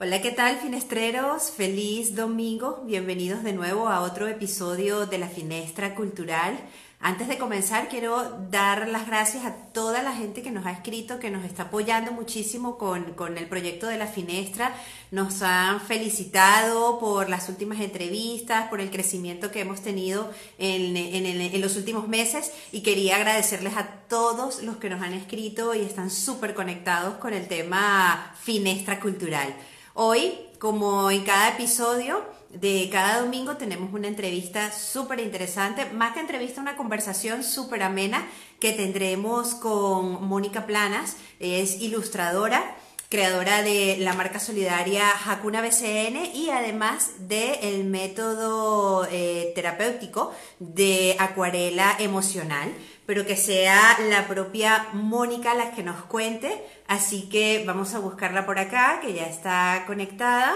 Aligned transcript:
Hola, 0.00 0.22
¿qué 0.22 0.30
tal, 0.30 0.56
finestreros? 0.58 1.50
Feliz 1.50 2.14
domingo. 2.14 2.84
Bienvenidos 2.86 3.42
de 3.42 3.52
nuevo 3.52 3.88
a 3.88 4.02
otro 4.02 4.28
episodio 4.28 5.06
de 5.06 5.18
la 5.18 5.26
Finestra 5.26 5.96
Cultural. 5.96 6.56
Antes 7.00 7.26
de 7.26 7.36
comenzar, 7.36 7.88
quiero 7.88 8.46
dar 8.48 8.86
las 8.86 9.08
gracias 9.08 9.44
a 9.44 9.56
toda 9.72 10.04
la 10.04 10.14
gente 10.14 10.40
que 10.40 10.52
nos 10.52 10.66
ha 10.66 10.70
escrito, 10.70 11.18
que 11.18 11.32
nos 11.32 11.44
está 11.44 11.64
apoyando 11.64 12.12
muchísimo 12.12 12.78
con, 12.78 13.14
con 13.14 13.38
el 13.38 13.48
proyecto 13.48 13.88
de 13.88 13.98
la 13.98 14.06
Finestra. 14.06 14.72
Nos 15.10 15.42
han 15.42 15.80
felicitado 15.80 17.00
por 17.00 17.28
las 17.28 17.48
últimas 17.48 17.80
entrevistas, 17.80 18.68
por 18.68 18.80
el 18.80 18.92
crecimiento 18.92 19.50
que 19.50 19.62
hemos 19.62 19.80
tenido 19.80 20.30
en, 20.58 20.96
en, 20.96 21.26
en 21.26 21.60
los 21.60 21.74
últimos 21.74 22.06
meses 22.06 22.52
y 22.70 22.82
quería 22.82 23.16
agradecerles 23.16 23.76
a 23.76 23.88
todos 24.08 24.62
los 24.62 24.76
que 24.76 24.90
nos 24.90 25.02
han 25.02 25.14
escrito 25.14 25.74
y 25.74 25.80
están 25.80 26.08
súper 26.08 26.54
conectados 26.54 27.14
con 27.14 27.34
el 27.34 27.48
tema 27.48 28.32
Finestra 28.40 29.00
Cultural. 29.00 29.56
Hoy, 30.00 30.38
como 30.60 31.10
en 31.10 31.24
cada 31.24 31.48
episodio, 31.48 32.24
de 32.50 32.88
cada 32.92 33.20
domingo 33.20 33.56
tenemos 33.56 33.92
una 33.92 34.06
entrevista 34.06 34.70
súper 34.70 35.18
interesante, 35.18 35.86
más 35.86 36.14
que 36.14 36.20
entrevista, 36.20 36.60
una 36.60 36.76
conversación 36.76 37.42
súper 37.42 37.82
amena 37.82 38.24
que 38.60 38.72
tendremos 38.72 39.56
con 39.56 40.24
Mónica 40.24 40.66
Planas, 40.66 41.16
es 41.40 41.80
ilustradora, 41.80 42.76
creadora 43.08 43.64
de 43.64 43.96
la 43.98 44.12
marca 44.12 44.38
solidaria 44.38 45.02
Hakuna 45.26 45.62
BCN 45.62 46.26
y 46.32 46.50
además 46.50 47.14
del 47.26 47.82
método 47.82 49.04
eh, 49.10 49.50
terapéutico 49.56 50.32
de 50.60 51.16
acuarela 51.18 51.96
emocional, 51.98 52.72
pero 53.08 53.24
que 53.24 53.36
sea 53.36 53.98
la 54.00 54.28
propia 54.28 54.90
Mónica 54.92 55.54
la 55.54 55.70
que 55.70 55.82
nos 55.82 56.04
cuente, 56.04 56.62
así 56.88 57.26
que 57.30 57.64
vamos 57.66 57.94
a 57.94 58.00
buscarla 58.00 58.44
por 58.44 58.58
acá, 58.58 59.00
que 59.00 59.14
ya 59.14 59.24
está 59.24 59.84
conectada 59.86 60.54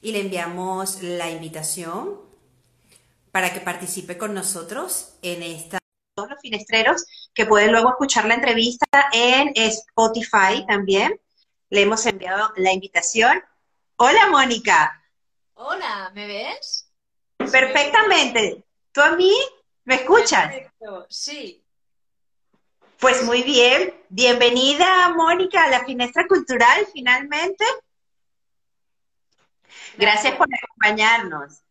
y 0.00 0.12
le 0.12 0.20
enviamos 0.20 1.02
la 1.02 1.28
invitación 1.32 2.20
para 3.32 3.52
que 3.52 3.58
participe 3.58 4.16
con 4.16 4.34
nosotros 4.34 5.16
en 5.20 5.42
esta. 5.42 5.78
Todos 6.14 6.30
los 6.30 6.40
finestreros 6.40 7.06
que 7.34 7.44
pueden 7.44 7.72
luego 7.72 7.88
escuchar 7.88 8.26
la 8.26 8.34
entrevista 8.34 8.86
en 9.12 9.50
Spotify 9.56 10.64
también. 10.68 11.20
Le 11.70 11.82
hemos 11.82 12.06
enviado 12.06 12.52
la 12.54 12.72
invitación. 12.72 13.42
Hola, 13.96 14.28
Mónica. 14.30 15.02
Hola, 15.54 16.12
¿me 16.14 16.28
ves? 16.28 16.88
Perfectamente. 17.36 18.64
¿Tú 18.92 19.00
a 19.00 19.16
mí 19.16 19.32
me 19.82 19.96
escuchas? 19.96 20.52
Perfecto, 20.52 21.06
sí. 21.08 21.62
Pues 23.04 23.22
muy 23.22 23.42
bien. 23.42 23.92
Bienvenida, 24.08 25.10
Mónica, 25.14 25.66
a 25.66 25.68
la 25.68 25.84
Finestra 25.84 26.26
Cultural, 26.26 26.86
finalmente. 26.90 27.62
Gracias 29.98 30.34
por 30.36 30.48
acompañarnos. 30.50 31.62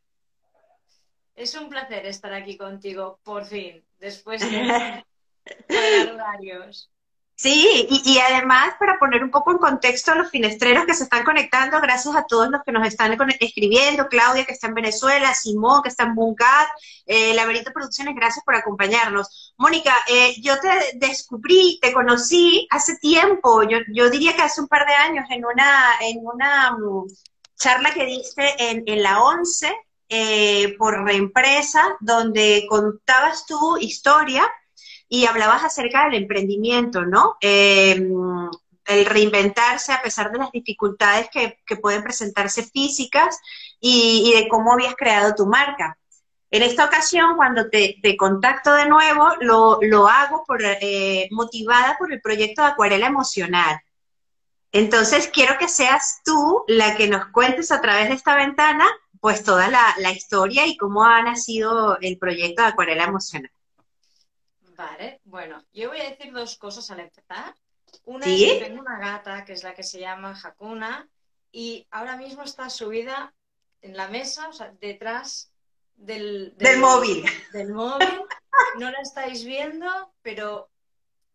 Es 1.33 1.55
un 1.55 1.69
placer 1.69 2.05
estar 2.05 2.31
aquí 2.35 2.55
contigo, 2.55 3.19
por 3.23 3.45
fin, 3.45 3.83
después 3.97 4.41
de 4.41 5.03
horarios. 6.13 6.92
Sí, 7.35 7.87
y, 7.89 8.01
y, 8.05 8.19
además 8.19 8.75
para 8.79 8.99
poner 8.99 9.23
un 9.23 9.31
poco 9.31 9.51
en 9.51 9.57
contexto 9.57 10.11
a 10.11 10.15
los 10.15 10.29
finestreros 10.29 10.85
que 10.85 10.93
se 10.93 11.05
están 11.05 11.23
conectando, 11.23 11.81
gracias 11.81 12.15
a 12.15 12.25
todos 12.27 12.49
los 12.49 12.61
que 12.63 12.71
nos 12.71 12.87
están 12.87 13.17
escribiendo, 13.39 14.07
Claudia 14.07 14.45
que 14.45 14.53
está 14.53 14.67
en 14.67 14.75
Venezuela, 14.75 15.33
Simón 15.33 15.81
que 15.81 15.89
está 15.89 16.03
en 16.03 16.13
Buncat, 16.13 16.69
eh, 17.07 17.33
Laberinto 17.33 17.73
Producciones, 17.73 18.15
gracias 18.15 18.45
por 18.45 18.55
acompañarnos. 18.55 19.53
Mónica, 19.57 19.93
eh, 20.07 20.35
yo 20.41 20.59
te 20.59 20.69
descubrí, 20.95 21.79
te 21.81 21.91
conocí 21.91 22.67
hace 22.69 22.97
tiempo, 22.97 23.63
yo, 23.63 23.79
yo 23.91 24.11
diría 24.11 24.35
que 24.35 24.43
hace 24.43 24.61
un 24.61 24.67
par 24.67 24.85
de 24.85 24.93
años 24.93 25.25
en 25.31 25.43
una, 25.43 25.95
en 26.01 26.19
una 26.21 26.71
mm, 26.73 27.07
charla 27.57 27.93
que 27.93 28.05
diste 28.05 28.69
en, 28.69 28.83
en 28.85 29.01
la 29.01 29.23
11 29.23 29.73
eh, 30.09 30.75
por 30.77 31.03
reempresa, 31.03 31.97
donde 31.99 32.67
contabas 32.69 33.47
tu 33.47 33.77
historia 33.77 34.47
y 35.13 35.27
hablabas 35.27 35.63
acerca 35.63 36.05
del 36.05 36.15
emprendimiento, 36.15 37.05
¿no? 37.05 37.37
Eh, 37.39 38.03
el 38.85 39.05
reinventarse 39.05 39.93
a 39.93 40.01
pesar 40.01 40.31
de 40.31 40.39
las 40.39 40.51
dificultades 40.51 41.29
que, 41.29 41.59
pueden 41.79 42.01
presentarse 42.01 42.63
físicas 42.63 43.39
y, 43.79 44.33
de 44.35 44.47
cómo 44.47 44.73
habías 44.73 44.95
creado 44.95 45.35
tu 45.35 45.45
marca. 45.45 45.99
En 46.49 46.63
esta 46.63 46.85
ocasión, 46.85 47.35
cuando 47.35 47.69
te, 47.69 47.97
te 48.01 48.17
contacto 48.17 48.73
de 48.73 48.87
nuevo, 48.87 49.29
lo, 49.39 49.77
lo 49.83 50.07
hago 50.07 50.43
por, 50.47 50.63
eh, 50.63 51.27
motivada 51.29 51.95
por 51.99 52.11
el 52.11 52.19
proyecto 52.19 52.63
de 52.63 52.69
Acuarela 52.69 53.05
Emocional. 53.05 53.81
Entonces, 54.71 55.29
quiero 55.31 55.59
que 55.59 55.67
seas 55.67 56.21
tú 56.25 56.63
la 56.67 56.95
que 56.95 57.07
nos 57.07 57.27
cuentes 57.27 57.71
a 57.71 57.81
través 57.81 58.09
de 58.09 58.15
esta 58.15 58.35
ventana, 58.35 58.87
pues 59.21 59.43
toda 59.43 59.67
la, 59.67 59.93
la 59.99 60.11
historia 60.11 60.65
y 60.65 60.75
cómo 60.75 61.05
ha 61.05 61.21
nacido 61.21 61.99
el 62.01 62.17
proyecto 62.17 62.63
de 62.63 62.69
Acuarela 62.69 63.03
Emocional. 63.03 63.51
Vale, 64.75 65.21
bueno, 65.23 65.63
yo 65.73 65.89
voy 65.89 65.99
a 65.99 66.09
decir 66.09 66.31
dos 66.31 66.57
cosas 66.57 66.89
al 66.91 67.01
empezar. 67.01 67.55
Una 68.05 68.25
¿Sí? 68.25 68.45
es 68.45 68.53
que 68.53 68.65
tengo 68.65 68.81
una 68.81 68.99
gata 68.99 69.45
que 69.45 69.53
es 69.53 69.63
la 69.63 69.73
que 69.73 69.83
se 69.83 69.99
llama 69.99 70.39
Hakuna 70.41 71.07
y 71.51 71.87
ahora 71.91 72.17
mismo 72.17 72.43
está 72.43 72.69
subida 72.69 73.33
en 73.81 73.95
la 73.95 74.07
mesa, 74.07 74.47
o 74.47 74.53
sea, 74.53 74.73
detrás 74.79 75.51
del, 75.95 76.53
del, 76.57 76.71
del 76.71 76.79
móvil. 76.79 77.25
Del 77.51 77.73
móvil. 77.73 78.21
No 78.79 78.89
la 78.89 78.99
estáis 79.01 79.45
viendo, 79.45 80.13
pero 80.21 80.69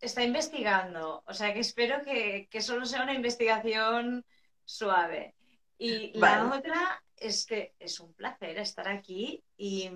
está 0.00 0.22
investigando. 0.24 1.22
O 1.26 1.34
sea 1.34 1.52
que 1.52 1.60
espero 1.60 2.02
que, 2.02 2.48
que 2.50 2.60
solo 2.60 2.86
sea 2.86 3.02
una 3.02 3.14
investigación 3.14 4.24
suave. 4.64 5.34
Y 5.78 6.18
vale. 6.18 6.48
la 6.48 6.56
otra 6.56 7.02
es 7.16 7.46
que 7.46 7.74
es 7.78 8.00
un 8.00 8.12
placer 8.14 8.58
estar 8.58 8.88
aquí 8.88 9.42
y, 9.56 9.90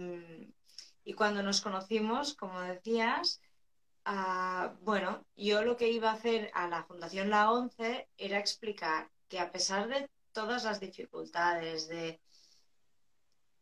y 1.04 1.14
cuando 1.14 1.42
nos 1.42 1.60
conocimos, 1.60 2.34
como 2.34 2.60
decías, 2.60 3.40
uh, 4.06 4.68
bueno, 4.82 5.26
yo 5.36 5.62
lo 5.62 5.76
que 5.76 5.90
iba 5.90 6.10
a 6.10 6.14
hacer 6.14 6.50
a 6.54 6.68
la 6.68 6.84
Fundación 6.84 7.30
La 7.30 7.50
Once 7.50 8.08
era 8.16 8.38
explicar 8.38 9.10
que 9.28 9.40
a 9.40 9.50
pesar 9.50 9.88
de 9.88 10.08
todas 10.32 10.64
las 10.64 10.80
dificultades, 10.80 11.88
de 11.88 12.20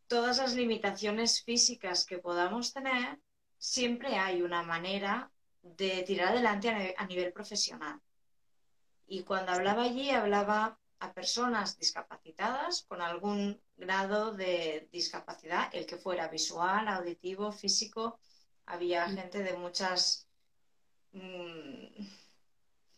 todas 0.06 0.38
las 0.38 0.54
limitaciones 0.54 1.42
físicas 1.42 2.04
que 2.04 2.18
podamos 2.18 2.72
tener, 2.72 3.20
siempre 3.58 4.16
hay 4.16 4.42
una 4.42 4.62
manera 4.62 5.30
de 5.62 6.02
tirar 6.02 6.28
adelante 6.28 6.94
a 6.96 7.06
nivel 7.06 7.32
profesional. 7.32 8.00
Y 9.06 9.22
cuando 9.22 9.52
hablaba 9.52 9.84
allí, 9.84 10.10
hablaba 10.10 10.79
a 11.00 11.12
personas 11.12 11.78
discapacitadas 11.78 12.84
con 12.86 13.00
algún 13.00 13.60
grado 13.76 14.32
de 14.32 14.88
discapacidad, 14.92 15.68
el 15.72 15.86
que 15.86 15.96
fuera 15.96 16.28
visual, 16.28 16.86
auditivo, 16.88 17.50
físico. 17.52 18.18
Había 18.66 19.08
gente 19.08 19.42
de 19.42 19.54
muchas. 19.54 20.28
Mmm, 21.12 22.06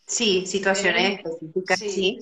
sí, 0.07 0.45
situaciones 0.47 1.21
específicas, 1.21 1.79
sí. 1.79 1.91
sí. 1.91 2.21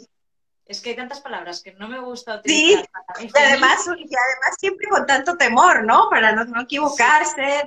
Es 0.67 0.81
que 0.81 0.91
hay 0.91 0.97
tantas 0.97 1.21
palabras 1.21 1.63
que 1.63 1.73
no 1.73 1.89
me 1.89 1.99
gusta 1.99 2.37
utilizar. 2.37 2.89
Sí, 3.17 3.25
y 3.25 3.39
además, 3.39 3.85
y 3.87 3.91
además 3.91 4.57
siempre 4.57 4.89
con 4.89 5.05
tanto 5.05 5.37
temor, 5.37 5.85
¿no? 5.85 6.09
Para 6.09 6.33
no, 6.33 6.45
no 6.45 6.61
equivocarse. 6.61 7.67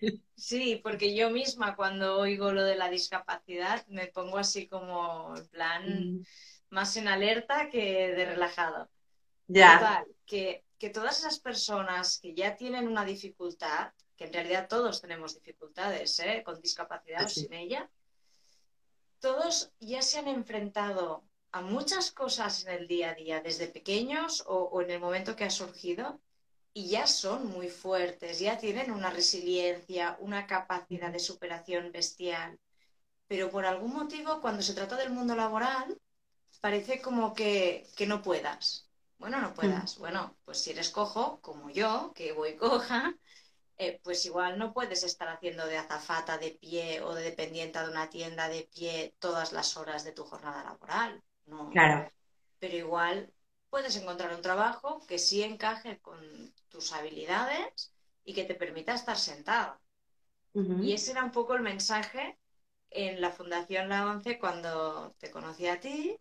Sí. 0.00 0.22
sí. 0.34 0.80
porque 0.82 1.14
yo 1.14 1.30
misma 1.30 1.76
cuando 1.76 2.18
oigo 2.18 2.50
lo 2.50 2.64
de 2.64 2.74
la 2.74 2.88
discapacidad 2.88 3.86
me 3.86 4.08
pongo 4.08 4.38
así 4.38 4.66
como 4.66 5.36
en 5.36 5.46
plan 5.46 6.14
mm. 6.14 6.24
Más 6.70 6.96
en 6.96 7.08
alerta 7.08 7.68
que 7.68 8.12
de 8.14 8.24
relajado. 8.24 8.88
Ya. 9.46 9.78
Total, 9.78 10.06
que, 10.26 10.64
que 10.78 10.90
todas 10.90 11.18
esas 11.18 11.38
personas 11.40 12.18
que 12.20 12.34
ya 12.34 12.56
tienen 12.56 12.88
una 12.88 13.04
dificultad, 13.04 13.92
que 14.16 14.24
en 14.24 14.32
realidad 14.32 14.68
todos 14.68 15.00
tenemos 15.00 15.34
dificultades, 15.34 16.18
¿eh? 16.20 16.42
con 16.44 16.60
discapacidad 16.60 17.24
o 17.24 17.28
sin 17.28 17.52
ella, 17.52 17.90
todos 19.18 19.72
ya 19.80 20.02
se 20.02 20.18
han 20.18 20.28
enfrentado 20.28 21.24
a 21.52 21.60
muchas 21.60 22.12
cosas 22.12 22.64
en 22.64 22.72
el 22.72 22.86
día 22.86 23.10
a 23.10 23.14
día, 23.14 23.40
desde 23.40 23.66
pequeños 23.66 24.44
o, 24.46 24.54
o, 24.54 24.80
en 24.82 24.90
el 24.90 25.00
momento 25.00 25.34
que 25.36 25.44
ha 25.44 25.50
surgido, 25.50 26.20
y 26.72 26.88
ya 26.88 27.06
son 27.06 27.48
muy 27.48 27.68
fuertes, 27.68 28.38
ya 28.38 28.56
tienen 28.56 28.92
una 28.92 29.10
resiliencia, 29.10 30.16
una 30.20 30.46
capacidad 30.46 31.10
de 31.10 31.18
superación 31.18 31.90
bestial. 31.90 32.58
Pero 33.26 33.50
por 33.50 33.66
algún 33.66 33.92
motivo, 33.92 34.40
cuando 34.40 34.62
se 34.62 34.74
trata 34.74 34.96
del 34.96 35.10
mundo 35.10 35.34
laboral, 35.34 36.00
parece 36.60 37.00
como 37.00 37.34
que, 37.34 37.86
que 37.96 38.06
no 38.06 38.22
puedas. 38.22 38.88
Bueno, 39.18 39.40
no 39.40 39.52
puedas. 39.54 39.98
Mm. 39.98 40.00
Bueno, 40.00 40.36
pues 40.44 40.62
si 40.62 40.70
eres 40.70 40.90
cojo, 40.90 41.40
como 41.40 41.70
yo, 41.70 42.12
que 42.14 42.32
voy 42.32 42.56
coja, 42.56 43.14
eh, 43.76 44.00
pues 44.02 44.24
igual 44.26 44.58
no 44.58 44.72
puedes 44.72 45.04
estar 45.04 45.28
haciendo 45.28 45.66
de 45.66 45.78
azafata 45.78 46.38
de 46.38 46.52
pie 46.52 47.02
o 47.02 47.14
de 47.14 47.22
dependiente 47.22 47.78
de 47.78 47.90
una 47.90 48.08
tienda 48.08 48.48
de 48.48 48.68
pie 48.74 49.14
todas 49.18 49.52
las 49.52 49.76
horas 49.76 50.04
de 50.04 50.12
tu 50.12 50.24
jornada 50.24 50.64
laboral. 50.64 51.22
No. 51.46 51.70
Claro. 51.70 52.10
Pero 52.58 52.76
igual 52.76 53.32
puedes 53.68 53.96
encontrar 53.96 54.34
un 54.34 54.42
trabajo 54.42 55.04
que 55.06 55.18
sí 55.18 55.42
encaje 55.42 55.98
con 56.00 56.18
tus 56.68 56.92
habilidades 56.92 57.92
y 58.24 58.34
que 58.34 58.44
te 58.44 58.54
permita 58.54 58.94
estar 58.94 59.16
sentado. 59.16 59.78
Uh 60.54 60.62
-huh. 60.62 60.84
Y 60.84 60.92
ese 60.92 61.12
era 61.12 61.24
un 61.24 61.30
poco 61.30 61.54
el 61.54 61.62
mensaje 61.62 62.38
en 62.90 63.20
la 63.20 63.30
Fundación 63.30 63.88
La 63.88 64.06
Once 64.06 64.38
cuando 64.38 65.14
te 65.18 65.30
conocí 65.30 65.66
a 65.66 65.80
ti. 65.80 66.16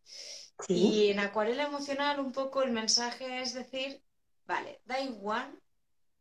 Y 0.68 1.10
en 1.10 1.20
acuarela 1.20 1.64
emocional 1.64 2.20
un 2.20 2.32
poco 2.32 2.62
el 2.64 2.72
mensaje 2.72 3.42
es 3.42 3.54
decir, 3.54 4.02
vale, 4.46 4.82
da 4.86 5.00
igual 5.00 5.58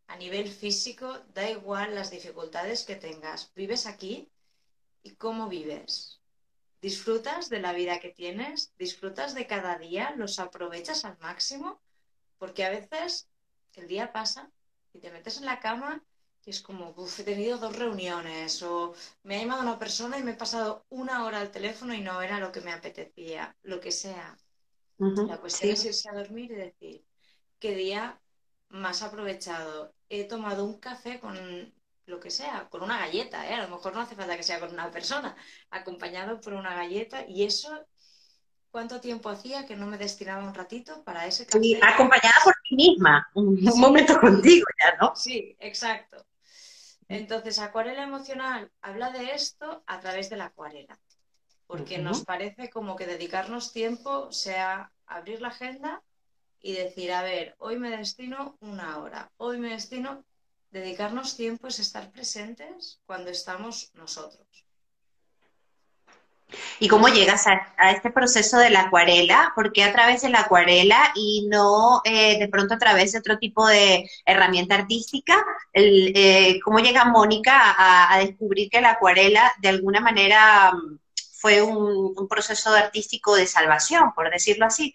a 0.07 0.17
nivel 0.17 0.49
físico, 0.49 1.19
da 1.35 1.51
igual 1.51 1.95
las 1.95 2.11
dificultades 2.11 2.85
que 2.85 2.97
tengas, 2.97 3.53
vives 3.55 3.87
aquí 3.87 4.31
y 5.03 5.17
cómo 5.17 5.49
vives. 5.49 6.21
Disfrutas 6.81 7.49
de 7.49 7.61
la 7.61 7.73
vida 7.73 7.99
que 7.99 8.11
tienes, 8.11 8.73
disfrutas 8.79 9.35
de 9.35 9.47
cada 9.47 9.77
día, 9.77 10.15
los 10.17 10.39
aprovechas 10.39 11.05
al 11.05 11.19
máximo, 11.19 11.81
porque 12.39 12.65
a 12.65 12.71
veces 12.71 13.29
el 13.75 13.89
día 13.89 14.13
pasa 14.13 14.51
y 14.93 15.01
te 15.01 15.11
metes 15.11 15.39
en 15.39 15.47
la 15.47 15.61
cama 15.61 16.03
es 16.51 16.63
como, 16.63 16.95
he 17.19 17.23
tenido 17.23 17.59
dos 17.59 17.77
reuniones 17.77 18.63
o 18.63 18.95
me 19.23 19.37
ha 19.37 19.41
llamado 19.41 19.63
una 19.63 19.79
persona 19.79 20.19
y 20.19 20.23
me 20.23 20.33
he 20.33 20.35
pasado 20.35 20.87
una 20.89 21.25
hora 21.25 21.41
al 21.41 21.51
teléfono 21.51 21.95
y 21.95 22.01
no 22.01 22.23
era 22.23 22.41
lo 22.41 22.53
que 22.53 22.61
me 22.61 22.73
apetecía, 22.73 23.57
lo 23.63 23.81
que 23.81 23.93
sea. 23.93 24.37
la 24.99 25.39
cuestión 25.39 25.73
es 25.73 25.85
irse 25.85 26.09
a 26.11 26.15
dormir 26.15 26.51
y 26.53 26.55
decir, 26.55 27.05
¿qué 27.59 27.75
día 27.75 28.21
más 28.69 29.03
aprovechado? 29.03 29.95
He 30.09 30.25
tomado 30.25 30.65
un 30.65 30.79
café 30.79 31.21
con 31.21 31.37
lo 32.07 32.21
que 32.21 32.31
sea, 32.31 32.69
con 32.71 32.83
una 32.83 32.99
galleta, 32.99 33.49
¿eh? 33.49 33.55
a 33.55 33.63
lo 33.63 33.77
mejor 33.77 33.95
no 33.95 34.01
hace 34.01 34.17
falta 34.17 34.37
que 34.37 34.43
sea 34.43 34.61
con 34.61 34.73
una 34.73 34.91
persona, 34.91 35.37
acompañado 35.71 36.41
por 36.41 36.55
una 36.55 36.75
galleta 36.75 37.27
y 37.29 37.45
eso 37.45 37.87
¿Cuánto 38.71 39.01
tiempo 39.01 39.31
hacía 39.31 39.67
que 39.67 39.77
no 39.77 39.87
me 39.87 39.97
destinaba 39.97 40.47
un 40.47 40.55
ratito 40.55 41.03
para 41.03 41.27
ese 41.27 41.47
café? 41.47 41.81
acompañada 41.83 42.35
por 42.45 42.55
ti 42.69 42.77
misma, 42.77 43.27
un, 43.35 43.59
momento 43.77 44.21
contigo 44.21 44.67
ya, 44.79 44.97
¿no? 45.01 45.17
Sí, 45.17 45.57
exacto. 45.59 46.25
Entonces, 47.09 47.59
acuarela 47.59 48.03
emocional 48.03 48.71
habla 48.83 49.11
de 49.11 49.33
esto 49.33 49.83
a 49.87 49.99
través 50.01 50.29
de 50.29 50.37
la 50.37 50.47
acuarela, 50.47 50.99
porque 51.67 51.99
nos 51.99 52.25
parece 52.25 52.69
como 52.69 52.97
que 52.97 53.07
dedicarnos 53.07 53.73
tiempo 53.73 54.31
sea 54.31 54.93
abrir 55.07 55.41
la 55.41 55.49
agenda 55.49 56.03
y 56.61 56.75
decir, 56.75 57.13
a 57.13 57.23
ver, 57.23 57.55
hoy 57.59 57.79
me 57.79 57.91
destino 57.91 58.59
una 58.61 58.99
hora, 58.99 59.33
hoy 59.39 59.59
me 59.59 59.71
destino, 59.71 60.25
dedicarnos 60.71 61.37
tiempo 61.37 61.69
es 61.69 61.79
estar 61.79 62.11
presentes 62.11 63.01
cuando 63.07 63.31
estamos 63.31 63.91
nosotros. 63.95 64.68
¿Y 66.79 66.89
cómo 66.89 67.09
llegas 67.09 67.47
a, 67.47 67.91
este 67.91 68.11
proceso 68.11 68.59
de 68.59 68.71
la 68.71 68.83
acuarela? 68.83 69.53
¿Por 69.55 69.73
qué 69.73 69.85
a 69.85 69.93
través 69.93 70.23
de 70.23 70.31
la 70.31 70.41
acuarela 70.41 71.13
y 71.15 71.47
no 71.49 72.01
eh, 72.05 72.39
de 72.39 72.49
pronto 72.49 72.75
a 72.75 72.79
través 72.79 73.13
de 73.13 73.19
otro 73.19 73.39
tipo 73.39 73.67
de 73.67 74.09
herramienta 74.25 74.77
artística? 74.77 75.45
Eh, 75.73 76.59
¿Cómo 76.65 76.79
llega 76.79 77.05
Mónica 77.05 77.75
a, 77.77 78.19
descubrir 78.19 78.71
que 78.71 78.81
la 78.81 78.93
acuarela 78.93 79.53
de 79.61 79.69
alguna 79.69 80.01
manera 80.01 80.73
mm, 80.73 80.99
fue 81.35 81.63
un, 81.63 82.15
un, 82.17 82.29
proceso 82.29 82.71
artístico 82.71 83.37
de 83.37 83.47
salvación, 83.47 84.13
por 84.15 84.31
decirlo 84.31 84.67
así? 84.67 84.95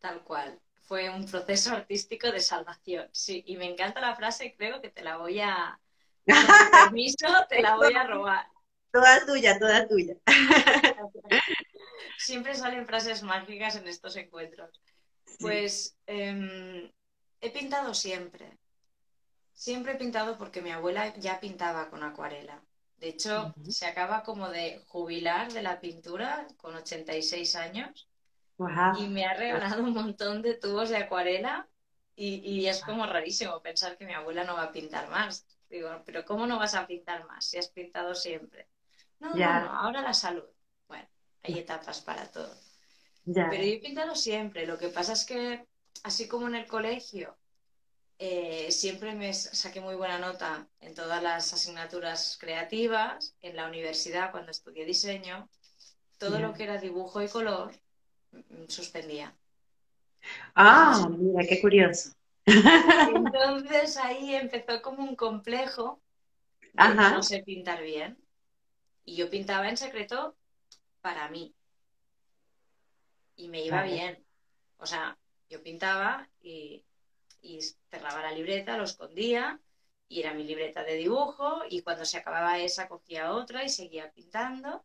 Tal 0.00 0.20
cual, 0.22 0.58
fue 0.82 1.10
un 1.10 1.26
proceso 1.26 1.72
artístico 1.72 2.30
de 2.30 2.40
salvación, 2.40 3.08
sí, 3.12 3.42
y 3.46 3.56
me 3.56 3.66
encanta 3.66 4.00
la 4.00 4.14
frase, 4.14 4.54
creo 4.56 4.80
que 4.80 4.90
te 4.90 5.02
la 5.02 5.16
voy 5.16 5.40
a, 5.40 5.78
con 6.26 6.36
permiso, 6.92 7.26
te 7.48 7.62
la 7.62 7.76
voy 7.76 7.94
a 7.94 8.04
robar. 8.04 8.46
Toda 8.90 9.26
tuya, 9.26 9.58
toda 9.58 9.86
tuya. 9.86 10.14
Siempre 12.18 12.54
salen 12.54 12.86
frases 12.86 13.22
mágicas 13.22 13.76
en 13.76 13.86
estos 13.86 14.16
encuentros. 14.16 14.80
Pues 15.40 15.96
em, 16.06 16.90
he 17.40 17.50
pintado 17.50 17.94
siempre. 17.94 18.58
Siempre 19.52 19.92
he 19.92 19.96
pintado 19.96 20.36
porque 20.36 20.62
mi 20.62 20.70
abuela 20.70 21.14
ya 21.16 21.40
pintaba 21.40 21.90
con 21.90 22.02
acuarela. 22.02 22.62
De 22.96 23.10
hecho, 23.10 23.54
se 23.68 23.86
acaba 23.86 24.24
como 24.24 24.48
de 24.48 24.82
jubilar 24.88 25.52
de 25.52 25.62
la 25.62 25.80
pintura 25.80 26.46
con 26.56 26.74
86 26.74 27.54
años. 27.56 28.08
Y 28.98 29.06
me 29.06 29.24
ha 29.24 29.34
regalado 29.34 29.84
un 29.84 29.92
montón 29.92 30.42
de 30.42 30.54
tubos 30.54 30.88
de 30.88 30.96
acuarela 30.96 31.68
y, 32.16 32.40
y, 32.44 32.66
es 32.66 32.82
como 32.82 33.06
rarísimo 33.06 33.62
pensar 33.62 33.96
que 33.96 34.04
mi 34.04 34.12
abuela 34.12 34.42
no 34.42 34.54
va 34.54 34.64
a 34.64 34.72
pintar 34.72 35.08
más. 35.10 35.46
Digo, 35.70 36.02
pero 36.04 36.24
¿cómo 36.24 36.48
no 36.48 36.58
vas 36.58 36.74
a 36.74 36.88
pintar 36.88 37.24
más 37.26 37.44
si 37.44 37.58
has 37.58 37.68
pintado 37.68 38.16
siempre? 38.16 38.66
No, 39.20 39.34
no, 39.34 39.46
ahora 39.46 40.02
la 40.02 40.14
salud. 40.14 40.44
Bueno, 40.86 41.06
hay 41.42 41.58
etapas 41.58 42.00
para 42.00 42.30
todo. 42.30 42.54
Pero 43.34 43.62
yo 43.62 43.72
he 43.74 43.78
pintado 43.80 44.14
siempre. 44.14 44.66
Lo 44.66 44.78
que 44.78 44.88
pasa 44.88 45.12
es 45.12 45.24
que, 45.24 45.66
así 46.02 46.28
como 46.28 46.46
en 46.46 46.54
el 46.54 46.66
colegio, 46.66 47.36
eh, 48.18 48.70
siempre 48.70 49.14
me 49.14 49.32
saqué 49.32 49.80
muy 49.80 49.94
buena 49.94 50.18
nota 50.18 50.68
en 50.80 50.94
todas 50.94 51.22
las 51.22 51.52
asignaturas 51.52 52.36
creativas. 52.40 53.34
En 53.40 53.56
la 53.56 53.68
universidad, 53.68 54.30
cuando 54.30 54.50
estudié 54.50 54.84
diseño, 54.84 55.48
todo 56.18 56.38
lo 56.40 56.52
que 56.52 56.64
era 56.64 56.78
dibujo 56.78 57.22
y 57.22 57.28
color 57.28 57.72
mm, 58.32 58.68
suspendía. 58.68 59.34
Ah, 60.54 61.08
mira, 61.16 61.46
qué 61.48 61.60
curioso. 61.60 62.10
Entonces 62.46 63.96
ahí 63.98 64.34
empezó 64.34 64.82
como 64.82 65.02
un 65.02 65.14
complejo 65.14 66.00
de 66.72 66.94
no 66.94 67.22
sé 67.22 67.42
pintar 67.42 67.82
bien. 67.82 68.18
Y 69.08 69.16
yo 69.16 69.30
pintaba 69.30 69.70
en 69.70 69.78
secreto 69.78 70.36
para 71.00 71.30
mí. 71.30 71.54
Y 73.36 73.48
me 73.48 73.64
iba 73.64 73.82
bien. 73.82 74.22
O 74.76 74.84
sea, 74.84 75.16
yo 75.48 75.62
pintaba 75.62 76.28
y, 76.42 76.84
cerraba 77.90 78.20
la 78.20 78.32
libreta, 78.32 78.76
lo 78.76 78.84
escondía 78.84 79.58
y 80.08 80.20
era 80.20 80.34
mi 80.34 80.44
libreta 80.44 80.82
de 80.84 80.96
dibujo 80.96 81.62
y 81.70 81.80
cuando 81.80 82.04
se 82.04 82.18
acababa 82.18 82.58
esa 82.58 82.86
cogía 82.86 83.32
otra 83.32 83.64
y 83.64 83.70
seguía 83.70 84.12
pintando. 84.12 84.84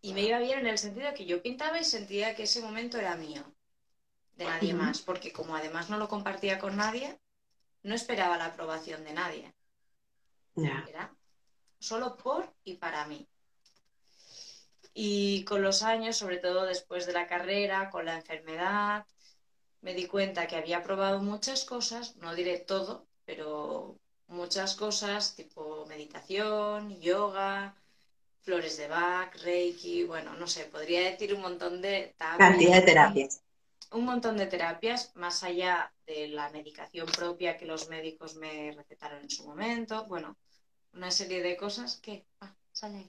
Y 0.00 0.14
me 0.14 0.22
iba 0.22 0.38
bien 0.38 0.60
en 0.60 0.68
el 0.68 0.78
sentido 0.78 1.08
de 1.08 1.14
que 1.14 1.26
yo 1.26 1.42
pintaba 1.42 1.78
y 1.78 1.84
sentía 1.84 2.34
que 2.34 2.44
ese 2.44 2.62
momento 2.62 2.96
era 2.96 3.14
mío, 3.16 3.44
de 4.36 4.46
nadie 4.46 4.72
más, 4.72 5.02
porque 5.02 5.34
como 5.34 5.54
además 5.54 5.90
no 5.90 5.98
lo 5.98 6.08
compartía 6.08 6.58
con 6.58 6.76
nadie, 6.76 7.20
no 7.82 7.94
esperaba 7.94 8.38
la 8.38 8.46
aprobación 8.46 9.04
de 9.04 9.12
nadie. 9.12 9.54
Era 10.88 11.15
solo 11.86 12.16
por 12.16 12.52
y 12.64 12.74
para 12.74 13.06
mí. 13.06 13.28
Y 14.92 15.44
con 15.44 15.62
los 15.62 15.82
años, 15.82 16.16
sobre 16.16 16.38
todo 16.38 16.64
después 16.64 17.06
de 17.06 17.12
la 17.12 17.26
carrera, 17.26 17.90
con 17.90 18.06
la 18.06 18.16
enfermedad, 18.16 19.06
me 19.82 19.94
di 19.94 20.06
cuenta 20.06 20.48
que 20.48 20.56
había 20.56 20.82
probado 20.82 21.20
muchas 21.20 21.64
cosas, 21.64 22.16
no 22.16 22.34
diré 22.34 22.58
todo, 22.58 23.06
pero 23.24 23.98
muchas 24.26 24.74
cosas 24.74 25.36
tipo 25.36 25.86
meditación, 25.86 27.00
yoga, 27.00 27.76
flores 28.40 28.76
de 28.78 28.88
Bach, 28.88 29.34
Reiki, 29.42 30.04
bueno, 30.04 30.34
no 30.34 30.46
sé, 30.48 30.64
podría 30.64 31.10
decir 31.10 31.34
un 31.34 31.42
montón 31.42 31.82
de 31.82 32.14
cantidad 32.18 32.76
de 32.76 32.82
terapias. 32.82 33.42
Un 33.92 34.04
montón 34.04 34.36
de 34.36 34.46
terapias, 34.46 35.14
más 35.14 35.44
allá 35.44 35.92
de 36.06 36.28
la 36.28 36.50
medicación 36.50 37.06
propia 37.06 37.56
que 37.56 37.66
los 37.66 37.88
médicos 37.88 38.36
me 38.36 38.72
recetaron 38.72 39.22
en 39.22 39.30
su 39.30 39.46
momento. 39.46 40.06
Bueno, 40.06 40.36
una 40.96 41.10
serie 41.10 41.42
de 41.42 41.56
cosas 41.56 41.98
que... 42.02 42.24
Ah, 42.40 42.52
sale 42.72 43.06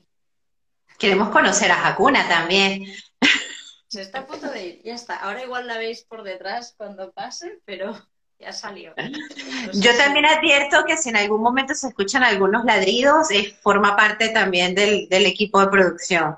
Queremos 0.98 1.29
conocer 1.29 1.72
a 1.72 1.88
Hakuna 1.88 2.27
también. 2.27 2.86
Se 3.88 4.01
está 4.01 4.20
a 4.20 4.25
punto 4.25 4.50
de 4.50 4.65
ir, 4.65 4.82
ya 4.84 4.96
está. 4.96 5.17
Ahora 5.17 5.44
igual 5.44 5.67
la 5.67 5.77
veis 5.77 6.03
por 6.03 6.24
detrás 6.24 6.74
cuando 6.75 7.12
pase, 7.12 7.60
pero 7.65 7.96
ya 8.39 8.51
salió. 8.51 8.96
Yo 9.74 9.96
también 9.96 10.25
advierto 10.25 10.86
que 10.86 10.98
si 10.98 11.10
en 11.10 11.17
algún 11.17 11.41
momento 11.41 11.75
se 11.75 11.88
escuchan 11.88 12.24
algunos 12.24 12.65
ladridos, 12.65 13.27
forma 13.62 13.96
parte 13.96 14.29
también 14.29 14.74
del, 14.74 15.08
del 15.08 15.27
equipo 15.27 15.62
de 15.62 15.67
producción. 15.67 16.36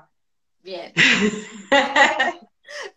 Bien. 0.62 0.92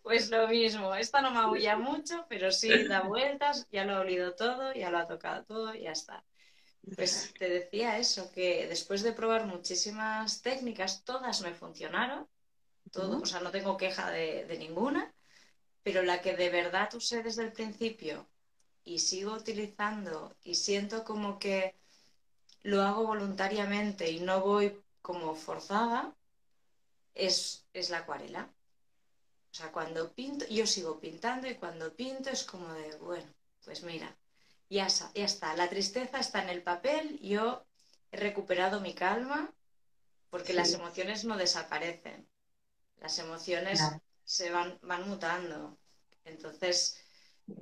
pues 0.03 0.29
lo 0.29 0.49
mismo. 0.49 0.93
Esta 0.95 1.21
no 1.21 1.31
me 1.31 1.39
agulla 1.39 1.77
mucho, 1.77 2.25
pero 2.27 2.51
sí 2.51 2.87
da 2.87 3.01
vueltas, 3.01 3.67
ya 3.71 3.85
lo 3.85 3.95
ha 3.95 3.99
olido 4.01 4.35
todo, 4.35 4.73
ya 4.73 4.89
lo 4.89 4.97
ha 4.97 5.07
tocado 5.07 5.43
todo, 5.43 5.73
y 5.73 5.83
ya 5.83 5.91
está. 5.91 6.23
Pues 6.95 7.33
te 7.39 7.49
decía 7.49 7.97
eso, 7.97 8.31
que 8.31 8.67
después 8.67 9.03
de 9.03 9.13
probar 9.13 9.45
muchísimas 9.45 10.41
técnicas, 10.41 11.03
todas 11.03 11.41
me 11.41 11.53
funcionaron, 11.53 12.27
todo, 12.91 13.19
o 13.21 13.25
sea, 13.25 13.39
no 13.39 13.51
tengo 13.51 13.77
queja 13.77 14.11
de, 14.11 14.57
ninguna, 14.59 15.13
pero 15.81 16.03
la 16.03 16.21
que 16.21 16.35
de 16.35 16.49
verdad 16.49 16.93
usé 16.93 17.23
desde 17.23 17.43
el 17.43 17.53
principio 17.53 18.27
y 18.83 18.99
sigo 18.99 19.33
utilizando 19.33 20.35
y 20.43 20.55
siento 20.55 21.03
como 21.03 21.39
que 21.39 21.75
lo 22.63 22.81
hago 22.81 23.05
voluntariamente 23.07 24.11
y 24.11 24.19
no 24.19 24.41
voy 24.41 24.77
como 25.01 25.35
forzada, 25.35 26.13
es, 27.15 27.65
es 27.73 27.89
la 27.89 27.99
acuarela. 27.99 28.49
O 29.51 29.55
sea, 29.55 29.71
cuando 29.71 30.11
pinto, 30.13 30.45
yo 30.47 30.67
sigo 30.67 30.99
pintando 30.99 31.47
y 31.47 31.55
cuando 31.55 31.93
pinto 31.93 32.29
es 32.29 32.43
como 32.43 32.73
de, 32.73 32.95
bueno, 32.97 33.27
pues 33.63 33.83
mira, 33.83 34.15
ya, 34.73 34.87
ya 34.87 35.25
está, 35.25 35.55
la 35.55 35.69
tristeza 35.69 36.19
está 36.19 36.43
en 36.43 36.49
el 36.49 36.63
papel, 36.63 37.19
yo 37.19 37.65
he 38.11 38.17
recuperado 38.17 38.81
mi 38.81 38.93
calma 38.93 39.53
porque 40.29 40.53
las 40.53 40.73
emociones 40.73 41.25
no 41.25 41.37
desaparecen, 41.37 42.27
las 42.97 43.19
emociones 43.19 43.81
se 44.23 44.49
van, 44.49 44.79
van 44.81 45.07
mutando. 45.07 45.77
Entonces, 46.25 46.97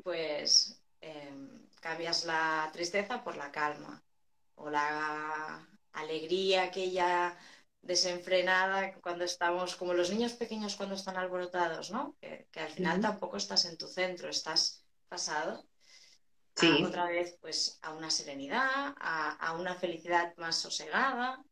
pues 0.03 0.82
em, 1.01 1.68
cambias 1.82 2.25
la 2.25 2.70
tristeza 2.72 3.24
por 3.24 3.36
la 3.36 3.51
calma 3.51 4.01
o 4.56 4.70
la 4.70 5.68
alegría 5.94 6.63
aquella 6.63 7.38
desenfrenada 7.82 8.94
cuando 9.01 9.24
estamos, 9.24 9.75
como 9.75 9.94
los 9.94 10.12
niños 10.12 10.34
pequeños 10.34 10.75
cuando 10.75 10.96
están 10.96 11.18
alborotados, 11.18 11.91
¿no? 11.91 12.15
Que, 12.22 12.48
al 12.56 12.72
final 12.72 13.01
tampoco 13.01 13.38
estás 13.38 13.65
en 13.65 13.77
tu 13.77 13.88
centro, 13.88 14.30
estás 14.30 14.86
pasado. 15.10 15.65
Sí. 16.55 16.84
otra 16.84 17.05
vez, 17.05 17.38
pues, 17.41 17.79
a 17.81 17.93
una 17.93 18.10
serenidad, 18.10 18.93
a, 19.00 19.55
una 19.58 19.75
felicidad 19.75 20.36
más 20.38 20.58
sosegada. 20.58 21.43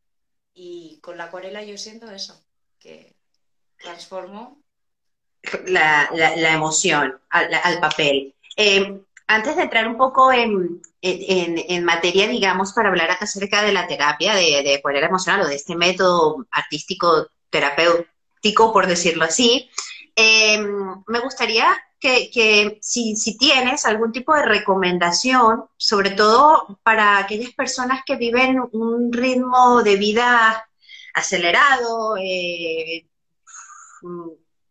Y 0.53 0.99
con 1.01 1.17
la 1.17 1.25
acuarela 1.25 1.63
yo 1.63 1.77
siento 1.77 2.09
eso, 2.11 2.43
que 2.79 3.15
transformo. 3.77 4.61
La, 5.67 6.09
la, 6.13 6.53
emoción 6.53 7.19
al, 7.29 7.79
papel. 7.79 8.35
Eh, 8.57 9.01
antes 9.27 9.55
de 9.55 9.63
entrar 9.63 9.87
un 9.87 9.97
poco 9.97 10.33
en, 10.33 10.81
materia, 11.83 12.27
digamos, 12.27 12.73
para 12.73 12.89
hablar 12.89 13.11
acerca 13.19 13.61
de 13.61 13.71
la 13.71 13.87
terapia 13.87 14.35
de, 14.35 14.63
de 14.63 14.75
acuarela 14.75 15.07
emocional 15.07 15.41
o 15.41 15.47
de 15.47 15.55
este 15.55 15.75
método 15.75 16.45
artístico 16.51 17.29
terapéutico, 17.49 18.73
por 18.73 18.87
decirlo 18.87 19.25
así, 19.25 19.69
em, 20.15 21.03
me 21.07 21.19
gustaría 21.19 21.65
que, 21.99 22.79
si, 22.81 23.37
tienes 23.37 23.85
algún 23.85 24.11
tipo 24.11 24.33
de 24.33 24.45
recomendación, 24.45 25.65
sobre 25.77 26.11
todo 26.11 26.79
para 26.83 27.17
aquellas 27.17 27.51
personas 27.53 28.01
que 28.05 28.15
viven 28.15 28.61
un 28.71 29.11
ritmo 29.11 29.83
de 29.83 29.97
vida 29.97 30.69
acelerado, 31.13 32.15
eh, 32.17 33.07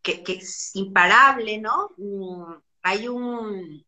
que, 0.02 0.23
que, 0.23 0.32
es 0.32 0.70
imparable, 0.75 1.58
¿no? 1.58 1.90
Mm, 1.99 2.54
hay 2.82 3.08
un, 3.08 3.85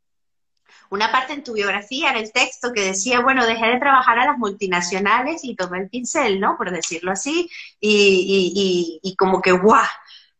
una 0.90 1.10
parte 1.12 1.32
en 1.32 1.44
tu 1.44 1.54
biografía, 1.54 2.10
en 2.10 2.16
el 2.16 2.32
texto, 2.32 2.72
que 2.72 2.82
decía, 2.82 3.20
bueno, 3.20 3.46
dejé 3.46 3.66
de 3.66 3.78
trabajar 3.78 4.18
a 4.18 4.26
las 4.26 4.38
multinacionales 4.38 5.44
y 5.44 5.54
tomé 5.54 5.78
el 5.78 5.88
pincel, 5.88 6.40
¿no? 6.40 6.56
Por 6.58 6.70
decirlo 6.70 7.12
así, 7.12 7.48
y, 7.80 9.00
y, 9.02 9.08
y, 9.08 9.16
como 9.16 9.40
que, 9.40 9.52
¡guau! 9.52 9.86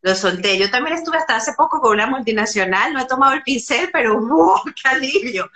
Lo 0.03 0.15
solté. 0.15 0.59
Yo 0.59 0.71
también 0.71 0.97
estuve 0.97 1.19
hasta 1.19 1.37
hace 1.37 1.53
poco 1.55 1.81
con 1.81 1.93
una 1.93 2.07
multinacional, 2.07 2.93
no 2.93 3.01
he 3.01 3.07
tomado 3.07 3.35
el 3.35 3.43
pincel, 3.43 3.91
pero 3.93 4.19
¡wow! 4.19 4.61
¡Qué 4.83 4.89
alivio! 4.89 5.51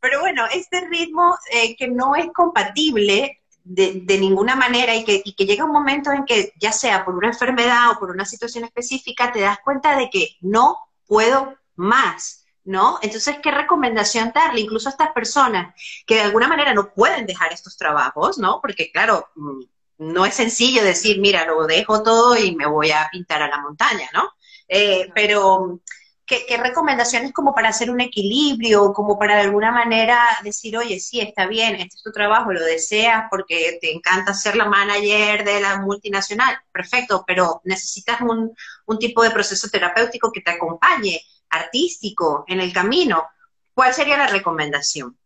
Pero 0.00 0.20
bueno, 0.20 0.46
este 0.52 0.86
ritmo 0.88 1.36
eh, 1.50 1.76
que 1.76 1.88
no 1.88 2.14
es 2.14 2.26
compatible 2.32 3.40
de, 3.64 4.00
de, 4.04 4.18
ninguna 4.18 4.54
manera 4.54 4.94
y 4.94 5.04
que, 5.04 5.20
y 5.24 5.34
que 5.34 5.44
llega 5.44 5.64
un 5.64 5.72
momento 5.72 6.12
en 6.12 6.24
que, 6.24 6.52
ya 6.58 6.72
sea 6.72 7.04
por 7.04 7.16
una 7.16 7.28
enfermedad 7.28 7.90
o 7.90 7.98
por 7.98 8.10
una 8.10 8.24
situación 8.24 8.64
específica, 8.64 9.32
te 9.32 9.40
das 9.40 9.58
cuenta 9.64 9.98
de 9.98 10.08
que 10.08 10.36
no 10.40 10.78
puedo 11.06 11.56
más 11.74 12.38
¿no? 12.68 12.98
Entonces, 13.00 13.38
¿qué 13.42 13.50
recomendación 13.50 14.30
darle 14.34 14.60
incluso 14.60 14.90
a 14.90 14.92
estas 14.92 15.12
personas 15.12 15.74
que 16.06 16.16
de 16.16 16.20
alguna 16.20 16.48
manera 16.48 16.74
no 16.74 16.92
pueden 16.92 17.24
dejar 17.24 17.50
estos 17.50 17.78
trabajos, 17.78 18.36
¿no? 18.36 18.60
Porque 18.60 18.92
claro, 18.92 19.26
mm, 19.36 19.62
no 19.98 20.24
es 20.24 20.34
sencillo 20.34 20.82
decir, 20.82 21.20
mira, 21.20 21.44
lo 21.44 21.66
dejo 21.66 22.02
todo 22.02 22.36
y 22.36 22.54
me 22.54 22.66
voy 22.66 22.90
a 22.90 23.08
pintar 23.10 23.42
a 23.42 23.48
la 23.48 23.60
montaña, 23.60 24.08
¿no? 24.14 24.30
Eh, 24.68 25.10
pero, 25.14 25.80
¿qué, 26.24 26.44
recomendaciones 26.56 27.32
como 27.32 27.54
para 27.54 27.70
hacer 27.70 27.90
un 27.90 28.00
equilibrio, 28.00 28.92
como 28.92 29.18
para 29.18 29.36
de 29.36 29.42
alguna 29.42 29.72
manera 29.72 30.20
decir, 30.44 30.76
oye, 30.76 31.00
sí, 31.00 31.20
está 31.20 31.46
bien, 31.46 31.74
este 31.74 31.96
es 31.96 32.02
tu 32.02 32.12
trabajo, 32.12 32.52
lo 32.52 32.62
deseas 32.62 33.24
porque 33.30 33.78
te 33.80 33.92
encanta 33.92 34.34
ser 34.34 34.56
la 34.56 34.66
manager 34.66 35.44
de 35.44 35.60
la 35.60 35.80
multinacional, 35.80 36.56
perfecto, 36.70 37.24
pero 37.26 37.60
necesitas 37.64 38.20
un, 38.20 38.54
un 38.86 38.98
tipo 38.98 39.22
de 39.22 39.30
proceso 39.30 39.68
terapéutico 39.68 40.30
que 40.30 40.42
te 40.42 40.50
acompañe 40.50 41.20
artístico 41.50 42.44
en 42.46 42.60
el 42.60 42.72
camino, 42.72 43.26
¿cuál 43.74 43.94
sería 43.94 44.18
la 44.18 44.26
recomendación, 44.26 45.18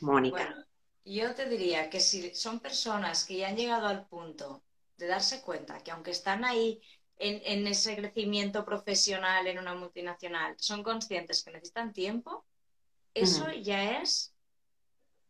Mónica? 0.00 0.44
Bueno, 0.44 0.67
yo 1.14 1.34
te 1.34 1.48
diría 1.48 1.88
que 1.88 2.00
si 2.00 2.34
son 2.34 2.60
personas 2.60 3.24
que 3.24 3.38
ya 3.38 3.48
han 3.48 3.56
llegado 3.56 3.86
al 3.86 4.06
punto 4.06 4.62
de 4.96 5.06
darse 5.06 5.40
cuenta 5.40 5.82
que 5.82 5.90
aunque 5.90 6.10
están 6.10 6.44
ahí 6.44 6.80
en, 7.16 7.66
ese 7.66 7.96
crecimiento 7.96 8.64
profesional 8.64 9.46
en 9.46 9.58
una 9.58 9.74
multinacional, 9.74 10.54
son 10.58 10.82
conscientes 10.82 11.42
que 11.42 11.50
necesitan 11.50 11.92
tiempo, 11.92 12.44
eso 13.14 13.50
ya 13.50 14.00
es 14.00 14.32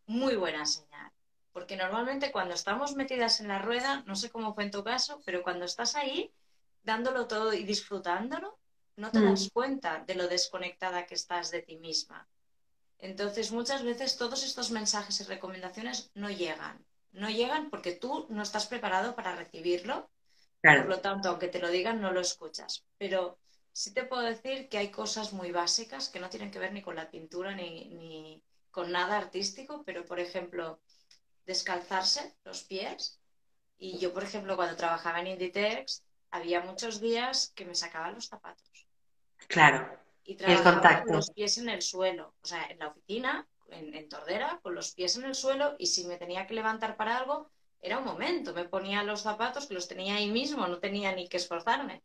muy 0.06 0.37
buena 0.37 0.66
señal. 0.66 1.12
Porque 1.52 1.76
normalmente 1.76 2.30
cuando 2.30 2.54
estamos 2.54 2.94
metidas 2.94 3.40
en 3.40 3.49
la 3.49 3.58
rueda, 3.58 4.02
no 4.06 4.16
sé 4.16 4.30
cómo 4.30 4.54
fue 4.54 4.64
en 4.64 4.70
tu 4.70 4.85
caso, 4.85 5.23
pero 5.25 5.42
cuando 5.42 5.64
estás 5.64 5.94
ahí 5.94 6.30
dándolo 6.82 7.26
todo 7.26 7.52
y 7.52 7.64
disfrutándolo, 7.64 8.58
no 8.97 9.11
te 9.11 9.23
das 9.23 9.47
mm. 9.47 9.49
cuenta 9.52 10.04
de 10.06 10.14
lo 10.14 10.28
desconectada 10.28 11.06
que 11.06 11.14
estás 11.14 11.50
de 11.50 11.62
ti 11.62 11.76
misma. 11.76 12.28
Entonces, 12.99 13.52
muchas 13.52 13.83
veces 13.85 14.17
todos 14.17 14.45
estos 14.45 14.71
mensajes 14.71 15.21
y 15.21 15.25
recomendaciones 15.25 16.11
no 16.14 16.31
llegan. 16.31 16.85
No 17.12 17.31
llegan 17.31 17.71
porque 17.71 17.93
tú 17.93 18.26
no 18.28 18.43
estás 18.43 18.67
preparado 18.67 19.14
para 19.14 19.37
recibirlo. 19.37 20.11
Por 20.61 20.87
lo 20.87 21.00
tanto, 21.00 21.28
aunque 21.28 21.49
te 21.49 21.61
lo 21.61 21.69
digan, 21.69 22.00
no 22.00 22.12
lo 22.12 22.21
escuchas. 22.21 22.85
Pero 22.99 23.38
sí 23.73 23.95
te 23.95 24.05
puedo 24.05 24.23
decir 24.23 24.69
que 24.69 24.78
hay 24.78 24.90
cosas 24.90 25.33
muy 25.33 25.52
básicas 25.52 26.09
que 26.09 26.21
no 26.21 26.28
tienen 26.28 26.50
que 26.50 26.59
ver 26.59 26.73
ni 26.73 26.83
con 26.83 26.97
la 26.97 27.11
pintura 27.11 27.55
ni, 27.55 27.88
ni 27.90 28.43
con 28.71 28.90
nada 28.90 29.17
artístico, 29.17 29.85
pero 29.85 30.05
por 30.05 30.19
ejemplo, 30.19 30.81
descalzarse 31.47 32.37
los 32.45 32.64
pies. 32.64 33.21
Y 33.78 33.99
yo, 33.99 34.12
por 34.12 34.25
ejemplo, 34.25 34.57
cuando 34.57 34.76
trabajaba 34.76 35.21
en 35.21 35.28
Inditex, 35.28 36.02
había 36.31 36.61
muchos 36.61 37.00
días 37.00 37.52
que 37.55 37.64
me 37.64 37.75
sacaban 37.75 38.14
los 38.14 38.26
zapatos. 38.26 38.87
Claro. 39.47 39.99
Y 40.28 40.35
trabajaba 40.35 41.04
con 41.04 41.16
los 41.16 41.30
pies 41.30 41.56
en 41.56 41.70
el 41.70 41.80
suelo, 41.80 42.35
o 42.42 42.47
sea, 42.47 42.66
en 42.66 42.78
la 42.80 42.88
oficina, 42.88 43.49
en, 43.70 44.08
Tordera, 44.11 44.61
con 44.62 44.75
los 44.75 44.92
pies 44.92 45.16
en 45.16 45.25
el 45.25 45.35
suelo 45.35 45.75
y 45.78 45.87
si 45.87 46.06
me 46.06 46.18
tenía 46.18 46.47
que 46.47 46.52
levantar 46.52 46.99
para 46.99 47.16
algo, 47.16 47.50
era 47.80 47.97
un 47.97 48.04
momento, 48.04 48.52
me 48.52 48.66
ponía 48.66 49.02
los 49.04 49.23
zapatos 49.23 49.66
que 49.66 49.73
los 49.73 49.88
tenía 49.88 50.16
ahí 50.16 50.30
mismo, 50.30 50.66
no 50.66 50.80
tenía 50.80 51.12
ni 51.12 51.30
que 51.30 51.38
esforzarme. 51.38 52.02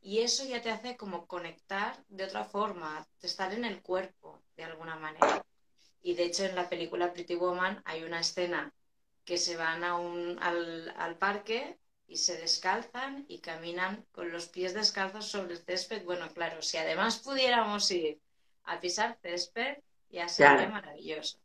Y 0.00 0.20
eso 0.20 0.44
ya 0.44 0.62
te 0.62 0.70
hace 0.70 0.96
como 0.96 1.26
conectar 1.26 2.04
de 2.06 2.22
otra 2.22 2.44
forma, 2.44 3.04
estar 3.20 3.52
en 3.52 3.64
el 3.64 3.82
cuerpo, 3.82 4.40
de 4.56 4.62
alguna 4.62 4.94
manera. 4.94 5.44
Y 6.02 6.14
de 6.14 6.26
hecho 6.26 6.44
en 6.44 6.54
la 6.54 6.68
película 6.68 7.12
Pretty 7.12 7.34
Woman 7.34 7.82
hay 7.84 8.04
una 8.04 8.20
escena 8.20 8.72
que 9.24 9.38
se 9.38 9.56
van 9.56 9.82
a 9.82 9.96
un, 9.96 10.38
al, 10.40 10.94
al 10.96 11.18
parque 11.18 11.80
y 12.08 12.16
se 12.16 12.36
descalzan 12.36 13.24
y 13.28 13.40
caminan 13.40 14.04
con 14.12 14.30
los 14.30 14.48
pies 14.48 14.74
descalzos 14.74 15.26
sobre 15.26 15.54
el 15.54 15.64
césped. 15.64 16.04
Bueno, 16.04 16.32
claro, 16.32 16.62
si 16.62 16.76
además 16.76 17.18
pudiéramos 17.18 17.90
ir 17.90 18.20
a 18.64 18.80
pisar 18.80 19.18
césped, 19.22 19.78
ya 20.10 20.28
sería 20.28 20.68
maravilloso. 20.68 21.38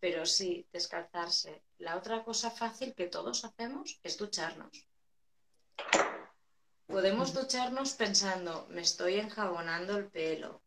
Pero 0.00 0.26
sí, 0.26 0.66
descalzarse. 0.72 1.62
La 1.78 1.96
otra 1.96 2.22
cosa 2.24 2.50
fácil 2.50 2.94
que 2.94 3.06
todos 3.06 3.44
hacemos 3.44 3.98
es 4.02 4.18
ducharnos. 4.18 4.86
Podemos 6.86 7.32
ducharnos 7.32 7.94
pensando, 7.94 8.66
me 8.68 8.82
estoy 8.82 9.18
enjabonando 9.18 9.96
el 9.96 10.06
pelo, 10.06 10.60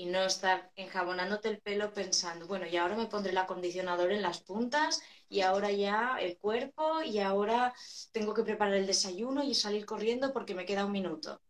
y 0.00 0.06
no 0.06 0.22
estar 0.24 0.70
enjabonándote 0.76 1.50
el 1.50 1.58
pelo 1.58 1.92
pensando, 1.92 2.46
bueno, 2.46 2.64
y 2.66 2.74
ahora 2.78 2.96
me 2.96 3.04
pondré 3.04 3.32
el 3.32 3.38
acondicionador 3.38 4.12
en 4.12 4.22
las 4.22 4.40
puntas 4.40 5.02
y 5.28 5.42
ahora 5.42 5.70
ya 5.72 6.16
el 6.18 6.38
cuerpo 6.38 7.02
y 7.02 7.18
ahora 7.18 7.74
tengo 8.10 8.32
que 8.32 8.42
preparar 8.42 8.72
el 8.72 8.86
desayuno 8.86 9.44
y 9.44 9.54
salir 9.54 9.84
corriendo 9.84 10.32
porque 10.32 10.54
me 10.54 10.64
queda 10.64 10.86
un 10.86 10.92
minuto. 10.92 11.42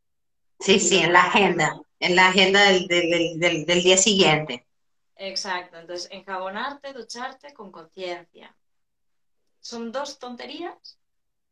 Sí, 0.59 0.81
sí, 0.81 0.99
en 0.99 1.13
la 1.13 1.27
agenda, 1.27 1.81
en 2.01 2.17
la 2.17 2.27
agenda 2.31 2.65
del, 2.65 2.89
del, 2.89 3.39
del, 3.39 3.83
día 3.85 3.97
siguiente. 3.97 4.67
Exacto, 5.15 5.79
entonces 5.79 6.09
enjabonarte, 6.11 6.93
ducharte 6.93 7.55
con 7.55 7.71
conciencia. 7.71 8.57
Son 9.61 9.93
dos 9.93 10.19
tonterías 10.19 10.99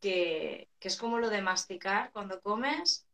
que, 0.00 0.68
que 0.80 0.88
es 0.88 0.96
como 0.96 1.20
lo 1.20 1.30
de 1.30 1.42
masticar 1.42 2.10
cuando 2.10 2.40
comes 2.40 3.07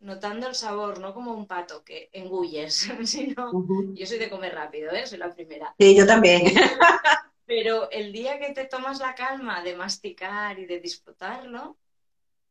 notando 0.00 0.46
el 0.48 0.54
sabor, 0.54 1.00
no 1.00 1.14
como 1.14 1.32
un 1.32 1.46
pato 1.46 1.84
que 1.84 2.10
engulles, 2.12 2.88
sino 3.04 3.52
yo 3.94 4.06
soy 4.06 4.18
de 4.18 4.30
comer 4.30 4.54
rápido, 4.54 4.92
¿eh? 4.92 5.06
soy 5.06 5.18
la 5.18 5.34
primera. 5.34 5.74
Sí, 5.78 5.96
yo 5.96 6.06
también. 6.06 6.42
Pero 7.46 7.90
el 7.90 8.12
día 8.12 8.38
que 8.40 8.52
te 8.52 8.64
tomas 8.64 8.98
la 8.98 9.14
calma 9.14 9.62
de 9.62 9.76
masticar 9.76 10.58
y 10.58 10.66
de 10.66 10.80
disfrutarlo, 10.80 11.76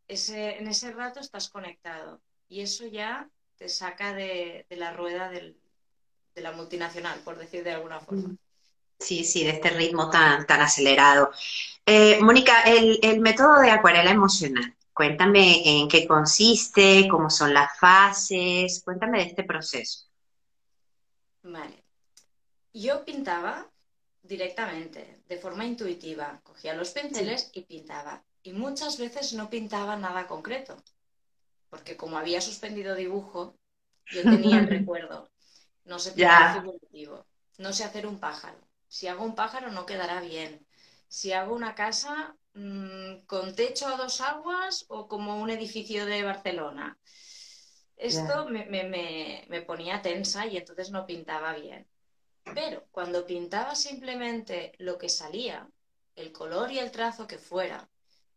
ese, 0.07 0.57
en 0.57 0.67
ese 0.67 0.91
rato 0.91 1.19
estás 1.19 1.49
conectado 1.49 2.21
y 2.47 2.61
eso 2.61 2.85
ya 2.85 3.29
te 3.57 3.67
saca 3.67 4.13
de, 4.13 4.65
la 4.69 4.93
rueda 4.93 5.29
de 5.29 5.55
la 6.35 6.51
multinacional, 6.53 7.19
por 7.19 7.37
decir 7.37 7.63
de 7.63 7.71
alguna 7.71 7.99
forma. 7.99 8.35
Sí, 8.99 9.23
sí, 9.25 9.43
de 9.43 9.51
este 9.51 9.69
ritmo 9.69 10.09
tan, 10.09 10.45
tan 10.45 10.61
acelerado. 10.61 11.31
Eh, 11.85 12.19
Mónica, 12.21 12.61
el, 12.61 12.99
el 13.01 13.19
método 13.19 13.59
de 13.59 13.69
acuarela 13.69 14.11
emocional, 14.11 14.73
Cuéntame 14.95 15.81
en 15.81 15.89
qué 15.89 16.07
consiste, 16.07 17.07
cómo 17.09 17.29
son 17.29 17.53
las 17.53 17.77
fases, 17.77 18.81
cuéntame 18.83 19.19
de 19.19 19.25
este 19.25 19.43
proceso. 19.43 20.05
Vale. 21.43 21.83
Yo 22.73 23.03
pintaba 23.03 23.69
directamente, 24.23 25.21
de 25.27 25.37
forma 25.37 25.65
intuitiva. 25.65 26.39
Cogía 26.43 26.73
los 26.73 26.91
pinceles 26.91 27.49
y 27.53 27.63
pintaba. 27.63 28.23
Y 28.41 28.53
muchas 28.53 28.97
veces 28.97 29.33
no 29.33 29.49
pintaba 29.49 29.97
nada 29.97 30.27
concreto, 30.27 30.77
porque 31.69 31.97
como 31.97 32.17
había 32.17 32.39
suspendido 32.39 32.95
dibujo, 32.95 33.57
yo 34.09 34.23
tenía 34.23 34.59
el 34.59 34.67
recuerdo. 34.77 35.29
No 35.83 35.99
sé 35.99 36.13
pintar 36.13 36.61
figurativo, 36.61 37.25
no 37.57 37.73
sé 37.73 37.83
hacer 37.83 38.07
un 38.07 38.19
pájaro. 38.19 38.57
Si 38.87 39.07
hago 39.07 39.25
un 39.25 39.35
pájaro 39.35 39.71
no 39.71 39.85
quedará 39.85 40.21
bien. 40.21 40.65
Si 41.09 41.33
hago 41.33 41.53
una 41.53 41.75
casa, 41.75 42.35
mm, 42.55 43.25
con 43.27 43.55
techo 43.55 43.88
a 43.88 43.97
dos 43.97 44.19
aguas 44.21 44.85
o 44.89 45.07
como 45.07 45.39
un 45.41 45.50
edificio 45.50 46.05
de 46.05 46.24
Barcelona. 46.24 46.97
Esto 47.97 48.47
me, 48.50 49.62
ponía 49.65 50.01
tensa 50.01 50.45
y 50.47 50.57
entonces 50.57 50.91
no 50.91 51.05
pintaba 51.05 51.53
bien. 51.53 51.88
Pero 52.53 52.85
cuando 52.91 53.25
pintaba 53.25 53.75
simplemente 53.75 54.74
lo 54.79 54.97
que 54.97 55.09
salía, 55.09 55.69
el 56.15 56.31
color 56.31 56.71
y 56.71 56.79
el 56.79 56.91
trazo 56.91 57.25
que 57.25 57.38
fuera, 57.38 57.89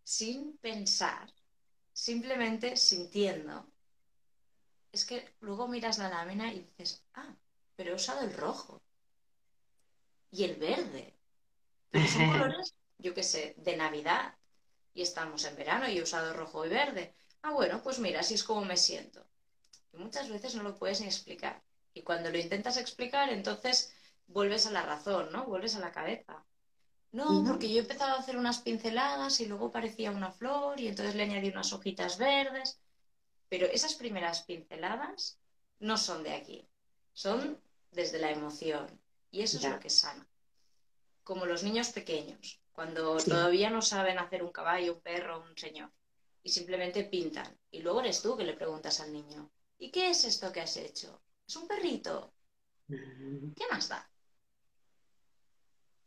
sin 0.02 0.56
pensar, 0.58 1.32
simplemente 1.92 2.76
sintiendo, 2.76 3.66
es 4.92 5.04
que 5.04 5.34
luego 5.40 5.68
miras 5.68 5.98
la 5.98 6.08
lámina 6.08 6.52
y 6.52 6.60
dices, 6.60 7.04
ah, 7.14 7.34
pero 7.76 7.90
he 7.90 7.94
usado 7.94 8.22
el 8.22 8.32
rojo 8.32 8.80
y 10.30 10.44
el 10.44 10.56
verde. 10.56 11.14
Pero 11.90 12.06
son 12.06 12.28
colores, 12.32 12.75
yo 12.98 13.14
qué 13.14 13.22
sé, 13.22 13.54
de 13.58 13.76
Navidad. 13.76 14.34
Y 14.94 15.02
estamos 15.02 15.44
en 15.44 15.56
verano 15.56 15.88
y 15.88 15.98
he 15.98 16.02
usado 16.02 16.32
rojo 16.32 16.66
y 16.66 16.68
verde. 16.68 17.14
Ah, 17.42 17.52
bueno, 17.52 17.82
pues 17.82 17.98
mira, 17.98 18.20
así 18.20 18.34
es 18.34 18.44
como 18.44 18.64
me 18.64 18.76
siento. 18.76 19.24
Y 19.92 19.96
muchas 19.96 20.28
veces 20.28 20.54
no 20.54 20.62
lo 20.62 20.76
puedes 20.76 21.00
ni 21.00 21.06
explicar. 21.06 21.62
Y 21.94 22.02
cuando 22.02 22.30
lo 22.30 22.38
intentas 22.38 22.76
explicar, 22.76 23.30
entonces 23.30 23.92
vuelves 24.26 24.66
a 24.66 24.70
la 24.70 24.82
razón, 24.82 25.30
¿no? 25.32 25.46
Vuelves 25.46 25.76
a 25.76 25.80
la 25.80 25.92
cabeza. 25.92 26.44
No, 27.10 27.42
porque 27.46 27.70
yo 27.70 27.76
he 27.76 27.80
empezado 27.80 28.14
a 28.14 28.18
hacer 28.18 28.36
unas 28.36 28.58
pinceladas 28.58 29.40
y 29.40 29.46
luego 29.46 29.72
parecía 29.72 30.10
una 30.10 30.30
flor 30.30 30.78
y 30.78 30.88
entonces 30.88 31.14
le 31.14 31.22
añadí 31.22 31.48
unas 31.48 31.72
hojitas 31.72 32.18
verdes. 32.18 32.78
Pero 33.48 33.66
esas 33.66 33.94
primeras 33.94 34.42
pinceladas 34.42 35.38
no 35.78 35.96
son 35.96 36.22
de 36.22 36.34
aquí, 36.34 36.68
son 37.14 37.58
desde 37.92 38.18
la 38.18 38.30
emoción. 38.30 39.00
Y 39.30 39.42
eso 39.42 39.56
es 39.56 39.64
lo 39.64 39.78
que 39.78 39.90
sana. 39.90 40.26
Como 41.24 41.46
los 41.46 41.62
niños 41.62 41.90
pequeños, 41.90 42.60
cuando 42.78 43.16
todavía 43.16 43.70
no 43.70 43.82
saben 43.82 44.20
hacer 44.20 44.40
un 44.40 44.52
caballo, 44.52 44.94
un 44.94 45.00
perro, 45.00 45.42
un 45.42 45.58
señor, 45.58 45.90
y 46.44 46.49
simplemente 46.49 47.02
pintan. 47.02 47.58
Y 47.73 47.80
luego 47.80 47.99
eres 47.99 48.23
tú 48.23 48.37
que 48.37 48.44
le 48.44 48.52
preguntas 48.52 49.00
al 49.00 49.12
niño, 49.12 49.50
¿y 49.78 49.90
qué 49.90 50.11
es 50.11 50.25
esto 50.25 50.52
que 50.52 50.61
has 50.61 50.76
hecho? 50.76 51.20
Es 51.44 51.56
un 51.56 51.66
perrito. 51.66 52.32
¿Qué 52.87 53.64
más 53.68 53.88
da? 53.88 54.08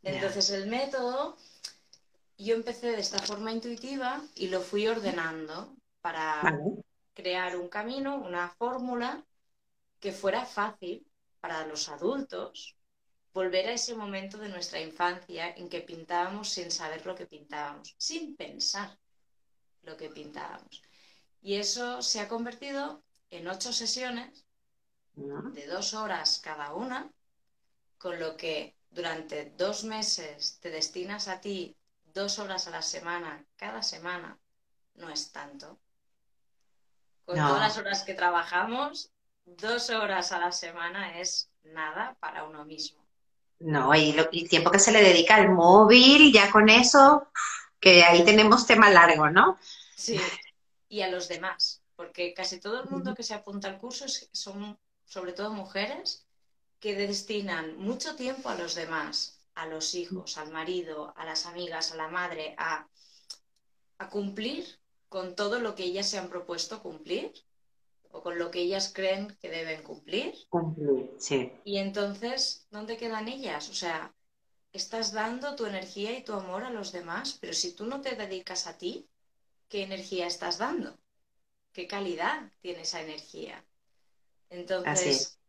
Entonces 0.02 0.50
el 0.52 0.68
método, 0.68 1.36
yo 2.38 2.56
empecé 2.56 2.92
de 2.94 3.02
esta 3.02 3.20
forma 3.20 3.52
intuitiva 3.52 4.24
y 4.36 4.48
lo 4.48 4.62
fui 4.62 4.88
ordenando 4.88 5.76
para 6.00 6.58
crear 7.14 7.58
un 7.58 7.68
camino, 7.68 8.16
una 8.16 8.48
fórmula 8.48 9.22
que 10.00 10.14
fuera 10.14 10.46
fácil 10.46 11.06
para 11.42 11.68
los 11.68 11.90
adultos 11.90 12.78
volver 13.34 13.68
a 13.68 13.74
ese 13.74 13.96
momento 13.96 14.38
de 14.38 14.50
nuestra 14.50 14.80
infancia 14.80 15.54
en 15.56 15.70
que 15.70 15.82
pintábamos 15.82 16.50
sin 16.50 16.72
saber 16.72 17.06
lo 17.06 17.16
que 17.16 17.26
pintábamos, 17.26 17.96
sin 17.98 18.36
pensar 18.36 18.98
lo 19.84 19.96
que 19.98 20.10
pintábamos. 20.10 20.82
Y 21.42 21.56
eso 21.56 22.02
se 22.02 22.20
ha 22.20 22.28
convertido 22.28 23.04
en 23.30 23.48
ocho 23.48 23.74
sesiones 23.74 24.46
de 25.14 25.68
dos 25.68 25.94
horas 25.94 26.40
cada 26.44 26.74
una, 26.74 27.12
con 27.98 28.20
lo 28.20 28.38
que 28.38 28.76
durante 28.90 29.52
dos 29.52 29.84
meses 29.84 30.60
te 30.60 30.70
destinas 30.70 31.28
a 31.28 31.40
ti 31.40 31.76
dos 32.14 32.40
horas 32.40 32.68
a 32.68 32.72
la 32.72 32.82
semana, 32.82 33.46
cada 33.56 33.82
semana, 33.82 34.38
no 34.96 35.10
es 35.10 35.32
tanto. 35.32 35.80
Con 37.26 37.38
todas 37.38 37.62
las 37.62 37.78
horas 37.78 38.04
que 38.04 38.14
trabajamos, 38.14 39.12
dos 39.46 39.90
horas 39.90 40.32
a 40.32 40.40
la 40.40 40.52
semana 40.52 41.20
es 41.20 41.50
nada 41.64 42.16
para 42.20 42.44
uno 42.44 42.66
mismo. 42.66 43.01
No, 43.64 43.94
y 43.96 44.12
el 44.12 44.50
tiempo 44.50 44.72
que 44.72 44.80
se 44.80 44.92
le 44.92 45.02
dedica 45.02 45.36
al 45.36 45.50
móvil, 45.50 46.32
ya 46.34 46.52
con 46.52 46.70
eso, 46.70 47.28
que 47.80 48.04
ahí 48.04 48.24
tenemos 48.24 48.66
tema 48.66 48.90
largo, 48.90 49.30
¿no? 49.30 49.58
Sí, 49.96 50.20
y 50.90 51.02
a 51.02 51.10
los 51.10 51.28
demás, 51.28 51.82
porque 51.96 52.34
casi 52.34 52.60
todo 52.60 52.82
el 52.82 52.90
mundo 52.90 53.14
que 53.14 53.24
se 53.24 53.34
apunta 53.34 53.68
al 53.68 53.80
curso 53.80 54.06
son 54.32 54.78
sobre 55.06 55.34
todo 55.34 55.52
mujeres 55.52 56.26
que 56.80 56.96
destinan 56.96 57.78
mucho 57.78 58.16
tiempo 58.16 58.50
a 58.50 58.56
los 58.56 58.76
demás, 58.76 59.40
a 59.54 59.68
los 59.68 59.94
hijos, 59.94 60.38
al 60.38 60.52
marido, 60.52 61.14
a 61.16 61.26
las 61.26 61.46
amigas, 61.46 61.92
a 61.92 61.96
la 61.96 62.08
madre, 62.08 62.56
a, 62.58 62.88
a 64.00 64.10
cumplir 64.10 64.66
con 65.10 65.36
todo 65.36 65.60
lo 65.60 65.76
que 65.76 65.84
ellas 65.84 66.10
se 66.10 66.18
han 66.18 66.30
propuesto 66.30 66.82
cumplir 66.82 67.34
o 68.12 68.22
con 68.22 68.38
lo 68.38 68.52
que 68.52 68.62
ellas 68.62 68.92
creen 68.94 69.36
que 69.42 69.50
deben 69.50 69.84
cumplir. 69.84 70.34
Cumplir, 70.50 71.16
sí. 71.18 71.52
Y 71.64 71.78
entonces, 71.78 72.68
¿dónde 72.70 72.98
quedan 72.98 73.28
ellas? 73.28 73.70
O 73.70 73.74
sea, 73.74 74.14
estás 74.74 75.12
dando 75.12 75.56
tu 75.56 75.66
energía 75.66 76.18
y 76.18 76.24
tu 76.24 76.34
amor 76.34 76.64
a 76.64 76.70
los 76.70 76.92
demás, 76.92 77.38
pero 77.40 77.54
si 77.54 77.74
tú 77.74 77.86
no 77.86 78.02
te 78.02 78.16
dedicas 78.16 78.68
a 78.68 78.78
ti, 78.78 79.10
¿qué 79.68 79.84
energía 79.84 80.28
estás 80.28 80.58
dando? 80.58 80.98
¿Qué 81.74 81.88
calidad 81.88 82.52
tiene 82.62 82.82
esa 82.82 83.02
energía? 83.02 83.64
Entonces, 84.50 85.40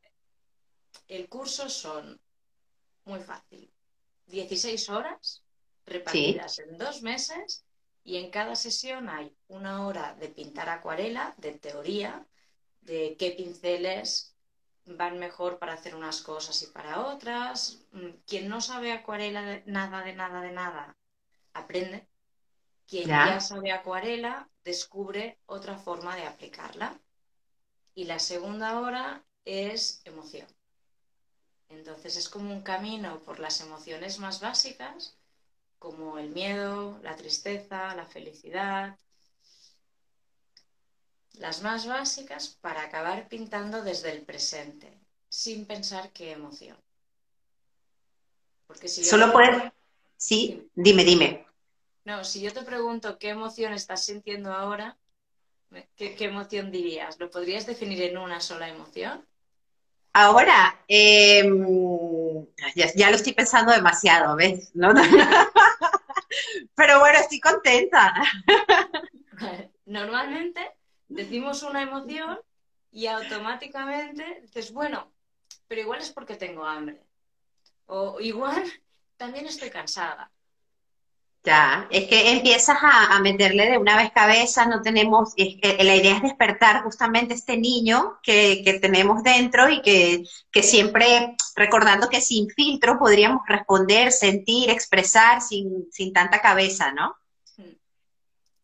el 1.08 1.28
curso 1.28 1.68
son 1.68 2.20
muy 3.04 3.20
fácil. 3.20 3.70
16 4.26 4.88
horas 4.88 5.42
repartidas 5.84 6.58
en 6.60 6.78
dos 6.78 7.02
meses 7.02 7.64
y 8.04 8.16
en 8.16 8.30
cada 8.30 8.54
sesión 8.54 9.08
hay 9.08 9.36
una 9.48 9.86
hora 9.86 10.14
de 10.14 10.28
pintar 10.28 10.68
acuarela, 10.68 11.34
de 11.38 11.52
teoría, 11.52 12.26
de 12.82 13.16
qué 13.18 13.30
pinceles 13.32 14.34
van 14.84 15.18
mejor 15.18 15.58
para 15.58 15.74
hacer 15.74 15.94
unas 15.94 16.20
cosas 16.22 16.60
y 16.62 16.66
para 16.66 17.06
otras. 17.06 17.84
Mm, 17.92 18.10
quien 18.26 18.48
no 18.48 18.60
sabe 18.60 18.92
acuarela 18.92 19.62
nada 19.66 20.02
de 20.02 20.14
nada 20.14 20.40
de 20.40 20.52
nada, 20.52 20.96
aprende. 21.54 22.06
Quien 22.86 23.08
ya. 23.08 23.40
sabe 23.40 23.72
acuarela, 23.72 24.48
descubre 24.64 25.38
otra 25.46 25.78
forma 25.78 26.14
de 26.16 26.26
aplicarla. 26.26 26.98
Y 27.94 28.04
la 28.04 28.18
segunda 28.18 28.80
hora 28.80 29.24
es 29.44 30.02
emoción. 30.04 30.46
Entonces 31.68 32.16
es 32.16 32.28
como 32.28 32.52
un 32.52 32.62
camino 32.62 33.20
por 33.20 33.38
las 33.38 33.60
emociones 33.60 34.18
más 34.18 34.40
básicas, 34.40 35.16
como 35.78 36.18
el 36.18 36.30
miedo, 36.30 36.98
la 37.02 37.16
tristeza, 37.16 37.94
la 37.94 38.04
felicidad, 38.04 38.98
las 41.38 41.62
más 41.62 41.86
básicas 41.86 42.58
para 42.60 42.82
acabar 42.82 43.28
pintando 43.28 43.82
desde 43.82 44.12
el 44.12 44.22
presente, 44.22 44.92
sin 45.28 45.66
pensar 45.66 46.10
qué 46.12 46.32
emoción. 46.32 46.76
Porque 48.66 48.88
si 48.88 49.04
Solo 49.04 49.32
puedes... 49.32 49.72
Sí, 50.16 50.68
dime, 50.74 51.04
dime. 51.04 51.46
No, 52.04 52.24
si 52.24 52.40
yo 52.40 52.52
te 52.52 52.62
pregunto 52.62 53.18
qué 53.18 53.30
emoción 53.30 53.72
estás 53.72 54.04
sintiendo 54.04 54.52
ahora, 54.52 54.96
¿qué, 55.96 56.16
emoción 56.20 56.70
dirías? 56.70 57.18
¿Lo 57.18 57.30
podrías 57.30 57.66
definir 57.66 58.02
en 58.02 58.18
una 58.18 58.40
sola 58.40 58.68
emoción? 58.68 59.26
Ahora, 60.12 60.84
em, 60.88 62.46
ya, 62.94 63.10
lo 63.10 63.16
estoy 63.16 63.32
pensando 63.32 63.72
demasiado, 63.72 64.36
¿ves? 64.36 64.70
Pero 66.74 67.00
bueno, 67.00 67.18
estoy 67.18 67.40
contenta. 67.40 68.14
Normalmente 69.86 70.70
decimos 71.12 71.62
una 71.62 71.82
emoción 71.82 72.38
y 72.90 73.06
automáticamente 73.06 74.40
dices, 74.42 74.72
bueno, 74.72 75.10
pero 75.68 75.80
igual 75.80 76.00
es 76.00 76.10
porque 76.10 76.36
tengo 76.36 76.64
hambre. 76.64 77.00
O 77.86 78.20
igual 78.20 78.64
también 79.16 79.46
estoy 79.46 79.70
cansada. 79.70 80.30
Ya, 81.44 81.88
es 81.90 82.08
que 82.08 82.30
empiezas 82.30 82.78
a, 82.80 83.18
meterle 83.18 83.68
de 83.68 83.76
una 83.76 83.96
vez 83.96 84.12
cabeza, 84.12 84.64
no 84.66 84.80
tenemos, 84.80 85.32
es 85.36 85.56
que 85.60 85.82
la 85.82 85.96
idea 85.96 86.14
es 86.14 86.22
despertar 86.22 86.84
justamente 86.84 87.34
este 87.34 87.56
niño 87.56 88.20
que, 88.22 88.62
que 88.64 88.74
tenemos 88.74 89.24
dentro 89.24 89.68
y 89.68 89.82
que, 89.82 90.22
que, 90.52 90.62
siempre, 90.62 91.34
recordando 91.56 92.08
que 92.08 92.20
sin 92.20 92.48
filtro 92.48 92.96
podríamos 92.96 93.42
responder, 93.48 94.12
sentir, 94.12 94.70
expresar 94.70 95.40
sin, 95.40 95.88
sin 95.90 96.12
tanta 96.12 96.40
cabeza, 96.40 96.92
¿no? 96.92 97.16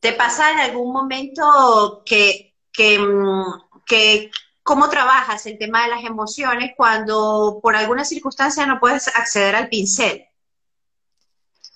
¿Te 0.01 0.13
pasa 0.13 0.53
en 0.53 0.61
algún 0.61 0.93
momento 0.93 2.03
que, 2.07 2.55
mm, 2.79 3.83
que, 3.85 4.31
cómo 4.63 4.89
trabajas 4.89 5.47
el 5.47 5.59
tema 5.59 5.83
de 5.85 5.89
las 5.89 6.05
emociones 6.05 6.73
cuando 6.77 7.59
por 7.63 7.75
alguna 7.75 8.05
circunstancia 8.05 8.67
no 8.67 8.79
puedes 8.79 9.09
acceder 9.09 9.57
al 9.57 9.69
pincel? 9.69 10.27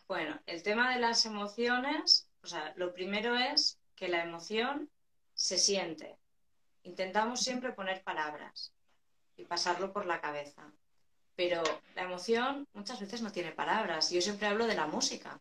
Bueno, 0.06 0.38
el 0.46 0.62
tema 0.62 0.92
de 0.92 1.00
las 1.00 1.24
emociones, 1.26 2.28
o 2.42 2.46
sea, 2.46 2.72
lo 2.76 2.92
primero 2.92 3.36
es 3.36 3.78
que 3.96 4.08
la 4.08 4.22
emoción 4.22 4.90
se 5.34 5.58
siente. 5.58 6.16
Intentamos 6.84 7.40
siempre 7.40 7.72
poner 7.72 8.02
palabras 8.04 8.72
y 9.36 9.44
pasarlo 9.44 9.92
por 9.92 10.06
la 10.06 10.20
cabeza. 10.20 10.70
Pero 11.34 11.62
la 11.94 12.02
emoción 12.02 12.68
muchas 12.74 13.00
veces 13.00 13.22
no 13.22 13.32
tiene 13.32 13.52
palabras. 13.52 14.10
Yo 14.10 14.20
siempre 14.20 14.46
hablo 14.46 14.66
de 14.66 14.74
la 14.74 14.86
música. 14.86 15.40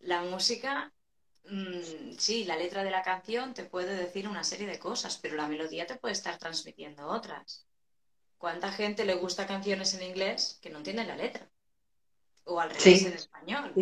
La 0.00 0.20
música 0.22 0.92
Mm, 1.50 2.12
sí, 2.18 2.44
la 2.44 2.56
letra 2.56 2.84
de 2.84 2.90
la 2.90 3.02
canción 3.02 3.52
te 3.52 3.64
puede 3.64 3.94
decir 3.94 4.28
una 4.28 4.44
serie 4.44 4.66
de 4.66 4.78
cosas, 4.78 5.18
pero 5.18 5.36
la 5.36 5.46
melodía 5.46 5.86
te 5.86 5.96
puede 5.96 6.12
estar 6.12 6.38
transmitiendo 6.38 7.06
otras. 7.06 7.66
¿Cuánta 8.38 8.72
gente 8.72 9.04
le 9.04 9.14
gusta 9.14 9.46
canciones 9.46 9.94
en 9.94 10.02
inglés 10.02 10.58
que 10.62 10.70
no 10.70 10.78
entiende 10.78 11.04
la 11.04 11.16
letra? 11.16 11.48
O 12.44 12.60
al 12.60 12.70
revés 12.70 13.04
en 13.04 13.12
español. 13.12 13.72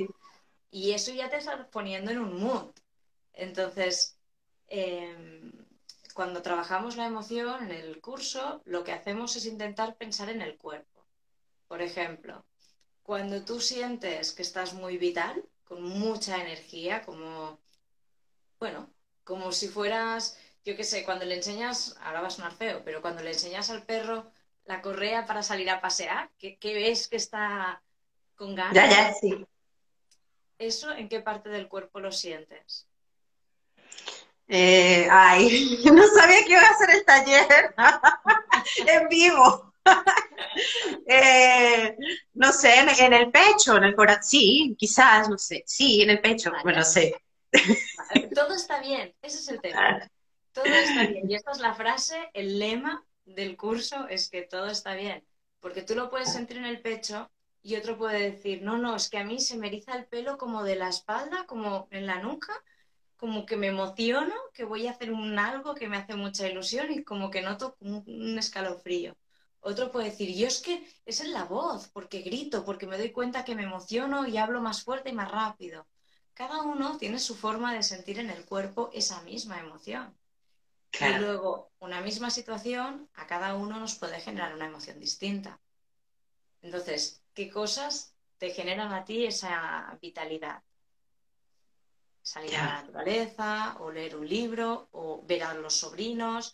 Y 0.70 0.92
eso 0.92 1.12
ya 1.12 1.28
te 1.28 1.36
está 1.36 1.68
poniendo 1.68 2.10
en 2.10 2.18
un 2.18 2.40
mood. 2.40 2.70
Entonces, 3.32 4.16
em, 4.68 5.52
cuando 6.14 6.42
trabajamos 6.42 6.96
la 6.96 7.06
emoción 7.06 7.64
en 7.64 7.72
el 7.72 8.00
curso, 8.00 8.62
lo 8.64 8.84
que 8.84 8.92
hacemos 8.92 9.36
es 9.36 9.46
intentar 9.46 9.96
pensar 9.96 10.28
en 10.28 10.42
el 10.42 10.56
cuerpo. 10.56 11.06
Por 11.68 11.82
ejemplo, 11.82 12.44
cuando 13.02 13.44
tú 13.44 13.60
sientes 13.60 14.32
que 14.32 14.42
estás 14.42 14.74
muy 14.74 14.96
vital, 14.98 15.44
con 15.72 15.84
mucha 15.84 16.36
energía, 16.36 17.00
como, 17.00 17.58
bueno, 18.58 18.90
como 19.24 19.52
si 19.52 19.68
fueras, 19.68 20.38
yo 20.66 20.76
qué 20.76 20.84
sé, 20.84 21.02
cuando 21.02 21.24
le 21.24 21.34
enseñas, 21.34 21.96
ahora 22.02 22.20
va 22.20 22.26
a 22.26 22.30
sonar 22.30 22.52
feo, 22.52 22.82
pero 22.84 23.00
cuando 23.00 23.22
le 23.22 23.30
enseñas 23.30 23.70
al 23.70 23.82
perro 23.82 24.30
la 24.66 24.82
correa 24.82 25.24
para 25.24 25.42
salir 25.42 25.70
a 25.70 25.80
pasear, 25.80 26.30
que, 26.38 26.58
ves 26.62 27.08
que 27.08 27.16
está 27.16 27.82
con 28.34 28.54
ganas. 28.54 28.74
Ya, 28.74 28.86
ya, 28.86 29.14
sí. 29.14 29.46
¿Eso 30.58 30.92
en 30.92 31.08
qué 31.08 31.20
parte 31.20 31.48
del 31.48 31.68
cuerpo 31.68 32.00
lo 32.00 32.12
sientes? 32.12 32.86
Eh, 34.48 35.08
ay, 35.10 35.80
no 35.90 36.06
sabía 36.08 36.44
que 36.44 36.52
iba 36.52 36.60
a 36.60 36.70
hacer 36.70 36.90
el 36.90 37.04
taller 37.06 37.74
en 38.88 39.08
vivo. 39.08 39.71
Eh, 41.06 41.96
no 42.34 42.52
sé, 42.52 42.74
en, 42.78 43.12
el 43.12 43.30
pecho, 43.30 43.76
en 43.76 43.84
el 43.84 43.96
corazón, 43.96 44.22
sí, 44.22 44.76
quizás, 44.78 45.28
no 45.28 45.38
sé, 45.38 45.62
sí, 45.66 46.02
en 46.02 46.10
el 46.10 46.20
pecho, 46.20 46.52
bueno, 46.62 46.84
sé. 46.84 47.14
Todo 48.34 48.54
está 48.54 48.80
bien, 48.80 49.14
ese 49.22 49.38
es 49.38 49.48
el 49.48 49.60
tema. 49.60 50.10
Todo 50.52 50.66
está 50.66 51.06
bien. 51.06 51.30
Y 51.30 51.34
esta 51.34 51.52
es 51.52 51.60
la 51.60 51.74
frase, 51.74 52.30
el 52.34 52.58
lema 52.58 53.02
del 53.24 53.56
curso 53.56 54.06
es 54.08 54.28
que 54.28 54.42
todo 54.42 54.66
está 54.66 54.94
bien. 54.94 55.24
Porque 55.60 55.82
tú 55.82 55.94
lo 55.94 56.10
puedes 56.10 56.32
sentir 56.32 56.58
en 56.58 56.66
el 56.66 56.80
pecho 56.80 57.30
y 57.62 57.76
otro 57.76 57.96
puede 57.96 58.30
decir, 58.30 58.62
no, 58.62 58.76
no, 58.76 58.96
es 58.96 59.08
que 59.08 59.18
a 59.18 59.24
mí 59.24 59.40
se 59.40 59.56
me 59.56 59.68
eriza 59.68 59.94
el 59.94 60.06
pelo 60.06 60.36
como 60.36 60.64
de 60.64 60.76
la 60.76 60.88
espalda, 60.88 61.46
como 61.46 61.88
en 61.90 62.06
la 62.06 62.20
nuca, 62.20 62.52
como 63.16 63.46
que 63.46 63.56
me 63.56 63.68
emociono, 63.68 64.34
que 64.52 64.64
voy 64.64 64.88
a 64.88 64.90
hacer 64.90 65.12
un 65.12 65.38
algo 65.38 65.76
que 65.76 65.88
me 65.88 65.96
hace 65.96 66.16
mucha 66.16 66.48
ilusión 66.48 66.90
y 66.90 67.04
como 67.04 67.30
que 67.30 67.42
noto 67.42 67.76
un, 67.78 68.36
escalofrío. 68.36 69.16
Otro 69.64 69.92
puede 69.92 70.10
decir, 70.10 70.36
yo 70.36 70.48
es 70.48 70.60
que 70.60 70.86
es 71.06 71.20
en 71.20 71.32
la 71.32 71.44
voz, 71.44 71.88
porque 71.88 72.20
grito, 72.22 72.64
porque 72.64 72.86
me 72.86 72.98
doy 72.98 73.12
cuenta 73.12 73.44
que 73.44 73.54
me 73.54 73.62
emociono 73.62 74.26
y 74.26 74.36
hablo 74.36 74.60
más 74.60 74.82
fuerte 74.82 75.10
y 75.10 75.12
más 75.12 75.30
rápido. 75.30 75.86
Cada 76.34 76.62
uno 76.62 76.98
tiene 76.98 77.20
su 77.20 77.36
forma 77.36 77.72
de 77.72 77.84
sentir 77.84 78.18
en 78.18 78.30
el 78.30 78.44
cuerpo 78.44 78.90
esa 78.92 79.22
misma 79.22 79.60
emoción. 79.60 80.18
Y 81.00 81.14
luego, 81.14 81.70
una 81.78 82.00
misma 82.00 82.30
situación 82.30 83.08
a 83.14 83.26
cada 83.26 83.54
uno 83.54 83.78
nos 83.78 83.94
puede 83.94 84.20
generar 84.20 84.54
una 84.54 84.66
emoción 84.66 84.98
distinta. 84.98 85.60
Entonces, 86.60 87.22
¿qué 87.32 87.48
cosas 87.48 88.14
te 88.38 88.50
generan 88.50 88.92
a 88.92 89.04
ti 89.04 89.24
esa 89.24 89.96
vitalidad? 90.02 90.62
Salir 92.20 92.56
a 92.56 92.64
la 92.64 92.82
naturaleza, 92.82 93.76
o 93.78 93.90
leer 93.92 94.16
un 94.16 94.28
libro, 94.28 94.88
o 94.90 95.24
ver 95.24 95.44
a 95.44 95.54
los 95.54 95.76
sobrinos, 95.76 96.52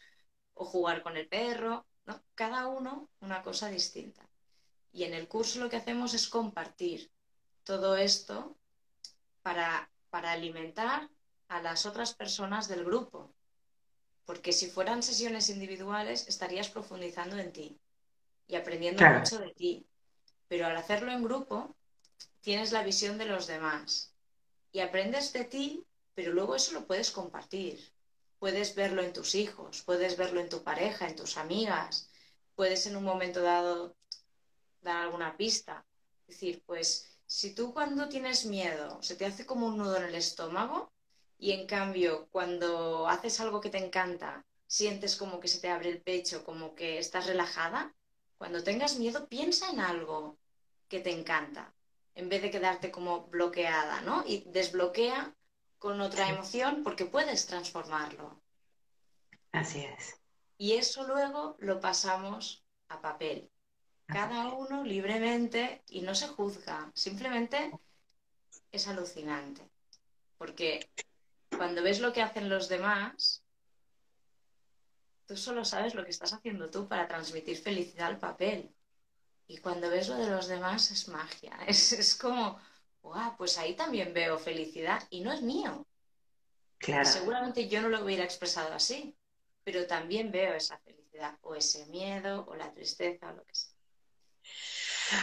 o 0.54 0.66
jugar 0.66 1.02
con 1.02 1.16
el 1.16 1.26
perro. 1.26 1.87
¿No? 2.08 2.20
Cada 2.34 2.66
uno 2.66 3.08
una 3.20 3.42
cosa 3.42 3.68
distinta. 3.68 4.26
Y 4.92 5.04
en 5.04 5.14
el 5.14 5.28
curso 5.28 5.60
lo 5.60 5.68
que 5.68 5.76
hacemos 5.76 6.14
es 6.14 6.28
compartir 6.28 7.12
todo 7.62 7.96
esto 7.96 8.56
para, 9.42 9.90
para 10.10 10.32
alimentar 10.32 11.08
a 11.48 11.60
las 11.60 11.84
otras 11.86 12.14
personas 12.14 12.66
del 12.66 12.84
grupo. 12.84 13.32
Porque 14.24 14.52
si 14.52 14.68
fueran 14.68 15.02
sesiones 15.02 15.50
individuales, 15.50 16.26
estarías 16.28 16.70
profundizando 16.70 17.38
en 17.38 17.52
ti 17.52 17.78
y 18.46 18.56
aprendiendo 18.56 19.04
mucho 19.04 19.38
de 19.38 19.52
ti. 19.52 19.86
Pero 20.48 20.66
al 20.66 20.76
hacerlo 20.76 21.12
en 21.12 21.22
grupo, 21.22 21.76
tienes 22.40 22.72
la 22.72 22.82
visión 22.82 23.18
de 23.18 23.26
los 23.26 23.46
demás 23.46 24.14
y 24.72 24.80
aprendes 24.80 25.32
de 25.34 25.44
ti, 25.44 25.84
pero 26.14 26.32
luego 26.32 26.56
eso 26.56 26.72
lo 26.72 26.86
puedes 26.86 27.10
compartir. 27.10 27.92
Puedes 28.38 28.74
verlo 28.74 29.02
en 29.02 29.12
tus 29.12 29.34
hijos, 29.34 29.82
puedes 29.82 30.16
verlo 30.16 30.40
en 30.40 30.48
tu 30.48 30.62
pareja, 30.62 31.08
en 31.08 31.16
tus 31.16 31.36
amigas, 31.36 32.10
puedes 32.54 32.86
en 32.86 32.96
un 32.96 33.04
momento 33.04 33.42
dado 33.42 33.96
dar 34.80 34.98
alguna 34.98 35.36
pista. 35.36 35.84
Es 36.26 36.36
decir, 36.36 36.62
pues 36.66 37.18
si 37.26 37.54
tú 37.54 37.72
cuando 37.74 38.08
tienes 38.08 38.46
miedo 38.46 39.02
se 39.02 39.16
te 39.16 39.26
hace 39.26 39.44
como 39.44 39.66
un 39.66 39.78
nudo 39.78 39.96
en 39.96 40.04
el 40.04 40.14
estómago 40.14 40.92
y 41.38 41.52
en 41.52 41.66
cambio 41.66 42.28
cuando 42.30 43.08
haces 43.08 43.40
algo 43.40 43.60
que 43.60 43.70
te 43.70 43.78
encanta 43.78 44.44
sientes 44.66 45.16
como 45.16 45.40
que 45.40 45.48
se 45.48 45.60
te 45.60 45.68
abre 45.70 45.90
el 45.90 46.02
pecho, 46.02 46.44
como 46.44 46.74
que 46.74 46.98
estás 46.98 47.26
relajada, 47.26 47.94
cuando 48.36 48.62
tengas 48.62 48.98
miedo 48.98 49.28
piensa 49.28 49.70
en 49.70 49.80
algo 49.80 50.38
que 50.88 51.00
te 51.00 51.10
encanta 51.10 51.74
en 52.14 52.28
vez 52.28 52.42
de 52.42 52.50
quedarte 52.50 52.90
como 52.90 53.26
bloqueada, 53.28 54.00
¿no? 54.02 54.24
Y 54.26 54.44
desbloquea 54.46 55.34
con 55.78 56.00
otra 56.00 56.28
emoción 56.28 56.82
porque 56.82 57.04
puedes 57.04 57.46
transformarlo. 57.46 58.40
Así 59.52 59.84
es. 59.84 60.20
Y 60.56 60.72
eso 60.72 61.06
luego 61.06 61.56
lo 61.60 61.80
pasamos 61.80 62.64
a 62.88 63.00
papel. 63.00 63.50
Cada 64.06 64.48
uno 64.54 64.84
libremente 64.84 65.82
y 65.88 66.00
no 66.00 66.14
se 66.14 66.28
juzga, 66.28 66.90
simplemente 66.94 67.72
es 68.72 68.88
alucinante. 68.88 69.68
Porque 70.38 70.90
cuando 71.56 71.82
ves 71.82 72.00
lo 72.00 72.12
que 72.12 72.22
hacen 72.22 72.48
los 72.48 72.68
demás, 72.68 73.44
tú 75.26 75.36
solo 75.36 75.64
sabes 75.64 75.94
lo 75.94 76.04
que 76.04 76.10
estás 76.10 76.32
haciendo 76.32 76.70
tú 76.70 76.88
para 76.88 77.06
transmitir 77.06 77.58
felicidad 77.58 78.08
al 78.08 78.18
papel. 78.18 78.74
Y 79.46 79.58
cuando 79.58 79.90
ves 79.90 80.08
lo 80.08 80.16
de 80.16 80.30
los 80.30 80.48
demás 80.48 80.90
es 80.90 81.08
magia. 81.08 81.56
Es, 81.66 82.16
como, 82.16 82.58
pues 83.36 83.58
ahí 83.58 83.74
también 83.74 84.12
veo 84.12 84.38
felicidad 84.38 85.02
y 85.10 85.20
no 85.20 85.32
es 85.32 85.42
mío. 85.42 85.86
Claro. 86.78 87.04
Seguramente 87.04 87.68
yo 87.68 87.82
no 87.82 87.88
lo 87.88 88.04
hubiera 88.04 88.24
expresado 88.24 88.72
así, 88.74 89.14
pero 89.64 89.86
también 89.86 90.30
veo 90.30 90.54
esa 90.54 90.78
felicidad 90.78 91.36
o 91.42 91.54
ese 91.54 91.86
miedo 91.86 92.46
o 92.48 92.54
la 92.54 92.72
tristeza 92.72 93.30
o 93.30 93.32
lo 93.32 93.44
que 93.44 93.54
sea. 93.54 93.72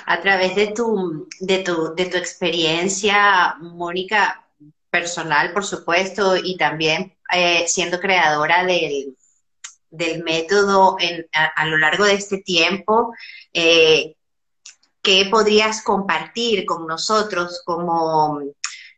A 0.05 0.19
través 0.21 0.55
de 0.55 0.67
tu, 0.67 1.27
de 1.39 1.59
tu, 1.59 1.93
de 1.95 2.05
tu 2.07 2.17
experiencia, 2.17 3.55
Mónica, 3.59 4.47
personal, 4.89 5.53
por 5.53 5.65
supuesto, 5.65 6.35
y 6.37 6.57
también 6.57 7.15
eh, 7.31 7.65
siendo 7.67 7.99
creadora 7.99 8.65
del, 8.65 9.15
del 9.89 10.23
método 10.23 10.97
a, 11.33 11.65
lo 11.65 11.77
largo 11.77 12.05
de 12.05 12.13
este 12.13 12.37
tiempo, 12.39 13.13
eh, 13.53 14.15
¿qué 15.05 15.27
podrías 15.29 15.83
compartir 15.83 16.65
con 16.65 16.87
nosotros 16.87 17.61
como, 17.63 18.41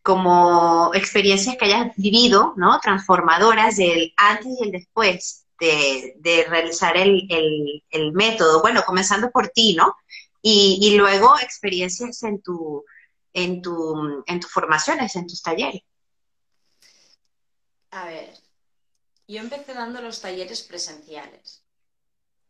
como 0.01 0.91
experiencias 0.95 1.57
que 1.57 1.65
hayas 1.65 1.93
vivido, 1.97 2.53
¿no? 2.55 2.79
Transformadoras 2.79 3.75
del 3.75 4.13
antes 4.15 4.47
y 4.47 4.63
el 4.63 4.71
después 4.71 5.45
de, 5.59 6.45
realizar 6.47 6.95
el, 6.95 7.83
método. 8.13 8.61
Bueno, 8.61 8.83
comenzando 8.85 9.29
por 9.31 9.49
ti, 9.49 9.75
¿no? 9.75 9.95
Y, 10.41 10.79
y 10.81 10.95
luego 10.95 11.37
experiencias 11.39 12.23
en 12.23 12.41
tu, 12.41 12.85
en 13.33 13.61
tu, 13.61 14.23
en 14.25 14.39
tus 14.39 14.49
formaciones, 14.49 15.13
en 15.17 15.27
tus 15.27 15.41
talleres. 15.41 15.81
A 17.91 18.05
ver, 18.05 18.33
yo 19.27 19.41
empecé 19.41 19.73
dando 19.73 20.01
los 20.01 20.21
talleres 20.21 20.61
presenciales. 20.61 21.63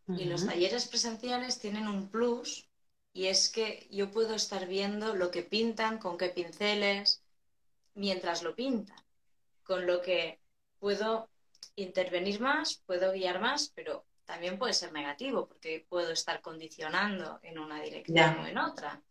Y 0.10 0.26
los 0.26 0.46
talleres 0.46 0.86
presenciales 0.86 1.60
tienen 1.60 1.88
un 1.90 2.08
plus 2.08 2.67
y 3.18 3.26
es 3.26 3.50
que 3.50 3.88
yo 3.90 4.12
puedo 4.12 4.36
estar 4.36 4.68
viendo 4.68 5.16
lo 5.16 5.32
que 5.32 5.42
pintan, 5.42 5.98
con 5.98 6.20
qué 6.20 6.30
pinceles, 6.30 7.24
mientras 7.96 8.44
lo 8.44 8.54
pintan. 8.56 9.04
Con 9.64 9.88
lo 9.88 10.04
que 10.04 10.40
puedo 10.78 11.28
intervenir 11.76 12.40
más, 12.40 12.84
puedo 12.86 13.12
guiar 13.14 13.42
más, 13.42 13.72
pero 13.74 14.06
también 14.24 14.60
puede 14.60 14.74
ser 14.74 14.94
negativo 14.94 15.48
porque 15.48 15.84
puedo 15.90 16.12
estar 16.12 16.42
condicionando 16.42 17.40
en 17.42 17.58
una 17.58 17.82
dirección 17.82 18.38
o 18.38 18.46
en 18.46 18.60
otra. 18.60 19.02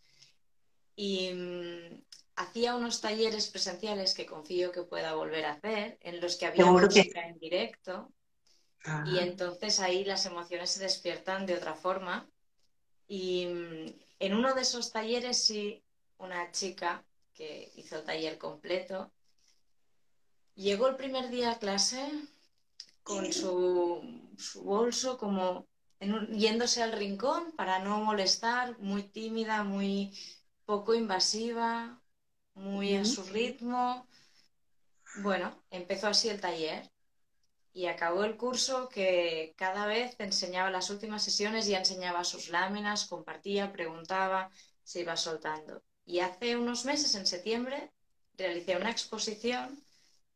Y 0.95 1.33
mm, 1.35 2.05
hacía 2.37 2.77
unos 2.77 3.01
talleres 3.01 3.49
presenciales 3.49 4.15
que 4.15 4.25
confío 4.25 4.71
que 4.71 4.83
pueda 4.83 5.15
volver 5.15 5.47
a 5.47 5.55
hacer, 5.55 5.99
en 6.01 6.21
los 6.21 6.37
que 6.37 6.47
había 6.47 6.67
música 6.67 7.27
en 7.27 7.41
directo. 7.41 8.13
Y 9.07 9.19
entonces 9.19 9.81
ahí 9.81 10.05
las 10.05 10.27
emociones 10.27 10.71
se 10.71 10.85
despiertan 10.85 11.45
de 11.45 11.55
otra 11.55 11.75
forma. 11.75 12.31
Y 13.09 13.47
mm, 13.47 13.87
en 14.21 14.35
uno 14.35 14.55
de 14.55 14.63
esos 14.63 14.93
talleres 14.93 15.45
sí, 15.45 15.83
una 16.19 16.51
chica 16.53 17.05
que 17.35 17.71
hizo 17.77 17.99
el 17.99 18.05
taller 18.05 18.39
completo, 18.39 19.13
llegó 20.55 20.89
el 20.89 20.97
primer 20.97 21.29
día 21.29 21.53
a 21.53 21.59
clase 21.59 22.01
con 23.03 23.33
su, 23.33 24.03
bolso 24.63 25.19
como 25.19 25.67
yéndose 26.31 26.83
al 26.83 26.93
rincón 26.93 27.53
para 27.53 27.79
no 27.79 28.01
molestar, 28.01 28.79
muy 28.79 29.03
tímida, 29.03 29.63
muy 29.63 30.13
poco 30.65 30.95
invasiva, 30.95 32.01
muy 32.55 32.97
a 32.97 33.05
su 33.05 33.23
ritmo. 33.25 34.07
Bueno, 35.23 35.63
empezó 35.71 36.09
así 36.09 36.29
el 36.29 36.41
taller 36.41 36.91
y 37.77 37.89
acabó 37.89 38.25
el 38.25 38.39
curso 38.39 38.89
que 38.89 39.53
cada 39.55 39.85
vez 39.85 40.17
enseñaba 40.19 40.71
las 40.71 40.89
últimas 40.89 41.23
sesiones, 41.23 41.69
y 41.69 41.75
enseñaba 41.75 42.25
sus 42.25 42.49
láminas, 42.49 43.07
compartía, 43.07 43.71
preguntaba, 43.71 44.51
se 44.83 45.01
iba 45.01 45.15
soltando. 45.15 45.83
Y 46.07 46.21
hace 46.21 46.57
unos 46.57 46.87
meses, 46.87 47.15
en 47.17 47.27
septiembre, 47.27 47.93
realicé 48.33 48.79
una 48.79 48.91
exposición 48.91 49.79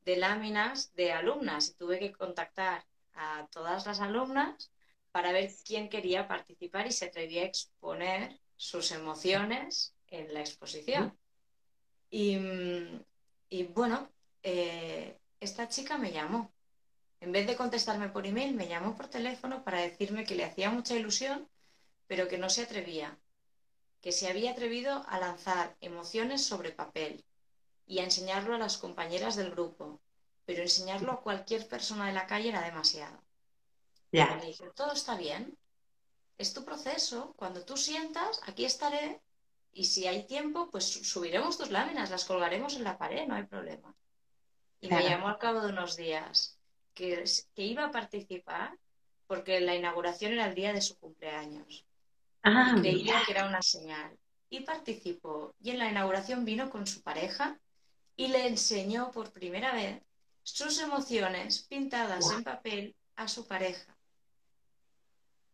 de 0.05 0.19
láminas 0.19 0.93
de 0.93 1.13
alumnas 1.13 1.71
y 1.71 1.75
tuve 1.77 1.99
que 1.99 2.13
contactar 2.13 2.85
a 3.15 3.47
todas 3.51 3.87
las 3.87 4.01
alumnas 4.01 4.71
para 5.11 5.33
ver 5.33 5.51
quién 5.65 5.89
quería 5.89 6.29
participar 6.29 6.89
y 6.89 6.93
se 6.93 7.07
atrevía 7.07 7.45
a 7.45 7.47
exponer 7.47 8.39
sus 8.55 8.93
emociones 8.93 9.95
en 10.09 10.35
la 10.35 10.41
exposición. 10.41 11.19
Y, 12.11 12.37
bueno, 13.73 14.11
eh, 14.43 15.17
esta 15.41 15.71
chica 15.71 15.97
me 15.97 16.13
llamó. 16.13 16.53
En 17.21 17.33
vez 17.33 17.47
de 17.47 17.57
contestarme 17.57 18.09
por 18.09 18.27
email, 18.27 18.55
me 18.55 18.67
llamó 18.67 18.97
por 18.97 19.09
teléfono 19.09 19.63
para 19.63 19.81
decirme 19.81 20.25
que 20.25 20.35
le 20.35 20.45
hacía 20.45 20.71
mucha 20.71 20.95
ilusión, 20.95 21.49
pero 22.07 22.29
que 22.29 22.39
no 22.39 22.49
se 22.49 22.63
atrevía, 22.63 23.19
que 24.01 24.11
se 24.11 24.29
había 24.29 24.53
atrevido 24.53 25.05
a 25.07 25.19
lanzar 25.19 25.77
emociones 25.81 26.45
sobre 26.45 26.73
papel 26.73 27.25
y 27.87 27.99
a 27.99 28.05
enseñarlo 28.05 28.55
a 28.55 28.59
las 28.59 28.79
compañeras 28.79 29.37
del 29.37 29.51
grupo, 29.51 30.01
pero 30.47 30.63
enseñarlo 30.63 31.13
a 31.13 31.21
cualquier 31.21 31.69
persona 31.69 32.07
de 32.07 32.15
la 32.15 32.27
calle 32.27 32.49
era 32.49 32.63
demasiado. 32.63 33.23
Ya. 34.13 34.37
le 34.37 34.47
dije, 34.47 34.71
todo 34.75 34.93
está 34.93 35.15
bien, 35.17 35.57
es 36.39 36.55
tu 36.55 36.65
proceso, 36.65 37.35
cuando 37.37 37.65
tú 37.65 37.77
sientas, 37.77 38.41
aquí 38.47 38.65
estaré 38.65 39.21
y 39.73 39.85
si 39.85 40.07
hay 40.07 40.27
tiempo, 40.27 40.71
pues 40.71 40.87
subiremos 40.87 41.59
tus 41.59 41.71
láminas, 41.71 42.11
las 42.11 42.25
colgaremos 42.25 42.77
en 42.77 42.85
la 42.85 42.97
pared, 42.97 43.29
no 43.29 43.35
hay 43.35 43.45
problema. 43.45 43.95
Y 44.81 44.89
me 44.89 45.03
llamó 45.03 45.29
al 45.29 45.39
cabo 45.39 45.61
de 45.61 45.69
unos 45.69 45.97
días 45.97 46.60
que, 46.95 47.25
que, 47.55 47.63
iba 47.63 47.85
a 47.85 47.91
participar 47.91 48.77
porque 49.27 49.61
la 49.61 49.75
inauguración 49.75 50.33
era 50.33 50.47
el 50.47 50.55
día 50.55 50.73
de 50.73 50.81
su 50.81 50.99
cumpleaños. 50.99 51.87
Ah, 52.43 52.75
y 52.77 52.81
creía 52.81 53.23
que 53.25 53.33
era 53.33 53.47
una 53.47 53.63
señal. 53.63 54.19
Y 54.49 54.61
participó. 54.61 55.55
Y 55.63 55.71
en 55.71 55.79
la 55.79 55.91
inauguración 55.91 56.45
vino 56.45 56.71
con 56.71 56.87
su 56.87 57.03
pareja 57.03 57.59
y 58.17 58.29
le 58.29 58.47
enseñó 58.47 59.11
por 59.13 59.33
primera 59.33 59.73
vez 59.73 60.03
sus 60.43 60.81
emociones 60.81 61.67
pintadas 61.69 62.31
en 62.33 62.43
papel 62.43 62.97
a 63.17 63.29
su 63.29 63.47
pareja. 63.47 63.97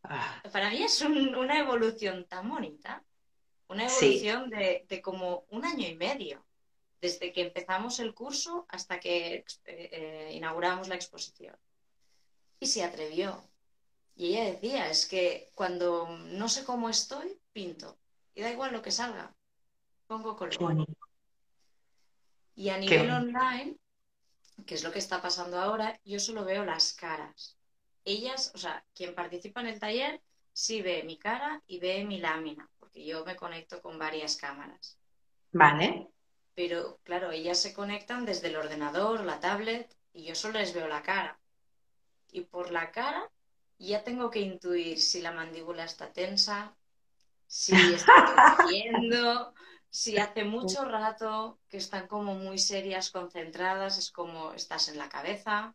Ah. 0.05 0.41
Para 0.53 0.71
mí 0.71 0.83
es 0.83 1.01
una 1.03 1.59
evolución 1.59 2.25
tan 2.27 2.49
bonita, 2.49 3.03
una 3.69 3.87
evolución 3.87 4.49
de, 4.51 5.03
como 5.03 5.45
un 5.51 5.65
año 5.65 5.87
y 5.89 5.97
medio, 5.97 6.46
desde 7.01 7.33
que 7.33 7.43
empezamos 7.43 8.01
el 8.01 8.15
curso 8.15 8.67
hasta 8.69 8.99
que 9.01 9.35
eh, 9.37 9.45
eh, 9.65 10.31
inauguramos 10.35 10.89
la 10.89 10.95
exposición. 10.95 11.57
Y 12.61 12.67
se 12.67 12.85
atrevió. 12.85 13.43
Y 14.15 14.29
ella 14.29 14.53
decía, 14.53 14.91
es 14.91 15.07
que 15.07 15.51
cuando 15.55 16.09
no 16.09 16.49
sé 16.49 16.65
cómo 16.65 16.89
estoy, 16.89 17.39
pinto. 17.53 17.99
Y 18.35 18.41
da 18.41 18.51
igual 18.51 18.73
lo 18.73 18.83
que 18.83 18.91
salga, 18.91 19.35
pongo 20.07 20.37
color. 20.37 20.87
Y 22.55 22.71
a 22.71 22.79
nivel 22.79 23.11
online, 23.11 23.77
que 24.65 24.75
es 24.75 24.83
lo 24.83 24.91
que 24.91 24.99
está 24.99 25.21
pasando 25.21 25.61
ahora, 25.61 26.01
yo 26.05 26.19
solo 26.19 26.45
veo 26.45 26.65
las 26.65 26.95
caras 26.95 27.57
ellas, 28.07 28.53
o 28.55 28.59
sea, 28.59 28.83
quien 28.95 29.15
participa 29.15 29.61
en 29.61 29.67
el 29.67 29.81
taller 29.81 30.23
sí 30.53 30.81
ve 30.81 31.03
mi 31.03 31.19
cara 31.19 31.61
y 31.67 31.81
ve 31.81 32.05
mi 32.05 32.19
lámina, 32.19 32.71
porque 32.79 33.05
yo 33.05 33.25
me 33.27 33.37
conecto 33.37 33.83
con 33.83 33.99
varias 33.99 34.37
cámaras. 34.37 34.97
Vale. 35.53 36.09
Pero 36.57 36.99
claro, 37.05 37.31
ellas 37.31 37.61
se 37.61 37.75
conectan 37.75 38.25
desde 38.25 38.49
el 38.49 38.57
ordenador, 38.57 39.21
la 39.25 39.39
tablet, 39.41 39.95
y 40.15 40.25
yo 40.25 40.35
solo 40.35 40.59
les 40.59 40.73
veo 40.73 40.89
la 40.89 41.03
cara. 41.03 41.39
Y 42.33 42.41
por 42.41 42.73
la 42.73 42.91
cara 42.91 43.31
ya 43.79 44.03
tengo 44.03 44.31
que 44.31 44.41
intuir 44.41 44.99
si 44.99 45.21
la 45.21 45.33
mandíbula 45.33 45.85
está 45.85 46.11
tensa, 46.13 46.75
si 47.47 47.75
está 47.93 48.57
creciendo, 48.57 49.53
si 49.91 50.17
hace 50.17 50.45
mucho 50.45 50.87
rato 50.87 51.59
que 51.69 51.77
están 51.77 52.07
como 52.09 52.35
muy 52.35 52.59
serias, 52.59 53.11
concentradas, 53.11 53.99
es 53.99 54.11
como 54.11 54.55
estás 54.55 54.89
en 54.89 54.97
la 54.97 55.11
cabeza. 55.11 55.75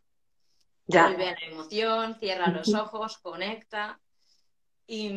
Ya. 0.86 1.06
Vuelve 1.06 1.28
a 1.28 1.38
la 1.40 1.46
emoción, 1.46 2.18
cierra 2.18 2.48
los 2.48 2.74
ojos, 2.74 3.18
conecta. 3.18 4.00
Y, 4.84 5.12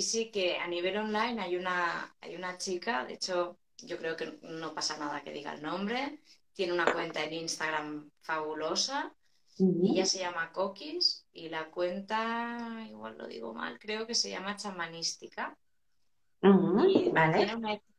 sí 0.00 0.30
que 0.30 0.56
a 0.56 0.68
nivel 0.68 0.96
online 0.98 1.42
hay 1.42 1.56
una, 1.56 2.14
hay 2.20 2.36
una 2.36 2.56
chica, 2.58 3.04
de 3.04 3.14
hecho, 3.14 3.58
yo 3.78 3.98
creo 3.98 4.16
que 4.16 4.38
no 4.42 4.74
pasa 4.74 4.98
nada 4.98 5.22
que 5.22 5.32
diga 5.32 5.54
el 5.54 5.62
nombre, 5.62 6.20
tiene 6.52 6.72
una 6.72 6.92
cuenta 6.92 7.22
en 7.24 7.34
Instagram 7.34 8.10
fabulosa. 8.20 9.14
y 9.58 9.92
ella 9.92 10.06
se 10.06 10.20
llama 10.20 10.52
Coquis 10.52 11.26
y 11.32 11.48
la 11.48 11.70
cuenta, 11.70 12.86
igual 12.88 13.18
lo 13.18 13.26
digo 13.26 13.54
mal, 13.54 13.78
creo 13.78 14.06
que 14.06 14.14
se 14.14 14.30
llama 14.30 14.56
Chamanística. 14.56 15.56
y 16.42 17.12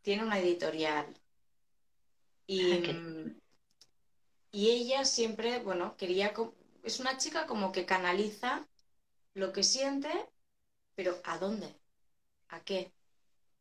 tiene, 0.04 0.24
una, 0.24 0.40
editorial. 0.40 1.06
Y, 2.48 2.86
ah, 2.86 3.32
y 4.52 4.70
ella 4.70 5.06
siempre, 5.06 5.60
bueno, 5.60 5.96
quería 5.98 6.34
es 6.84 7.00
una 7.00 7.18
chica 7.18 7.46
como 7.46 7.72
que 7.72 7.86
canaliza 7.86 8.68
lo 9.34 9.52
que 9.54 9.64
siente, 9.64 10.10
pero 10.96 11.20
¿a 11.24 11.38
dónde? 11.38 11.76
¿A 12.50 12.62
qué? 12.62 12.92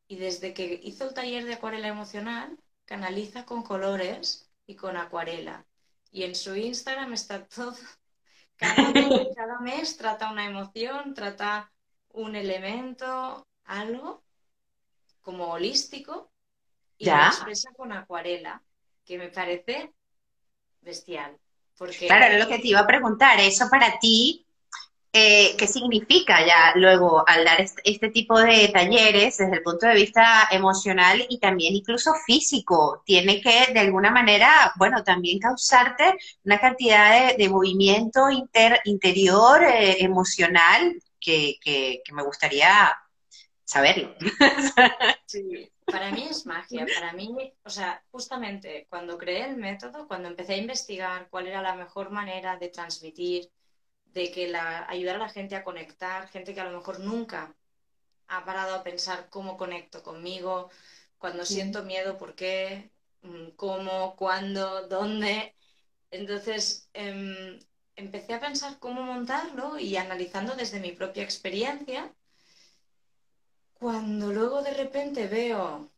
Y 0.09 0.17
desde 0.17 0.55
que 0.55 0.81
hizo 0.83 1.05
el 1.07 1.15
taller 1.15 1.45
de 1.45 1.55
acuarela 1.55 1.89
emocional, 1.89 2.59
canaliza 2.87 3.45
con 3.47 3.63
colores 3.63 4.51
y 4.67 4.75
con 4.77 4.97
acuarela. 4.97 5.67
Y 6.11 6.25
en 6.25 6.35
su 6.35 6.57
Instagram 6.57 7.13
está 7.13 7.47
todo. 7.47 7.77
Cada 9.37 9.61
mes, 9.61 9.97
trata 9.97 10.31
una 10.33 10.47
emoción, 10.47 11.15
trata 11.15 11.73
un 12.11 12.35
elemento, 12.37 13.47
algo 13.65 14.25
como 15.21 15.49
holístico 15.53 16.33
y 16.99 17.13
lo 17.13 17.25
expresa 17.25 17.71
con 17.77 17.93
acuarela, 17.93 18.63
que 19.05 19.19
me 19.19 19.29
parece 19.31 19.95
bestial. 20.81 21.39
Claro, 22.07 22.27
era 22.27 22.39
lo 22.39 22.49
que 22.49 22.59
te 22.59 22.69
iba 22.69 22.81
a 22.81 22.87
preguntar, 22.87 23.39
eso 23.41 23.69
para 23.71 23.99
ti, 23.99 24.48
eh, 25.19 25.57
¿qué 25.59 25.67
significa 25.67 26.47
ya 26.47 26.73
luego 26.77 27.25
al 27.27 27.45
dar 27.45 27.61
este, 27.61 28.11
tipo 28.11 28.39
de 28.39 28.69
talleres 28.69 29.39
desde 29.39 29.57
el 29.57 29.63
punto 29.63 29.87
de 29.87 29.95
vista 29.95 30.47
emocional 30.51 31.27
y 31.29 31.39
también 31.39 31.75
incluso 31.75 32.13
físico? 32.25 33.03
Tiene 33.05 33.41
que 33.41 33.73
de 33.73 33.81
alguna 33.81 34.13
manera, 34.13 34.73
bueno, 34.77 35.03
también 35.03 35.41
causarte 35.41 36.15
una 36.45 36.61
cantidad 36.61 37.37
de, 37.37 37.49
movimiento 37.49 38.29
interior, 38.85 39.63
eh, 39.65 40.05
emocional, 40.05 41.03
que, 41.21 41.57
que, 41.63 42.01
me 42.13 42.23
gustaría 42.23 42.97
saberlo. 43.65 44.15
Para 45.87 46.13
mí 46.13 46.29
es 46.31 46.45
magia, 46.45 46.87
para 46.95 47.15
mí, 47.15 47.35
o 47.65 47.71
sea, 47.71 48.03
justamente 48.11 48.87
cuando 48.91 49.17
creé 49.17 49.47
el 49.47 49.57
método, 49.57 50.07
cuando 50.07 50.29
empecé 50.29 50.53
a 50.53 50.59
investigar 50.59 51.29
cuál 51.31 51.47
era 51.47 51.63
la 51.63 51.77
mejor 51.77 52.11
manera 52.11 52.59
de 52.59 52.69
transmitir, 52.69 53.51
de 54.13 54.31
que 54.33 54.49
la, 54.49 54.89
ayudar 54.89 55.17
a 55.17 55.19
la 55.21 55.29
gente 55.29 55.57
a 55.57 55.65
conectar, 55.65 56.29
gente 56.29 56.55
que 56.55 56.61
a 56.61 56.71
lo 56.71 56.79
mejor 56.79 57.01
nunca 57.01 57.55
ha 58.29 58.45
parado 58.45 58.75
a 58.77 58.83
pensar 58.85 59.29
cómo 59.31 59.57
conecto 59.57 60.03
conmigo, 60.03 60.71
cuando 61.19 61.45
siento 61.45 61.85
miedo, 61.85 62.19
por 62.19 62.35
qué, 62.35 62.93
mm, 63.23 63.51
cómo, 63.57 64.17
cuándo, 64.17 64.87
dónde. 64.89 65.55
Entonces, 66.11 66.89
em, 66.95 67.59
empecé 67.97 68.35
a 68.35 68.41
pensar 68.41 68.79
cómo 68.79 69.03
montarlo 69.03 69.79
y 69.79 69.97
analizando 69.97 70.55
desde 70.57 70.81
mi 70.81 70.93
propia 70.93 71.25
experiencia 71.25 72.15
cuando 73.75 74.33
luego 74.33 74.63
de 74.63 74.75
repente 74.75 75.27
veo, 75.27 75.91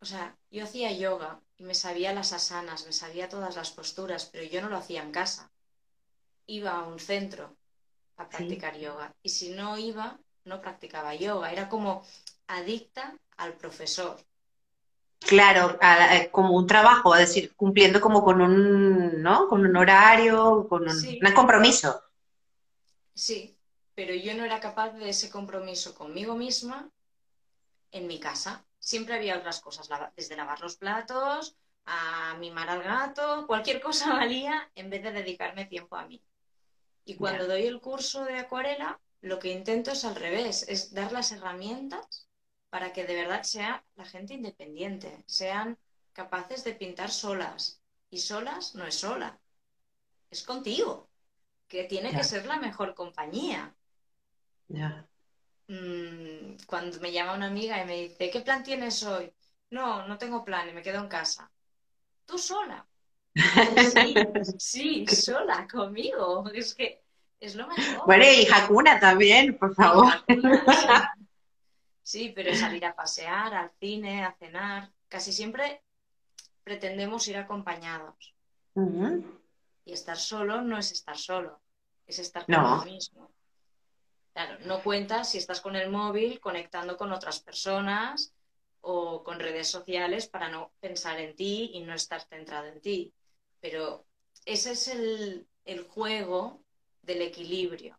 o 0.00 0.04
sea, 0.06 0.38
yo 0.50 0.64
hacía 0.64 0.92
yoga 0.92 1.40
y 1.56 1.64
me 1.64 1.74
sabía 1.74 2.12
las 2.14 2.32
asanas, 2.32 2.86
me 2.86 2.92
sabía 2.92 3.28
todas 3.28 3.56
las 3.56 3.70
posturas, 3.72 4.26
pero 4.32 4.44
yo 4.44 4.62
no 4.62 4.70
lo 4.70 4.78
hacía 4.78 5.02
en 5.02 5.12
casa. 5.12 5.53
Iba 6.46 6.78
a 6.78 6.82
un 6.84 6.98
centro 6.98 7.56
a 8.16 8.28
practicar 8.28 8.76
yoga 8.78 9.14
y 9.22 9.28
si 9.30 9.50
no 9.50 9.78
iba, 9.78 10.18
no 10.44 10.60
practicaba 10.60 11.14
yoga. 11.14 11.52
Era 11.52 11.68
como 11.68 12.02
adicta 12.46 13.16
al 13.36 13.54
profesor. 13.54 14.16
Claro, 15.20 15.78
como 16.30 16.54
un 16.54 16.66
trabajo, 16.66 17.14
es 17.14 17.28
decir, 17.28 17.54
cumpliendo 17.56 18.00
como 18.00 18.22
con 18.22 18.42
un, 18.42 19.22
¿no? 19.22 19.48
Con 19.48 19.64
un 19.64 19.76
horario, 19.76 20.66
con 20.68 20.86
un 20.86 21.32
compromiso. 21.34 22.02
Sí, 23.14 23.56
pero 23.94 24.12
yo 24.14 24.34
no 24.34 24.44
era 24.44 24.60
capaz 24.60 24.90
de 24.90 25.08
ese 25.08 25.30
compromiso 25.30 25.94
conmigo 25.94 26.34
misma 26.34 26.90
en 27.90 28.06
mi 28.06 28.18
casa. 28.18 28.66
Siempre 28.78 29.14
había 29.14 29.38
otras 29.38 29.60
cosas, 29.60 29.88
desde 30.14 30.36
lavar 30.36 30.60
los 30.60 30.76
platos 30.76 31.56
a 31.86 32.34
mimar 32.38 32.68
al 32.68 32.82
gato, 32.82 33.46
cualquier 33.46 33.80
cosa 33.80 34.12
valía 34.14 34.70
en 34.74 34.90
vez 34.90 35.02
de 35.02 35.12
dedicarme 35.12 35.64
tiempo 35.64 35.96
a 35.96 36.06
mí. 36.06 36.20
Y 37.04 37.16
cuando 37.16 37.46
doy 37.46 37.66
el 37.66 37.80
curso 37.80 38.24
de 38.24 38.38
acuarela, 38.38 39.00
lo 39.20 39.38
que 39.38 39.52
intento 39.52 39.92
es 39.92 40.04
al 40.04 40.16
revés, 40.16 40.64
es 40.68 40.92
dar 40.92 41.12
las 41.12 41.32
herramientas 41.32 42.28
para 42.70 42.92
que 42.92 43.04
de 43.06 43.14
verdad 43.14 43.42
sea 43.42 43.84
la 43.96 44.04
gente 44.04 44.34
independiente, 44.34 45.22
sean 45.26 45.78
capaces 46.12 46.64
de 46.64 46.74
pintar 46.74 47.10
solas. 47.10 47.80
Y 48.10 48.18
solas 48.18 48.74
no 48.74 48.86
es 48.86 48.96
sola, 48.96 49.40
es 50.30 50.42
contigo, 50.44 51.10
que 51.68 51.84
tiene 51.84 52.14
que 52.14 52.24
ser 52.24 52.46
la 52.46 52.58
mejor 52.58 52.94
compañía. 52.94 53.74
Mm, 55.68 56.56
cuando 56.66 57.00
me 57.00 57.12
llama 57.12 57.34
una 57.34 57.46
amiga 57.46 57.82
y 57.82 57.86
me 57.86 57.96
dice, 58.02 58.30
¿qué 58.30 58.40
plan 58.40 58.62
tienes 58.62 59.02
hoy? 59.02 59.32
No, 59.70 60.06
no 60.06 60.18
tengo 60.18 60.44
plan 60.44 60.68
y 60.68 60.72
me 60.72 60.82
quedo 60.82 61.00
en 61.00 61.08
casa. 61.08 61.50
tú 62.26 62.38
sola. 62.38 62.86
Sí, 63.34 64.14
sí, 64.58 65.06
sola, 65.06 65.66
conmigo. 65.70 66.44
Es 66.54 66.74
que 66.74 67.02
es 67.40 67.54
lo 67.56 67.66
mejor. 67.66 68.06
Bueno, 68.06 68.24
y 68.24 68.46
Hakuna 68.46 69.00
también, 69.00 69.58
por 69.58 69.74
favor. 69.74 70.12
sí. 72.02 72.32
pero 72.34 72.54
salir 72.54 72.84
a 72.86 72.94
pasear, 72.94 73.54
al 73.54 73.70
cine, 73.80 74.24
a 74.24 74.32
cenar. 74.32 74.90
Casi 75.08 75.32
siempre 75.32 75.82
pretendemos 76.62 77.26
ir 77.28 77.36
acompañados. 77.36 78.34
Y 79.84 79.92
estar 79.92 80.16
solo 80.16 80.62
no 80.62 80.78
es 80.78 80.90
estar 80.90 81.16
solo, 81.16 81.60
es 82.06 82.18
estar 82.18 82.46
con 82.46 82.84
mismo. 82.84 83.30
Claro, 84.32 84.58
no 84.64 84.82
cuentas 84.82 85.30
si 85.30 85.38
estás 85.38 85.60
con 85.60 85.76
el 85.76 85.90
móvil 85.90 86.40
conectando 86.40 86.96
con 86.96 87.12
otras 87.12 87.38
personas 87.38 88.34
o 88.80 89.22
con 89.22 89.38
redes 89.38 89.68
sociales 89.68 90.26
para 90.26 90.48
no 90.48 90.72
pensar 90.80 91.20
en 91.20 91.36
ti 91.36 91.70
y 91.74 91.82
no 91.82 91.94
estar 91.94 92.20
centrado 92.22 92.66
en 92.66 92.80
ti. 92.80 93.14
Pero 93.64 94.04
ese 94.44 94.72
es 94.72 94.88
el, 94.88 95.46
juego 95.88 96.60
del 97.00 97.22
equilibrio 97.22 97.98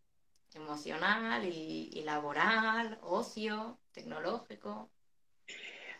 emocional 0.53 1.43
y, 1.43 2.03
laboral, 2.05 2.99
ocio, 3.01 3.79
tecnológico. 3.91 4.91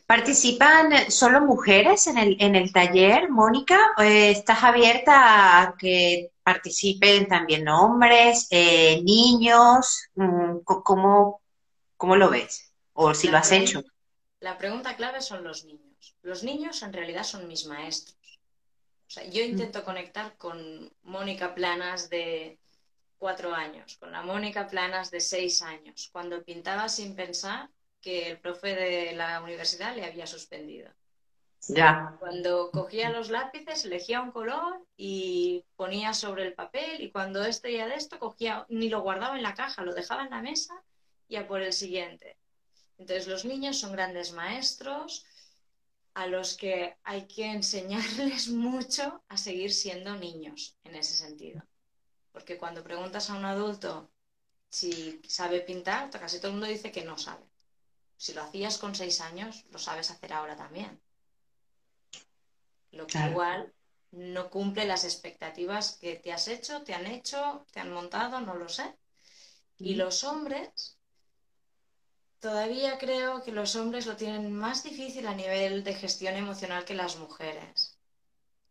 ¿Participan 0.06 1.10
solo 1.10 1.41
mujeres 1.41 2.06
en 2.06 2.19
el, 2.19 2.38
en 2.39 2.56
el 2.56 2.71
taller, 2.71 3.32
Mónica? 3.32 3.80
Eh, 3.97 4.30
¿Estás 4.30 4.63
abierta 4.63 5.63
a 5.63 5.75
que 5.75 6.30
participen 6.43 7.28
también 7.28 7.67
hombres, 7.67 8.47
eh, 8.51 9.01
niños? 9.01 10.10
Mm, 10.13 10.60
¿Cómo, 10.63 11.41
¿Cómo, 11.97 12.15
lo 12.15 12.30
ves? 12.30 12.71
¿O 12.93 13.15
si 13.15 13.30
lo 13.30 13.38
has 13.38 13.51
hecho? 13.51 13.84
La 14.41 14.60
pregunta 14.60 14.95
clave 14.95 15.21
son 15.21 15.43
los 15.43 15.65
niños. 15.65 16.15
Los 16.21 16.43
niños 16.43 16.84
en 16.84 16.93
realidad 16.93 17.23
son 17.23 17.47
mis 17.47 17.65
maestros. 17.65 18.14
O 19.08 19.12
sea, 19.12 19.24
yo 19.26 19.44
mm. 19.44 19.50
intento 19.50 19.84
conectar 19.84 20.36
con 20.38 20.91
Mónica 21.04 21.54
Planas 21.54 22.10
de 22.10 22.60
cuatro 23.18 23.54
años, 23.54 23.98
con 23.98 24.12
la 24.12 24.22
Mónica 24.22 24.68
Planas 24.68 25.12
de 25.12 25.20
seis 25.20 25.62
años, 25.62 26.10
cuando 26.12 26.44
pintaba 26.44 26.89
sin 26.89 27.15
pensar 27.15 27.70
que 28.02 28.30
el 28.30 28.39
profe 28.39 28.76
de 28.76 29.13
la 29.13 29.41
universidad 29.41 29.96
le 29.96 30.06
había 30.06 30.28
suspendido. 30.28 30.91
Ya. 31.68 32.15
Cuando 32.20 32.70
cogía 32.70 33.10
los 33.10 33.32
lápices, 33.32 33.86
elegía 33.86 34.22
un 34.22 34.32
color 34.32 34.86
y 34.96 35.65
ponía 35.76 36.13
sobre 36.13 36.46
el 36.46 36.54
papel 36.54 37.02
y 37.02 37.12
cuando 37.12 37.44
esto 37.44 37.68
ya 37.68 37.88
de 37.88 37.96
esto, 37.96 38.20
cogía, 38.20 38.65
ni 38.70 38.89
lo 38.89 39.02
guardaba 39.02 39.36
en 39.36 39.44
la 39.44 39.56
caja, 39.56 39.82
lo 39.82 39.96
dejaba 39.96 40.24
en 40.24 40.30
la 40.30 40.41
mesa 40.41 40.76
y 41.28 41.38
a 41.38 41.48
por 41.48 41.62
el 41.62 41.74
siguiente. 41.74 42.38
Entonces 42.98 43.28
los 43.28 43.46
niños 43.46 43.80
son 43.80 43.94
grandes 43.94 44.32
maestros 44.32 45.26
a 46.15 46.28
los 46.28 46.56
que 46.58 46.97
hay 47.04 47.28
que 47.28 47.45
enseñarles 47.45 48.47
mucho 48.49 49.23
a 49.28 49.38
seguir 49.38 49.71
siendo 49.71 50.15
niños 50.15 50.78
en 50.84 50.95
ese 50.95 51.13
sentido. 51.13 51.62
Porque 52.32 52.58
cuando 52.58 52.84
preguntas 52.84 53.30
a 53.30 53.36
un 53.36 53.45
adulto 53.45 54.12
si 54.69 55.21
sabe 55.28 55.62
pintar, 55.62 56.10
casi 56.10 56.38
todo 56.38 56.47
el 56.47 56.54
mundo 56.54 56.67
dice 56.67 56.91
que 56.91 57.06
no 57.06 57.17
sabe. 57.17 57.45
Si 58.17 58.34
lo 58.34 58.41
hacías 58.43 58.78
con 58.78 58.95
seis 58.95 59.21
años, 59.21 59.65
lo 59.69 59.80
sabes 59.80 60.10
hacer 60.10 60.34
ahora 60.34 60.56
también. 60.56 60.99
Lo 62.91 63.08
que 63.08 63.19
igual 63.19 63.73
no 64.12 64.49
cumple 64.49 64.86
las 64.86 65.04
expectativas 65.04 65.97
que 65.97 66.15
te 66.15 66.32
has 66.32 66.47
hecho, 66.47 66.82
te 66.84 66.93
han 66.93 67.08
hecho, 67.08 67.65
te 67.71 67.82
han 67.82 67.91
montado, 67.91 68.39
no 68.39 68.56
lo 68.56 68.69
sé. 68.69 68.95
Y 69.78 69.95
los 69.95 70.23
hombres 70.23 70.94
Todavía 72.45 72.99
creo 72.99 73.41
que 73.41 73.51
los 73.51 73.75
hombres 73.75 74.05
lo 74.05 74.17
tienen 74.17 74.53
más 74.53 74.84
difícil 74.84 75.25
a 75.25 75.34
nivel 75.34 75.84
de 75.84 75.95
gestión 75.95 76.36
emocional 76.36 76.86
que 76.86 76.93
las 76.93 77.17
mujeres. 77.17 77.97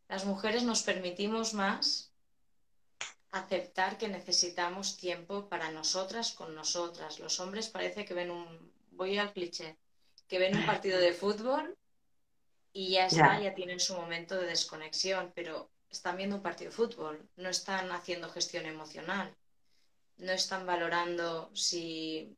Las 0.07 0.25
mujeres 0.25 0.63
nos 0.63 0.85
permitimos 0.85 1.55
más 1.55 2.13
aceptar 3.33 3.99
que 3.99 4.07
necesitamos 4.07 4.97
tiempo 4.97 5.49
para 5.49 5.73
nosotras 5.73 6.31
con 6.35 6.55
nosotras. 6.55 7.19
Los 7.19 7.41
hombres 7.41 7.69
parece 7.69 8.05
que 8.05 8.15
ven 8.15 8.31
un, 8.31 8.47
voy 8.93 9.19
al 9.19 9.33
cliché, 9.33 9.77
que 10.29 10.39
ven 10.39 10.57
un 10.57 10.67
partido 10.73 11.01
de 11.01 11.13
fútbol 11.13 11.77
y 12.73 12.93
ya 12.93 13.07
está, 13.07 13.41
ya 13.41 13.57
tienen 13.57 13.81
su 13.81 13.97
momento 13.97 14.37
de 14.37 14.47
desconexión, 14.47 15.33
pero 15.35 15.69
están 15.91 16.17
viendo 16.17 16.37
un 16.37 16.43
partido 16.43 16.71
de 16.71 16.77
fútbol, 16.77 17.29
no 17.35 17.49
están 17.49 17.91
haciendo 17.91 18.31
gestión 18.31 18.67
emocional, 18.67 19.35
no 20.19 20.31
están 20.31 20.65
valorando 20.65 21.51
si 21.57 22.37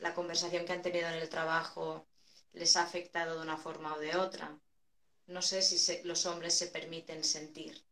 la 0.00 0.14
conversación 0.14 0.64
que 0.64 0.72
han 0.72 0.82
tenido 0.82 1.08
en 1.08 1.14
el 1.14 1.28
trabajo 1.28 2.06
les 2.52 2.76
ha 2.76 2.82
afectado 2.82 3.36
de 3.36 3.42
una 3.42 3.56
forma 3.56 3.94
o 3.94 3.98
de 3.98 4.16
otra. 4.16 4.56
No 5.26 5.42
sé 5.42 5.62
si 5.62 6.02
los 6.04 6.26
hombres 6.26 6.56
se 6.56 6.68
permiten 6.68 7.22
sentir. 7.24 7.82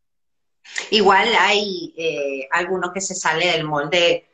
Igual 0.91 1.33
hay 1.39 1.93
eh, 1.97 2.47
alguno 2.51 2.91
que 2.91 3.01
se 3.01 3.15
sale 3.15 3.47
del 3.47 3.63
molde 3.63 4.27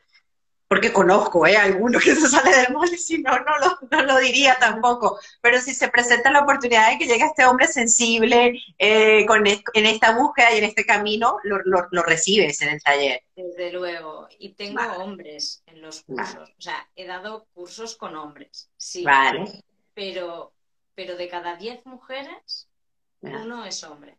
porque 0.73 0.91
conozco 0.91 1.45
¿eh? 1.45 1.55
alguno 1.55 1.99
que 1.99 2.15
se 2.15 2.27
sale 2.27 2.49
del 2.49 2.73
molde, 2.73 2.97
si 2.97 3.19
no, 3.19 3.29
no 3.37 3.59
lo, 3.59 3.77
no 3.91 4.03
lo 4.05 4.17
diría 4.17 4.57
tampoco. 4.59 5.19
Pero 5.39 5.61
si 5.61 5.71
se 5.71 5.87
presenta 5.89 6.31
la 6.31 6.41
oportunidad 6.41 6.89
de 6.89 6.97
que 6.97 7.05
llegue 7.05 7.25
este 7.25 7.45
hombre 7.45 7.67
sensible 7.67 8.59
eh, 8.79 9.23
con, 9.27 9.45
en 9.45 9.85
esta 9.85 10.17
búsqueda 10.17 10.51
y 10.51 10.57
en 10.57 10.63
este 10.63 10.83
camino, 10.83 11.37
lo, 11.43 11.59
lo, 11.63 12.01
recibes 12.01 12.59
en 12.63 12.69
el 12.69 12.81
taller. 12.81 13.21
Desde 13.35 13.71
luego. 13.71 14.27
Y 14.39 14.53
tengo 14.53 14.81
hombres 14.93 15.61
en 15.67 15.79
los 15.79 16.01
cursos. 16.01 16.49
O 16.57 16.61
sea, 16.61 16.89
he 16.95 17.05
dado 17.05 17.45
cursos 17.53 17.95
con 17.95 18.15
hombres, 18.15 18.71
sí. 18.75 19.03
Vale. 19.03 19.63
Pero, 19.93 20.53
pero 20.95 21.15
de 21.17 21.27
cada 21.27 21.55
diez 21.55 21.85
mujeres, 21.85 22.67
uno 23.21 23.63
es 23.63 23.83
hombre. 23.83 24.17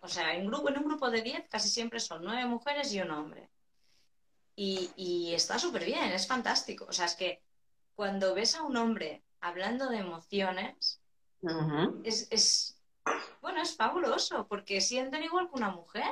O 0.00 0.08
sea, 0.08 0.34
en, 0.34 0.46
grupo, 0.46 0.70
en 0.70 0.78
un 0.78 0.84
grupo 0.84 1.10
de 1.10 1.20
diez 1.20 1.46
casi 1.50 1.68
siempre 1.68 2.00
son 2.00 2.24
nueve 2.24 2.46
mujeres 2.46 2.90
y 2.94 3.02
un 3.02 3.10
hombre. 3.10 3.50
Y, 4.60 5.32
está 5.34 5.56
súper 5.56 5.84
bien, 5.84 6.10
es 6.10 6.26
fantástico. 6.26 6.84
O 6.88 6.92
sea, 6.92 7.04
es 7.04 7.14
que 7.14 7.40
cuando 7.94 8.34
ves 8.34 8.56
a 8.56 8.62
un 8.62 8.76
hombre 8.76 9.22
hablando 9.40 9.88
de 9.88 9.98
emociones, 9.98 11.00
es, 12.02 12.76
bueno, 13.40 13.62
es 13.62 13.76
fabuloso, 13.76 14.48
porque 14.48 14.80
sienten 14.80 15.22
igual 15.22 15.48
que 15.48 15.58
una 15.58 15.70
mujer. 15.70 16.10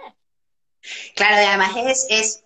Claro, 1.17 1.35
además 1.49 1.73
es, 2.09 2.45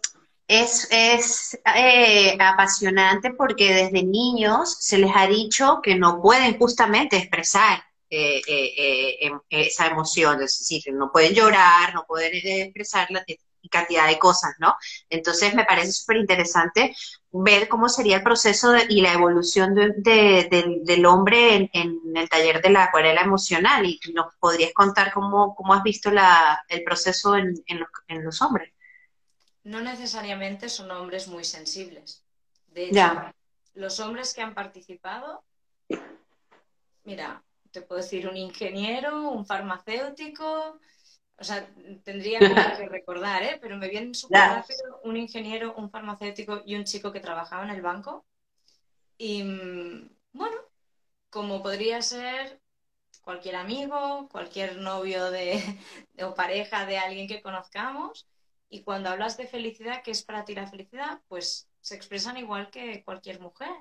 es, 0.48 0.88
es, 0.90 1.58
eh, 1.76 2.34
apasionante 2.40 3.34
porque 3.34 3.74
desde 3.74 4.02
niños 4.02 4.78
se 4.80 4.96
les 4.96 5.10
ha 5.14 5.26
dicho 5.26 5.80
que 5.82 5.96
no 5.96 6.22
pueden 6.22 6.58
justamente 6.58 7.18
expresar 7.18 7.84
eh, 8.08 8.40
eh, 8.48 9.18
em, 9.20 9.38
esa 9.50 9.88
emoción, 9.88 10.42
es 10.42 10.58
decir, 10.60 10.82
no 10.94 11.12
pueden 11.12 11.34
llorar, 11.34 11.92
no 11.92 12.06
pueden 12.06 12.32
expresarla, 12.34 13.22
y 13.26 13.36
cantidad 13.70 14.06
de 14.06 14.18
cosas, 14.18 14.54
¿no? 14.58 14.76
Entonces 15.08 15.54
me 15.54 15.64
parece 15.64 15.92
súper 15.92 16.18
interesante 16.18 16.94
ver 17.32 17.68
cómo 17.68 17.88
sería 17.88 18.16
el 18.16 18.22
proceso 18.22 18.74
y 18.88 19.00
la 19.00 19.12
evolución 19.12 19.74
del 19.74 21.06
hombre 21.06 21.70
en, 21.72 22.00
el 22.14 22.28
taller 22.28 22.60
de 22.60 22.70
la 22.70 22.84
acuarela 22.84 23.22
emocional 23.22 23.86
y 23.86 23.98
nos 24.12 24.34
podrías 24.36 24.72
contar 24.72 25.12
cómo, 25.12 25.54
cómo 25.54 25.74
has 25.74 25.82
visto 25.82 26.10
la, 26.10 26.62
el 26.68 26.82
proceso 26.82 27.36
en, 27.36 27.54
los, 28.22 28.42
hombres. 28.42 28.72
No 29.62 29.80
necesariamente 29.80 30.68
son 30.68 30.90
hombres 30.90 31.28
muy 31.28 31.44
sensibles. 31.44 32.24
De 32.68 32.86
hecho, 32.86 33.22
los 33.74 34.00
hombres 34.00 34.34
que 34.34 34.42
han 34.42 34.54
participado, 34.54 35.44
mira, 37.04 37.42
te 37.70 37.82
puedo 37.82 38.00
decir 38.00 38.28
un 38.28 38.36
ingeniero, 38.36 39.30
un 39.30 39.46
farmacéutico, 39.46 40.78
o 41.40 41.44
sea, 41.44 41.66
tendría 42.04 42.38
que 42.78 42.88
recordar, 42.88 43.42
¿eh? 43.42 43.58
Pero 43.60 43.78
me 43.78 43.88
viene 43.88 44.14
súper 44.14 44.40
rápido 44.40 45.00
un 45.04 45.16
ingeniero, 45.16 45.74
un 45.74 45.90
farmacéutico 45.90 46.62
y 46.66 46.74
un 46.74 46.84
chico 46.84 47.10
que 47.12 47.20
trabajaba 47.20 47.64
en 47.64 47.70
el 47.70 47.82
banco. 47.82 48.26
Y 49.16 49.42
mm, 49.42 50.10
bueno, 50.32 50.56
como 51.30 51.62
podría 51.62 52.02
ser 52.02 52.60
cualquier 53.22 53.56
amigo, 53.56 54.28
cualquier 54.30 54.78
novio 54.78 55.30
de, 55.30 55.62
o 56.22 56.34
pareja 56.34 56.86
de 56.86 56.98
alguien 56.98 57.26
que 57.26 57.42
conozcamos. 57.42 58.26
Y 58.68 58.82
cuando 58.82 59.08
hablas 59.08 59.36
de 59.36 59.46
felicidad, 59.46 60.02
¿qué 60.04 60.12
es 60.12 60.22
para 60.22 60.44
ti 60.44 60.54
la 60.54 60.66
felicidad? 60.66 61.20
Pues 61.26 61.68
se 61.80 61.96
expresan 61.96 62.36
igual 62.36 62.70
que 62.70 63.02
cualquier 63.02 63.40
mujer. 63.40 63.72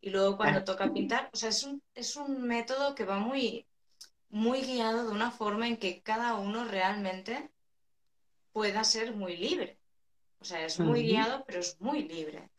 Y 0.00 0.10
luego 0.10 0.36
cuando 0.36 0.62
toca 0.62 0.92
pintar, 0.92 1.30
o 1.32 1.36
sea, 1.36 1.48
es 1.48 1.64
un, 1.64 1.82
es 1.94 2.16
un 2.16 2.42
método 2.42 2.94
que 2.94 3.04
va 3.04 3.18
muy, 3.18 3.66
muy 4.36 4.60
guiado 4.60 5.06
de 5.06 5.12
una 5.12 5.30
forma 5.30 5.66
en 5.66 5.78
que 5.78 6.02
cada 6.02 6.34
uno 6.34 6.66
realmente 6.66 7.50
pueda 8.52 8.84
ser 8.84 9.14
muy 9.14 9.34
libre. 9.34 9.78
O 10.40 10.44
sea, 10.44 10.62
es 10.66 10.78
muy 10.78 11.04
guiado, 11.04 11.42
pero 11.46 11.60
es 11.60 11.80
muy 11.80 12.02
libre. 12.02 12.50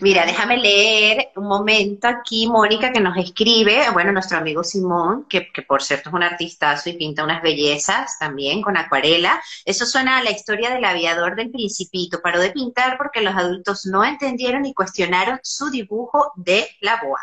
Mira, 0.00 0.26
déjame 0.26 0.58
leer 0.58 1.30
un 1.36 1.46
momento 1.46 2.06
aquí, 2.06 2.46
Mónica, 2.46 2.92
que 2.92 3.00
nos 3.00 3.16
escribe, 3.16 3.88
bueno, 3.94 4.12
nuestro 4.12 4.36
amigo 4.36 4.62
Simón, 4.62 5.26
que, 5.26 5.48
por 5.66 5.82
cierto 5.82 6.10
es 6.10 6.14
un 6.14 6.22
artistazo 6.22 6.90
y 6.90 6.98
pinta 6.98 7.24
unas 7.24 7.42
bellezas 7.42 8.18
también 8.18 8.60
con 8.60 8.76
acuarela. 8.76 9.42
Eso 9.64 9.86
suena 9.86 10.18
a 10.18 10.22
la 10.22 10.32
historia 10.32 10.68
del 10.68 10.84
aviador 10.84 11.34
del 11.34 11.50
principito. 11.50 12.20
Paró 12.20 12.40
de 12.40 12.50
pintar 12.50 12.98
porque 12.98 13.22
los 13.22 13.34
adultos 13.34 13.86
no 13.86 14.04
entendieron 14.04 14.66
y 14.66 14.74
cuestionaron 14.74 15.40
su 15.42 15.70
dibujo 15.70 16.32
de 16.36 16.68
la 16.80 17.00
boa. 17.02 17.20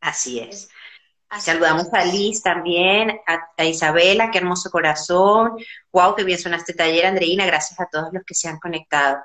Así 0.00 0.40
es. 0.40 0.68
Saludamos 1.38 1.86
a 1.92 2.04
Liz 2.04 2.42
también, 2.42 3.20
a, 3.26 3.64
Isabela, 3.64 4.30
qué 4.30 4.38
hermoso 4.38 4.68
corazón. 4.70 5.52
Wow, 5.92 6.16
qué 6.16 6.24
bien 6.24 6.38
suena 6.38 6.56
este 6.56 6.74
taller, 6.74 7.06
Andreina. 7.06 7.46
Gracias 7.46 7.78
a 7.78 7.86
todos 7.86 8.08
los 8.12 8.24
que 8.24 8.34
se 8.34 8.48
han 8.48 8.58
conectado. 8.58 9.18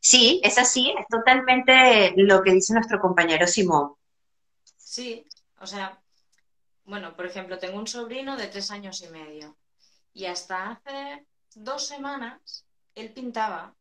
Sí, 0.00 0.40
es 0.42 0.56
así, 0.56 0.92
es 0.98 1.06
totalmente 1.08 2.14
lo 2.16 2.42
que 2.42 2.52
dice 2.52 2.72
nuestro 2.72 2.98
compañero 2.98 3.46
Simón. 3.46 3.94
Sí, 4.76 5.26
o 5.58 5.66
sea, 5.66 6.00
bueno, 6.84 7.14
por 7.14 7.26
ejemplo, 7.26 7.58
tengo 7.58 7.78
un 7.78 7.86
sobrino 7.86 8.36
de 8.36 8.46
tres 8.46 8.70
años 8.70 9.02
y 9.02 9.08
medio 9.08 9.56
y 10.14 10.24
hasta 10.26 10.70
hace 10.70 11.26
dos 11.54 11.86
semanas 11.86 12.64
él 12.94 13.12
pintaba 13.12 13.74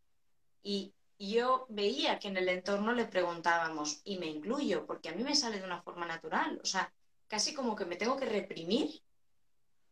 y 0.62 0.94
yo 1.18 1.66
veía 1.70 2.20
que 2.20 2.28
en 2.28 2.38
el 2.38 2.48
entorno 2.50 2.94
le 2.94 3.06
preguntábamos, 3.06 4.02
y 4.06 4.18
me 4.18 4.28
incluyo, 4.28 4.86
porque 4.86 5.10
a 5.10 5.14
mí 5.14 5.24
me 5.24 5.36
sale 5.36 5.60
de 5.60 5.66
una 5.66 5.82
forma 5.82 6.06
natural, 6.06 6.60
o 6.64 6.66
sea, 6.66 6.92
casi 7.30 7.54
como 7.54 7.76
que 7.76 7.86
me 7.86 7.96
tengo 7.96 8.18
que 8.18 8.26
reprimir 8.26 9.02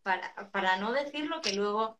para, 0.03 0.77
no 0.77 0.91
decir 0.91 1.25
lo 1.25 1.41
que 1.41 1.53
luego 1.53 1.99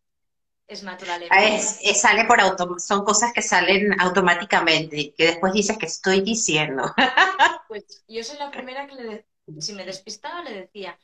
es 0.68 0.84
natural. 0.84 1.24
Ah, 1.30 1.46
es, 1.46 1.80
sale 2.02 2.26
por 2.26 2.42
auto, 2.42 2.80
son 2.80 3.06
cosas 3.06 3.32
que 3.34 3.42
salen 3.42 4.00
automáticamente, 4.02 5.14
que 5.14 5.28
después 5.28 5.54
dices 5.54 5.78
que 5.78 5.86
estoy 5.86 6.22
diciendo. 6.22 6.94
Pues 7.68 8.06
yo 8.08 8.24
soy 8.24 8.38
la 8.38 8.50
primera 8.50 8.88
que 8.88 8.96
le, 8.96 9.28
si 9.60 9.74
me 9.74 9.84
despistaba 9.84 10.42
le 10.42 10.54
decía, 10.54 10.98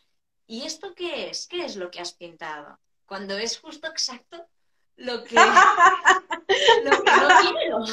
¿y 0.48 0.64
esto 0.64 0.96
qué 0.96 1.30
es? 1.30 1.46
¿Qué 1.46 1.66
es 1.66 1.76
lo 1.76 1.92
que 1.92 2.00
has 2.00 2.14
pintado? 2.14 2.80
Cuando 3.06 3.38
es 3.38 3.60
justo 3.60 3.88
exacto 3.88 4.48
lo 4.96 5.26
que, 5.26 5.36
lo 5.36 7.04
que 7.04 7.12
no 7.12 7.28
quiero, 7.42 7.84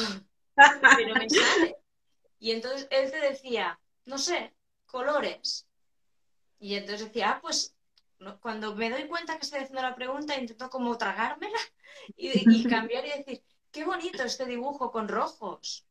pero 0.95 1.15
me 1.15 1.29
sale. 1.29 1.77
Y 2.39 2.51
entonces 2.51 2.87
él 2.91 3.11
te 3.11 3.19
decía, 3.19 3.77
no 4.05 4.17
sé, 4.17 4.53
colores. 4.85 5.67
Y 6.61 6.75
entonces 6.75 7.07
decía, 7.07 7.31
ah, 7.31 7.39
pues 7.41 7.75
cuando 8.39 8.75
me 8.75 8.91
doy 8.91 9.07
cuenta 9.07 9.35
que 9.35 9.45
estoy 9.45 9.61
haciendo 9.61 9.81
la 9.81 9.95
pregunta, 9.95 10.39
intento 10.39 10.69
como 10.69 10.95
tragármela 10.95 11.57
y, 12.15 12.29
cambiar 12.69 13.03
y 13.03 13.09
decir, 13.09 13.43
qué 13.71 13.83
bonito 13.83 14.21
este 14.21 14.45
dibujo 14.45 14.91
con 14.91 15.07
rojos. 15.07 15.87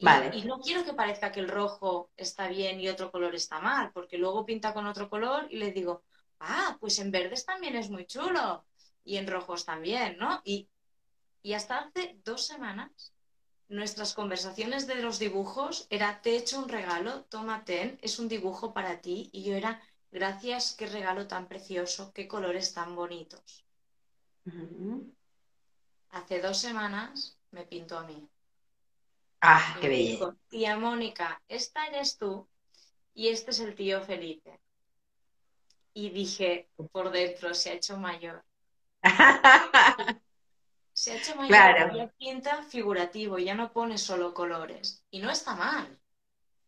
Vale. 0.00 0.36
Y, 0.36 0.42
no 0.42 0.58
quiero 0.58 0.84
que 0.84 0.92
parezca 0.92 1.30
que 1.30 1.38
el 1.38 1.48
rojo 1.48 2.10
está 2.16 2.48
bien 2.48 2.80
y 2.80 2.88
otro 2.88 3.12
color 3.12 3.36
está 3.36 3.60
mal, 3.60 3.92
porque 3.92 4.18
luego 4.18 4.44
pinta 4.44 4.74
con 4.74 4.86
otro 4.86 5.08
color 5.08 5.46
y 5.50 5.58
le 5.58 5.70
digo, 5.70 6.02
ah, 6.40 6.76
pues 6.80 6.98
en 6.98 7.12
verdes 7.12 7.46
también 7.46 7.76
es 7.76 7.90
muy 7.90 8.06
chulo 8.06 8.64
y 9.04 9.18
en 9.18 9.28
rojos 9.28 9.64
también, 9.64 10.18
¿no? 10.18 10.40
Y, 10.44 10.68
y 11.42 11.52
hasta 11.52 11.78
hace 11.78 12.18
dos 12.24 12.44
semanas 12.44 13.14
nuestras 13.70 14.14
conversaciones 14.14 14.86
de 14.86 14.96
los 14.96 15.18
dibujos 15.18 15.86
era, 15.90 16.20
te 16.20 16.32
he 16.32 16.36
hecho 16.36 16.58
un 16.58 16.68
regalo, 16.68 17.24
tómate, 17.24 17.98
es 18.02 18.18
un 18.18 18.28
dibujo 18.28 18.74
para 18.74 19.00
ti. 19.00 19.30
Y 19.32 19.44
yo 19.44 19.54
era, 19.54 19.80
gracias, 20.10 20.74
qué 20.76 20.86
regalo 20.86 21.26
tan 21.28 21.46
precioso, 21.46 22.12
qué 22.12 22.26
colores 22.26 22.74
tan 22.74 22.94
bonitos. 22.96 23.64
Hace 26.10 26.40
dos 26.42 26.58
semanas 26.58 27.38
me 27.52 27.64
pintó 27.64 27.98
a 27.98 28.04
mí. 28.04 28.28
Ah, 29.40 29.78
qué 29.80 29.88
bello. 29.88 30.36
Tía 30.48 30.76
Mónica, 30.76 31.40
esta 31.48 31.86
eres 31.86 32.18
tú 32.18 32.48
y 33.14 33.28
este 33.28 33.52
es 33.52 33.60
el 33.60 33.74
tío 33.76 34.02
Felipe. 34.02 34.60
Y 35.94 36.10
dije, 36.10 36.68
por 36.92 37.10
dentro, 37.10 37.54
se 37.54 37.70
ha 37.70 37.74
hecho 37.74 37.96
mayor. 37.96 38.44
Se 41.00 41.12
ha 41.12 41.16
hecho 41.16 41.34
mayor, 41.34 41.48
claro. 41.48 41.96
ya 41.96 42.08
pinta 42.08 42.62
figurativo, 42.62 43.38
ya 43.38 43.54
no 43.54 43.72
pone 43.72 43.96
solo 43.96 44.34
colores. 44.34 45.02
Y 45.10 45.20
no 45.20 45.30
está 45.30 45.54
mal. 45.54 45.98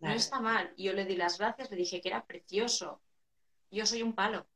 No 0.00 0.10
está 0.10 0.40
mal. 0.40 0.72
Y 0.74 0.84
yo 0.84 0.94
le 0.94 1.04
di 1.04 1.16
las 1.16 1.36
gracias, 1.36 1.70
le 1.70 1.76
dije 1.76 2.00
que 2.00 2.08
era 2.08 2.24
precioso. 2.24 3.02
Yo 3.70 3.84
soy 3.84 4.00
un 4.00 4.14
palo. 4.14 4.46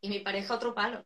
Y 0.00 0.10
mi 0.10 0.20
pareja 0.20 0.54
otro 0.54 0.76
palo. 0.76 1.04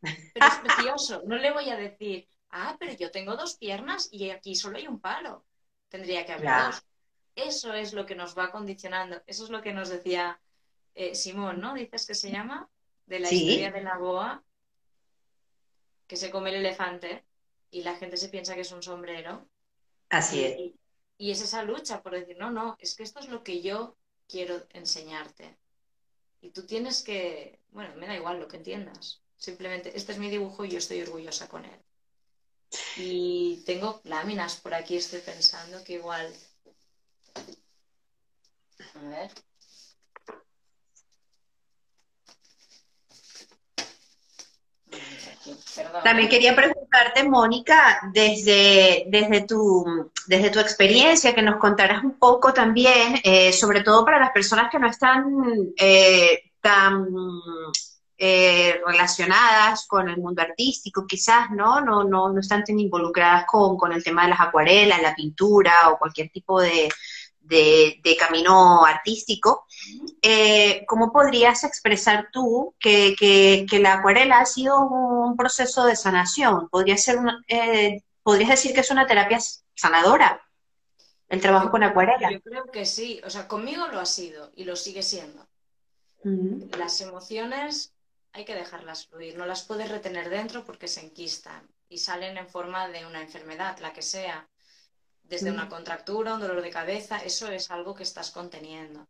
Pero 0.00 0.46
es 0.46 0.54
precioso. 0.62 1.22
No 1.26 1.36
le 1.36 1.52
voy 1.52 1.68
a 1.68 1.74
decir, 1.74 2.28
ah, 2.50 2.76
pero 2.78 2.92
yo 2.92 3.10
tengo 3.10 3.34
dos 3.34 3.56
piernas 3.56 4.08
y 4.12 4.30
aquí 4.30 4.54
solo 4.54 4.78
hay 4.78 4.86
un 4.86 5.00
palo. 5.00 5.44
Tendría 5.88 6.24
que 6.24 6.34
haber 6.34 6.48
dos. 6.66 6.84
Eso 7.34 7.74
es 7.74 7.92
lo 7.92 8.06
que 8.06 8.14
nos 8.14 8.38
va 8.38 8.52
condicionando. 8.52 9.20
Eso 9.26 9.42
es 9.42 9.50
lo 9.50 9.62
que 9.62 9.72
nos 9.72 9.88
decía 9.88 10.40
eh, 10.94 11.16
Simón, 11.16 11.60
¿no? 11.60 11.74
Dices 11.74 12.06
que 12.06 12.14
se 12.14 12.30
llama, 12.30 12.70
de 13.06 13.18
la 13.18 13.32
historia 13.32 13.72
de 13.72 13.82
la 13.82 13.98
boa 13.98 14.44
que 16.06 16.14
se 16.14 16.30
come 16.30 16.50
el 16.50 16.56
elefante 16.64 17.24
y 17.72 17.82
la 17.82 17.96
gente 17.96 18.16
se 18.16 18.28
piensa 18.28 18.54
que 18.54 18.60
es 18.60 18.70
un 18.70 18.82
sombrero. 18.82 19.48
Así 20.10 20.44
es. 20.44 20.58
Y, 21.18 21.30
es 21.30 21.40
esa 21.40 21.62
lucha 21.62 22.02
por 22.02 22.12
decir, 22.12 22.36
no, 22.36 22.50
no, 22.50 22.76
es 22.78 22.94
que 22.94 23.02
esto 23.02 23.20
es 23.20 23.28
lo 23.28 23.42
que 23.42 23.62
yo 23.62 23.96
quiero 24.28 24.66
enseñarte. 24.70 25.56
Y 26.40 26.50
tú 26.50 26.66
tienes 26.66 27.02
que, 27.02 27.60
bueno, 27.70 27.94
me 27.96 28.06
da 28.06 28.16
igual 28.16 28.38
lo 28.38 28.48
que 28.48 28.58
entiendas. 28.58 29.22
Simplemente, 29.36 29.96
este 29.96 30.12
es 30.12 30.18
mi 30.18 30.30
dibujo 30.30 30.64
y 30.64 30.70
yo 30.70 30.78
estoy 30.78 31.00
orgullosa 31.00 31.48
con 31.48 31.64
él. 31.64 31.80
Y 32.96 33.62
tengo 33.64 34.00
láminas 34.04 34.56
por 34.56 34.74
aquí, 34.74 34.96
estoy 34.96 35.20
pensando 35.20 35.82
que 35.84 35.94
igual. 35.94 36.32
A 38.94 39.08
ver. 39.08 39.30
También 46.04 46.28
quería 46.28 46.54
preguntarte, 46.54 47.24
Mónica, 47.24 48.00
desde, 48.12 49.04
desde, 49.08 49.46
tu, 49.46 50.10
desde 50.26 50.50
tu 50.50 50.60
experiencia, 50.60 51.34
que 51.34 51.42
nos 51.42 51.56
contaras 51.56 52.04
un 52.04 52.18
poco 52.18 52.52
también, 52.52 53.20
eh, 53.24 53.52
sobre 53.52 53.82
todo 53.82 54.04
para 54.04 54.20
las 54.20 54.30
personas 54.30 54.70
que 54.70 54.78
no 54.78 54.88
están 54.88 55.24
eh, 55.76 56.50
tan 56.60 57.06
eh, 58.18 58.80
relacionadas 58.86 59.86
con 59.88 60.08
el 60.08 60.18
mundo 60.18 60.42
artístico, 60.42 61.06
quizás, 61.06 61.50
¿no? 61.50 61.80
No, 61.80 62.04
no, 62.04 62.32
no 62.32 62.40
están 62.40 62.62
tan 62.62 62.78
involucradas 62.78 63.44
con, 63.46 63.76
con 63.76 63.92
el 63.92 64.04
tema 64.04 64.22
de 64.22 64.30
las 64.30 64.40
acuarelas, 64.40 65.02
la 65.02 65.14
pintura 65.14 65.90
o 65.90 65.98
cualquier 65.98 66.30
tipo 66.30 66.60
de, 66.60 66.88
de, 67.42 68.16
camino 68.18 68.84
artístico, 68.84 69.66
eh, 70.20 70.84
¿cómo 70.86 71.12
podrías 71.12 71.64
expresar 71.64 72.28
tú 72.32 72.74
que, 72.78 73.66
la 73.80 73.94
acuarela 73.94 74.38
ha 74.38 74.46
sido 74.46 74.78
un 74.80 75.36
proceso 75.36 75.84
de 75.84 75.96
sanación? 75.96 76.68
¿Podría 76.68 76.96
ser 76.96 77.18
eh, 77.48 78.02
¿Podrías 78.22 78.50
decir 78.50 78.72
que 78.72 78.80
es 78.80 78.90
una 78.90 79.06
terapia 79.06 79.38
sanadora 79.74 80.40
el 81.28 81.40
trabajo 81.40 81.70
con 81.70 81.82
acuarela? 81.82 82.30
Yo 82.30 82.40
creo 82.40 82.66
que 82.66 82.86
sí, 82.86 83.20
o 83.24 83.30
sea, 83.30 83.48
conmigo 83.48 83.88
lo 83.88 83.98
ha 83.98 84.06
sido 84.06 84.52
y 84.54 84.64
lo 84.64 84.76
sigue 84.76 85.02
siendo. 85.02 85.46
Las 86.78 87.00
emociones 87.00 87.94
hay 88.32 88.44
que 88.44 88.54
dejarlas 88.54 89.06
fluir, 89.06 89.36
no 89.36 89.44
las 89.44 89.64
puedes 89.64 89.90
retener 89.90 90.30
dentro 90.30 90.64
porque 90.64 90.86
se 90.86 91.00
enquistan 91.00 91.68
y 91.88 91.98
salen 91.98 92.38
en 92.38 92.48
forma 92.48 92.88
de 92.88 93.04
una 93.04 93.20
enfermedad, 93.20 93.78
la 93.80 93.92
que 93.92 94.02
sea 94.02 94.48
desde 95.32 95.50
una 95.50 95.70
contractura, 95.70 96.34
un 96.34 96.40
dolor 96.42 96.60
de 96.60 96.68
cabeza, 96.68 97.16
eso 97.16 97.48
es 97.50 97.70
algo 97.70 97.94
que 97.94 98.02
estás 98.02 98.30
conteniendo. 98.30 99.08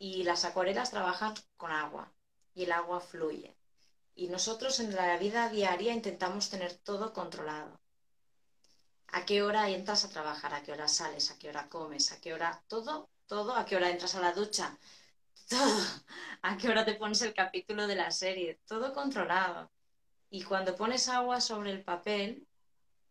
Y 0.00 0.24
las 0.24 0.44
acuarelas 0.44 0.90
trabajan 0.90 1.34
con 1.56 1.70
agua 1.70 2.12
y 2.54 2.64
el 2.64 2.72
agua 2.72 3.00
fluye. 3.00 3.56
Y 4.16 4.26
nosotros 4.26 4.80
en 4.80 4.92
la 4.96 5.16
vida 5.16 5.48
diaria 5.50 5.92
intentamos 5.92 6.50
tener 6.50 6.74
todo 6.74 7.12
controlado. 7.12 7.80
¿A 9.12 9.24
qué 9.24 9.44
hora 9.44 9.70
entras 9.70 10.04
a 10.04 10.08
trabajar? 10.08 10.52
¿A 10.54 10.64
qué 10.64 10.72
hora 10.72 10.88
sales? 10.88 11.30
¿A 11.30 11.38
qué 11.38 11.50
hora 11.50 11.68
comes? 11.68 12.10
¿A 12.10 12.20
qué 12.20 12.34
hora 12.34 12.60
todo? 12.66 13.08
Todo. 13.28 13.54
¿A 13.54 13.64
qué 13.64 13.76
hora 13.76 13.90
entras 13.90 14.16
a 14.16 14.20
la 14.20 14.32
ducha? 14.32 14.76
Todo. 15.48 15.84
¿A 16.42 16.56
qué 16.56 16.68
hora 16.68 16.84
te 16.84 16.94
pones 16.94 17.22
el 17.22 17.32
capítulo 17.32 17.86
de 17.86 17.94
la 17.94 18.10
serie? 18.10 18.60
Todo 18.66 18.92
controlado. 18.92 19.70
Y 20.30 20.42
cuando 20.42 20.74
pones 20.74 21.08
agua 21.08 21.40
sobre 21.40 21.70
el 21.70 21.84
papel, 21.84 22.48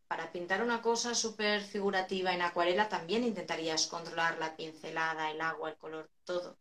para 0.08 0.32
pintar 0.32 0.62
una 0.62 0.82
cosa 0.82 1.16
súper 1.16 1.62
figurativa 1.62 2.34
en 2.34 2.41
acuarela 2.41 2.89
también 2.89 3.24
intentarías 3.24 3.88
controlar 3.88 4.38
la 4.38 4.56
pincelada, 4.56 5.32
el 5.32 5.41
agua, 5.41 5.70
el 5.70 5.78
color, 5.78 6.10
todo. 6.24 6.58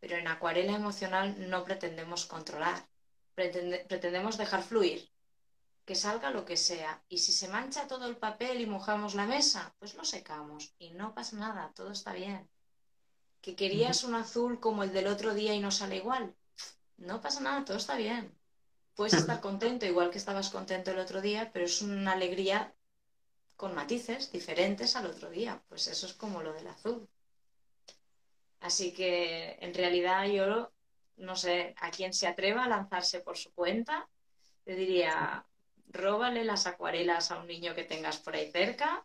Pero 0.00 0.16
en 0.16 0.26
acuarela 0.28 0.74
emocional 0.74 1.48
no 1.50 1.64
pretendemos 1.64 2.26
controlar, 2.26 2.86
pretendemos 3.34 4.36
dejar 4.36 4.62
fluir, 4.62 5.08
que 5.84 5.94
salga 5.94 6.30
lo 6.30 6.44
que 6.44 6.56
sea. 6.56 7.02
Y 7.08 7.18
si 7.18 7.32
se 7.32 7.48
mancha 7.48 7.86
todo 7.86 8.06
el 8.06 8.16
papel 8.16 8.60
y 8.60 8.66
mojamos 8.66 9.14
la 9.14 9.26
mesa, 9.26 9.74
pues 9.78 9.94
lo 9.94 10.04
secamos 10.04 10.74
y 10.78 10.90
no 10.90 11.14
pasa 11.14 11.36
nada, 11.36 11.72
todo 11.74 11.92
está 11.92 12.12
bien. 12.12 12.48
Que 13.40 13.54
querías 13.54 14.04
un 14.04 14.14
azul 14.14 14.60
como 14.60 14.82
el 14.82 14.92
del 14.92 15.06
otro 15.06 15.34
día 15.34 15.54
y 15.54 15.60
no 15.60 15.70
sale 15.70 15.96
igual, 15.96 16.34
no 16.96 17.20
pasa 17.20 17.40
nada, 17.40 17.64
todo 17.64 17.76
está 17.76 17.96
bien 17.96 18.34
puedes 18.94 19.14
estar 19.14 19.40
contento 19.40 19.86
igual 19.86 20.10
que 20.10 20.18
estabas 20.18 20.50
contento 20.50 20.90
el 20.90 20.98
otro 20.98 21.20
día, 21.20 21.50
pero 21.52 21.64
es 21.64 21.82
una 21.82 22.12
alegría 22.12 22.74
con 23.56 23.74
matices 23.74 24.32
diferentes 24.32 24.96
al 24.96 25.06
otro 25.06 25.30
día. 25.30 25.62
Pues 25.68 25.86
eso 25.86 26.06
es 26.06 26.14
como 26.14 26.42
lo 26.42 26.52
del 26.52 26.66
azul. 26.66 27.08
Así 28.60 28.92
que 28.92 29.56
en 29.60 29.74
realidad 29.74 30.26
yo 30.26 30.72
no 31.16 31.36
sé, 31.36 31.74
a 31.80 31.90
quien 31.90 32.12
se 32.12 32.26
atreva 32.26 32.64
a 32.64 32.68
lanzarse 32.68 33.20
por 33.20 33.36
su 33.36 33.52
cuenta, 33.52 34.08
le 34.64 34.74
diría, 34.74 35.46
róbale 35.88 36.44
las 36.44 36.66
acuarelas 36.66 37.30
a 37.30 37.38
un 37.38 37.46
niño 37.46 37.74
que 37.74 37.84
tengas 37.84 38.18
por 38.18 38.34
ahí 38.34 38.50
cerca 38.50 39.04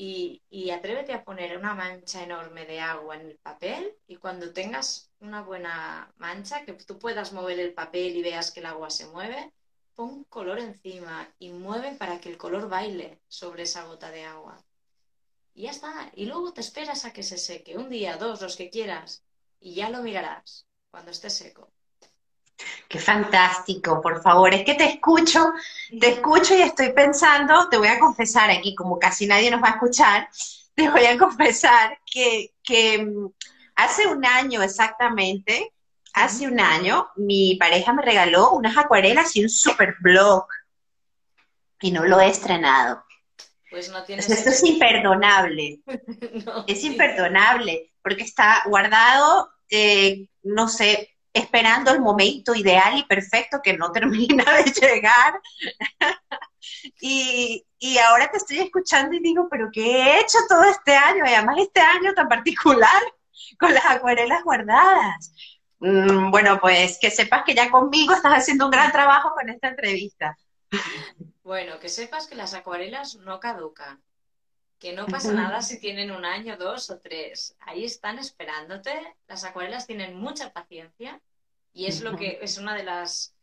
y, 0.00 0.70
atrévete 0.70 1.12
a 1.12 1.24
poner 1.24 1.58
una 1.58 1.74
mancha 1.74 2.22
enorme 2.22 2.64
de 2.66 2.78
agua 2.80 3.16
en 3.16 3.22
el 3.26 3.38
papel 3.38 3.96
y 4.06 4.16
cuando 4.16 4.52
tengas 4.52 5.10
una 5.18 5.42
buena 5.42 6.12
mancha, 6.16 6.64
que 6.64 6.72
tú 6.74 6.98
puedas 6.98 7.32
mover 7.32 7.58
el 7.58 7.74
papel 7.74 8.16
y 8.16 8.22
veas 8.22 8.52
que 8.52 8.60
el 8.60 8.66
agua 8.66 8.90
se 8.90 9.06
mueve, 9.08 9.52
pon 9.94 10.24
color 10.24 10.60
encima 10.60 11.28
y 11.40 11.50
mueve 11.50 11.96
para 11.96 12.20
que 12.20 12.28
el 12.28 12.38
color 12.38 12.68
baile 12.68 13.20
sobre 13.26 13.64
esa 13.64 13.84
gota 13.86 14.10
de 14.12 14.24
agua. 14.24 14.64
Y 15.54 15.62
ya 15.62 15.72
está. 15.72 16.12
Y 16.14 16.26
luego 16.26 16.52
te 16.52 16.60
esperas 16.60 17.04
a 17.04 17.12
que 17.12 17.24
se 17.24 17.36
seque, 17.38 17.76
un 17.76 17.88
día, 17.90 18.16
dos, 18.16 18.40
los 18.40 18.56
que 18.56 18.70
quieras, 18.70 19.24
y 19.58 19.74
ya 19.74 19.90
lo 19.90 20.02
mirarás 20.02 20.66
cuando 20.90 21.10
esté 21.10 21.30
seco. 21.30 21.72
Qué 22.88 22.98
fantástico, 22.98 24.00
por 24.00 24.22
favor. 24.22 24.52
Es 24.54 24.64
que 24.64 24.74
te 24.74 24.84
escucho, 24.84 25.52
te 26.00 26.08
escucho 26.08 26.54
y 26.54 26.62
estoy 26.62 26.92
pensando, 26.92 27.68
te 27.68 27.76
voy 27.76 27.88
a 27.88 27.98
confesar 27.98 28.50
aquí, 28.50 28.74
como 28.74 28.98
casi 28.98 29.26
nadie 29.26 29.50
nos 29.50 29.62
va 29.62 29.68
a 29.68 29.72
escuchar, 29.72 30.28
te 30.74 30.88
voy 30.88 31.04
a 31.04 31.18
confesar 31.18 31.98
que, 32.10 32.54
que 32.62 33.04
mm, 33.04 33.28
hace 33.76 34.06
un 34.06 34.24
año 34.24 34.62
exactamente, 34.62 35.72
hace 36.14 36.46
un 36.46 36.60
año, 36.60 37.08
mi 37.16 37.56
pareja 37.56 37.92
me 37.92 38.02
regaló 38.02 38.52
unas 38.52 38.76
acuarelas 38.76 39.36
y 39.36 39.42
un 39.42 39.50
super 39.50 39.94
blog. 40.00 40.46
Y 41.80 41.92
no 41.92 42.04
lo 42.04 42.18
he 42.20 42.28
estrenado. 42.28 43.04
Pues 43.70 43.90
no 43.90 44.02
tienes. 44.02 44.28
Esto 44.28 44.50
es 44.50 44.64
imperdonable. 44.64 45.80
es 46.66 46.84
imperdonable, 46.84 47.92
porque 48.02 48.24
está 48.24 48.62
guardado, 48.66 49.50
eh, 49.70 50.28
no 50.42 50.68
sé, 50.68 51.17
esperando 51.32 51.90
el 51.90 52.00
momento 52.00 52.54
ideal 52.54 52.98
y 52.98 53.04
perfecto 53.04 53.60
que 53.62 53.76
no 53.76 53.92
termina 53.92 54.44
de 54.56 54.64
llegar. 54.64 55.40
y, 57.00 57.64
y, 57.78 57.98
ahora 57.98 58.30
te 58.30 58.38
estoy 58.38 58.58
escuchando 58.58 59.14
y 59.14 59.20
digo, 59.20 59.48
pero 59.50 59.68
¿qué 59.72 60.02
he 60.02 60.20
hecho 60.20 60.38
todo 60.48 60.64
este 60.64 60.94
año? 60.94 61.24
Y 61.26 61.34
además 61.34 61.56
este 61.58 61.80
año 61.80 62.14
tan 62.14 62.28
particular 62.28 63.02
con 63.58 63.74
las 63.74 63.86
acuarelas 63.86 64.42
guardadas. 64.44 65.32
Mm, 65.80 66.30
bueno, 66.30 66.58
pues 66.60 66.98
que 67.00 67.10
sepas 67.10 67.44
que 67.44 67.54
ya 67.54 67.70
conmigo 67.70 68.14
estás 68.14 68.32
haciendo 68.32 68.64
un 68.64 68.72
gran 68.72 68.90
trabajo 68.90 69.32
con 69.34 69.48
esta 69.48 69.68
entrevista. 69.68 70.36
Bueno, 71.42 71.78
que 71.78 71.88
sepas 71.88 72.26
que 72.26 72.34
las 72.34 72.54
acuarelas 72.54 73.16
no 73.16 73.40
caducan, 73.40 74.02
que 74.78 74.92
no 74.92 75.06
pasa 75.06 75.32
nada 75.32 75.60
si 75.62 75.80
tienen 75.80 76.10
un 76.10 76.24
año, 76.24 76.56
dos 76.56 76.90
o 76.90 76.98
tres. 76.98 77.56
Ahí 77.60 77.84
están 77.84 78.18
esperándote. 78.18 78.92
Las 79.26 79.44
acuarelas 79.44 79.86
tienen 79.86 80.16
mucha 80.16 80.52
paciencia 80.52 81.20
y 81.72 81.86
es 81.86 82.00
lo 82.00 82.16
que 82.16 82.38
es 82.42 82.58
una 82.58 82.74
de 82.74 82.84
las 82.84 83.34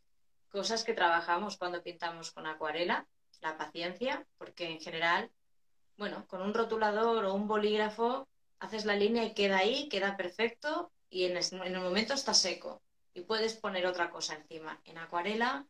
cosas 0.48 0.84
que 0.84 0.94
trabajamos 0.94 1.56
cuando 1.56 1.82
pintamos 1.82 2.30
con 2.30 2.46
acuarela, 2.46 3.06
la 3.42 3.58
paciencia, 3.58 4.26
porque 4.38 4.70
en 4.70 4.80
general, 4.80 5.30
bueno, 5.98 6.26
con 6.26 6.40
un 6.40 6.54
rotulador 6.54 7.26
o 7.26 7.34
un 7.34 7.46
bolígrafo 7.46 8.26
haces 8.58 8.86
la 8.86 8.96
línea 8.96 9.24
y 9.24 9.34
queda 9.34 9.58
ahí, 9.58 9.88
queda 9.88 10.16
perfecto 10.16 10.90
y 11.10 11.24
en, 11.24 11.36
el 11.36 11.80
momento 11.80 12.14
está 12.14 12.34
seco 12.34 12.82
y 13.12 13.22
puedes 13.22 13.54
poner 13.54 13.86
otra 13.86 14.10
cosa 14.10 14.34
encima. 14.34 14.80
En 14.84 14.98
acuarela 14.98 15.66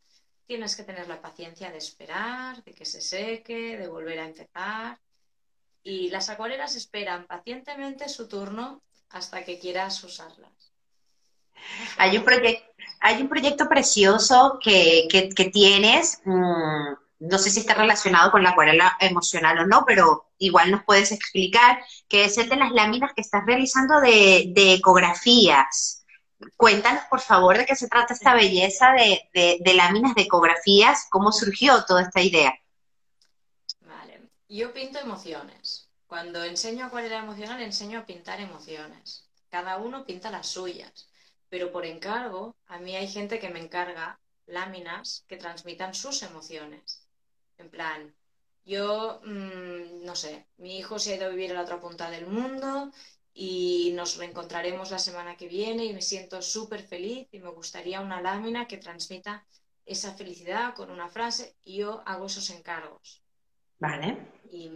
tienes 0.47 0.77
que 0.77 0.85
tener 0.85 1.09
la 1.09 1.21
paciencia 1.21 1.71
de 1.73 1.79
esperar, 1.79 2.63
de 2.63 2.73
que 2.73 2.85
se 2.85 3.01
seque, 3.01 3.77
de 3.77 3.89
volver 3.89 4.21
a 4.21 4.27
empezar. 4.27 4.99
Y 5.87 6.11
las 6.11 6.29
acuarelas 6.31 6.75
esperan 6.75 7.29
pacientemente 7.29 8.09
su 8.09 8.27
turno 8.27 8.83
hasta 9.11 9.45
que 9.45 9.61
quieras 9.61 10.03
usarlas. 10.03 10.51
Hay 11.97 12.19
un, 12.19 12.25
hay 12.99 13.23
un 13.23 13.29
proyecto 13.29 13.69
precioso 13.69 14.59
que, 14.61 15.07
tienes, 15.53 16.21
mm, 16.25 16.93
no 17.21 17.39
sé 17.39 17.51
si 17.51 17.61
está 17.61 17.75
relacionado 17.75 18.33
con 18.33 18.43
la 18.43 18.51
acuarela 18.51 18.97
emocional 18.99 19.61
o 19.61 19.67
no, 19.69 19.85
pero 19.87 20.33
igual 20.39 20.73
nos 20.73 20.83
puedes 20.83 21.13
explicar, 21.13 21.79
que 22.09 22.25
es 22.25 22.37
el 22.37 22.49
de 22.49 22.57
las 22.57 22.73
láminas 22.73 23.13
que 23.15 23.23
estás 23.23 23.47
realizando 23.47 24.01
de, 24.01 24.53
ecografías. 24.57 26.05
Cuéntanos, 26.57 27.05
por 27.09 27.21
favor, 27.21 27.59
de 27.59 27.65
qué 27.65 27.77
se 27.77 27.87
trata 27.87 28.13
esta 28.13 28.35
belleza 28.35 28.91
de, 28.91 29.61
de, 29.63 29.75
láminas 29.75 30.17
de 30.17 30.23
ecografías, 30.23 31.07
cómo 31.11 31.31
surgió 31.31 31.85
toda 31.85 32.03
esta 32.03 32.21
idea. 32.21 32.53
Yo 34.49 34.73
pinto 34.73 34.99
emociones. 34.99 35.91
Cuando 36.07 36.43
enseño 36.45 36.87
acuarela 36.87 37.19
emocional, 37.19 37.61
enseño 37.63 38.01
a 38.01 38.07
pintar 38.07 38.41
emociones. 38.41 39.29
Cada 39.51 39.77
uno 39.79 40.05
pinta 40.05 40.31
las 40.31 40.49
suyas 40.49 41.09
pero 41.49 41.73
por 41.73 41.87
encargo, 41.87 42.57
a 42.67 42.79
mí 42.79 42.97
hay 42.97 43.09
gente 43.09 43.39
que 43.39 43.51
me 43.51 43.61
encarga 43.61 44.21
láminas 44.47 45.25
que 45.29 45.37
transmitan 45.37 45.95
sus 45.95 46.23
emociones. 46.23 47.09
En 47.59 47.71
plan, 47.71 48.15
yo, 48.65 49.21
mm, 49.25 50.05
no 50.05 50.17
sé, 50.17 50.47
mi 50.59 50.79
hijo 50.79 50.99
se 50.99 51.13
ha 51.13 51.17
ido 51.17 51.27
a 51.27 51.31
vivir 51.31 51.53
a 51.53 51.55
la 51.55 51.63
otra 51.63 51.81
punta 51.81 52.11
del 52.11 52.27
mundo 52.27 52.93
y 53.33 53.93
nos 53.95 54.17
reencontraremos 54.17 54.91
la 54.91 54.99
semana 54.99 55.37
que 55.37 55.49
viene 55.49 55.85
y 55.85 55.93
me 55.93 56.03
siento 56.03 56.43
súper 56.43 56.83
feliz 56.83 57.29
y 57.33 57.39
me 57.41 57.51
gustaría 57.51 58.01
una 58.01 58.21
lámina 58.21 58.67
que 58.67 58.79
transmita 58.79 59.47
esa 59.85 60.15
felicidad 60.15 60.75
con 60.75 60.91
una 60.91 61.09
frase 61.09 61.57
y 61.63 61.77
yo 61.79 62.03
hago 62.07 62.27
esos 62.27 62.51
encargos. 62.51 63.23
Vale. 63.79 64.17
Y, 64.51 64.71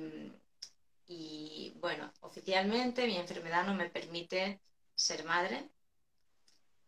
y 1.06 1.72
bueno, 1.80 2.12
oficialmente 2.20 3.06
mi 3.06 3.16
enfermedad 3.16 3.66
no 3.66 3.74
me 3.74 3.88
permite 3.90 4.60
ser 4.94 5.24
madre, 5.24 5.70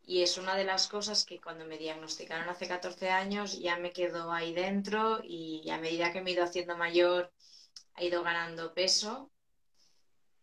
y 0.05 0.23
es 0.23 0.37
una 0.37 0.57
de 0.57 0.65
las 0.65 0.89
cosas 0.89 1.25
que 1.25 1.41
cuando 1.41 1.65
me 1.65 1.79
diagnosticaron 1.79 2.49
hace 2.49 2.67
14 2.67 3.11
años 3.11 3.59
ya 3.59 3.77
me 3.77 3.93
quedó 3.93 4.33
ahí 4.33 4.53
dentro 4.53 5.21
y 5.23 5.69
a 5.71 5.79
medida 5.79 6.13
que 6.13 6.21
me 6.21 6.31
he 6.31 6.35
ido 6.35 6.45
haciendo 6.45 6.77
mayor 6.77 7.33
ha 7.95 8.03
ido 8.05 8.23
ganando 8.23 8.75
peso. 8.75 9.31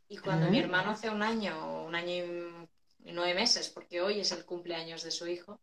Y 0.08 0.18
cuando 0.18 0.50
mi 0.50 0.60
hermano 0.60 0.92
hace 0.92 1.10
un 1.10 1.22
año, 1.22 1.84
un 1.86 1.94
año 1.94 2.68
y 3.04 3.12
nueve 3.12 3.34
meses, 3.36 3.70
porque 3.70 4.02
hoy 4.02 4.20
es 4.20 4.32
el 4.32 4.46
cumpleaños 4.46 5.04
de 5.04 5.12
su 5.12 5.28
hijo, 5.28 5.62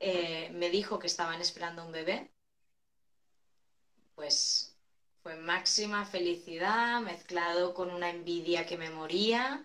eh, 0.00 0.50
me 0.54 0.70
dijo 0.70 0.98
que 0.98 1.06
estaban 1.06 1.40
esperando 1.40 1.84
un 1.84 1.92
bebé, 1.92 2.32
pues 4.14 4.73
fue 5.24 5.36
máxima 5.36 6.04
felicidad 6.04 7.00
mezclado 7.00 7.72
con 7.72 7.90
una 7.90 8.10
envidia 8.10 8.66
que 8.66 8.76
me 8.76 8.90
moría 8.90 9.64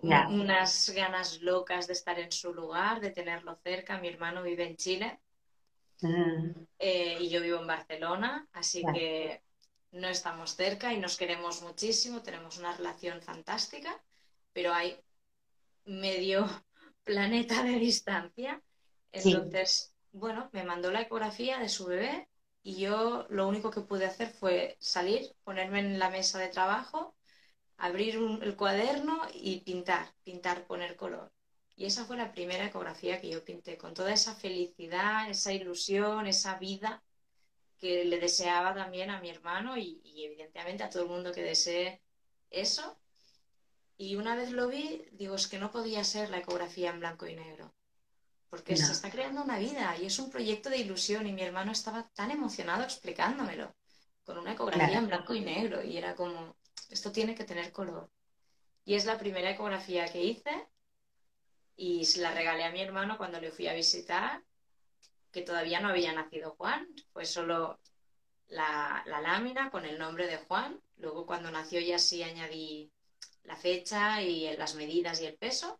unas 0.00 0.90
ganas 0.90 1.40
locas 1.40 1.86
de 1.86 1.92
estar 1.92 2.18
en 2.18 2.32
su 2.32 2.52
lugar, 2.52 3.00
de 3.00 3.12
tenerlo 3.12 3.54
cerca. 3.62 4.00
Mi 4.00 4.08
hermano 4.08 4.42
vive 4.42 4.66
en 4.66 4.76
Chile 4.76 5.20
mm. 6.02 6.50
eh, 6.80 7.16
y 7.20 7.28
yo 7.28 7.40
vivo 7.40 7.60
en 7.60 7.68
Barcelona, 7.68 8.48
así 8.52 8.82
que 8.92 9.40
no 9.92 10.08
estamos 10.08 10.56
cerca 10.56 10.92
y 10.92 10.98
nos 10.98 11.16
queremos 11.16 11.62
muchísimo, 11.62 12.20
tenemos 12.20 12.58
una 12.58 12.76
relación 12.76 13.22
fantástica, 13.22 14.02
pero 14.52 14.74
hay 14.74 14.98
medio 15.84 16.44
planeta 17.04 17.62
de 17.62 17.78
distancia. 17.78 18.60
Entonces, 19.12 19.94
bueno, 20.10 20.50
me 20.52 20.64
mandó 20.64 20.90
la 20.90 21.02
ecografía 21.02 21.60
de 21.60 21.68
su 21.68 21.86
bebé 21.86 22.26
y 22.68 22.76
yo 22.76 23.26
lo 23.30 23.48
único 23.48 23.70
que 23.70 23.80
pude 23.80 24.04
hacer 24.04 24.28
fue 24.28 24.76
salir, 24.78 25.34
ponerme 25.42 25.78
en 25.78 25.98
la 25.98 26.10
mesa 26.10 26.38
de 26.38 26.48
trabajo 26.48 27.16
abrir 27.78 28.16
el 28.42 28.56
cuaderno 28.56 29.22
y 29.32 29.60
pintar, 29.60 30.12
pintar, 30.22 30.66
poner 30.66 30.94
color. 30.96 31.32
Y 31.76 31.86
esa 31.86 32.04
fue 32.04 32.18
la 32.18 32.32
primera 32.32 32.66
ecografía 32.66 33.22
que 33.22 33.30
yo 33.30 33.42
pinté, 33.42 33.78
con 33.78 33.94
toda 33.94 34.12
esa 34.12 34.34
felicidad, 34.34 35.30
esa 35.30 35.52
ilusión, 35.54 36.26
esa 36.26 36.58
vida 36.58 37.02
que 37.78 38.04
le 38.04 38.18
deseaba 38.18 38.74
también 38.74 39.08
a 39.08 39.20
mi 39.20 39.30
hermano 39.30 39.78
y, 39.78 40.02
evidentemente 40.04 40.84
a 40.84 40.90
todo 40.90 41.04
el 41.04 41.08
mundo 41.08 41.32
que 41.32 41.42
desee 41.42 42.02
eso. 42.50 42.98
Y 43.96 44.16
una 44.16 44.36
vez 44.36 44.50
lo 44.50 44.68
vi, 44.68 45.06
digo, 45.12 45.36
es 45.36 45.46
que 45.46 45.58
no 45.58 45.70
podía 45.70 46.04
ser 46.04 46.28
la 46.28 46.38
ecografía 46.38 46.90
en 46.90 47.00
blanco 47.00 47.26
y 47.26 47.34
negro, 47.34 47.72
porque 48.50 48.76
se 48.76 48.92
está 48.92 49.10
creando 49.10 49.42
una 49.42 49.58
vida 49.58 49.96
y 49.98 50.06
es 50.06 50.18
un 50.18 50.30
proyecto 50.30 50.70
de 50.70 50.78
ilusión 50.78 51.26
y 51.26 51.32
mi 51.32 51.42
hermano 51.42 51.72
estaba 51.72 52.08
tan 52.14 52.30
emocionado 52.30 52.84
explicándomelo, 52.84 53.74
con 54.24 54.38
una 54.38 54.52
ecografía 54.52 54.98
en 54.98 55.06
blanco 55.06 55.34
y 55.34 55.40
negro 55.40 55.82
y 55.82 55.96
era 55.96 56.14
como, 56.14 56.56
esto 56.88 57.12
tiene 57.12 57.34
que 57.34 57.44
tener 57.44 57.72
color. 57.72 58.10
Y 58.84 58.94
es 58.94 59.04
la 59.04 59.18
primera 59.18 59.50
ecografía 59.50 60.06
que 60.10 60.22
hice 60.22 60.68
y 61.76 62.04
se 62.04 62.20
la 62.20 62.32
regalé 62.32 62.64
a 62.64 62.72
mi 62.72 62.80
hermano 62.80 63.16
cuando 63.18 63.40
le 63.40 63.52
fui 63.52 63.68
a 63.68 63.74
visitar, 63.74 64.42
que 65.30 65.42
todavía 65.42 65.80
no 65.80 65.88
había 65.88 66.12
nacido 66.12 66.54
Juan, 66.56 66.88
fue 67.12 67.24
solo 67.24 67.78
la, 68.48 69.04
lámina 69.06 69.70
con 69.70 69.84
el 69.84 69.98
nombre 69.98 70.26
de 70.26 70.38
Juan. 70.38 70.80
Luego 70.96 71.26
cuando 71.26 71.50
nació 71.50 71.80
ya 71.80 71.98
sí 71.98 72.22
añadí 72.22 72.90
la 73.44 73.56
fecha 73.56 74.22
y 74.22 74.56
las 74.56 74.74
medidas 74.74 75.20
y 75.20 75.26
el 75.26 75.36
peso. 75.36 75.78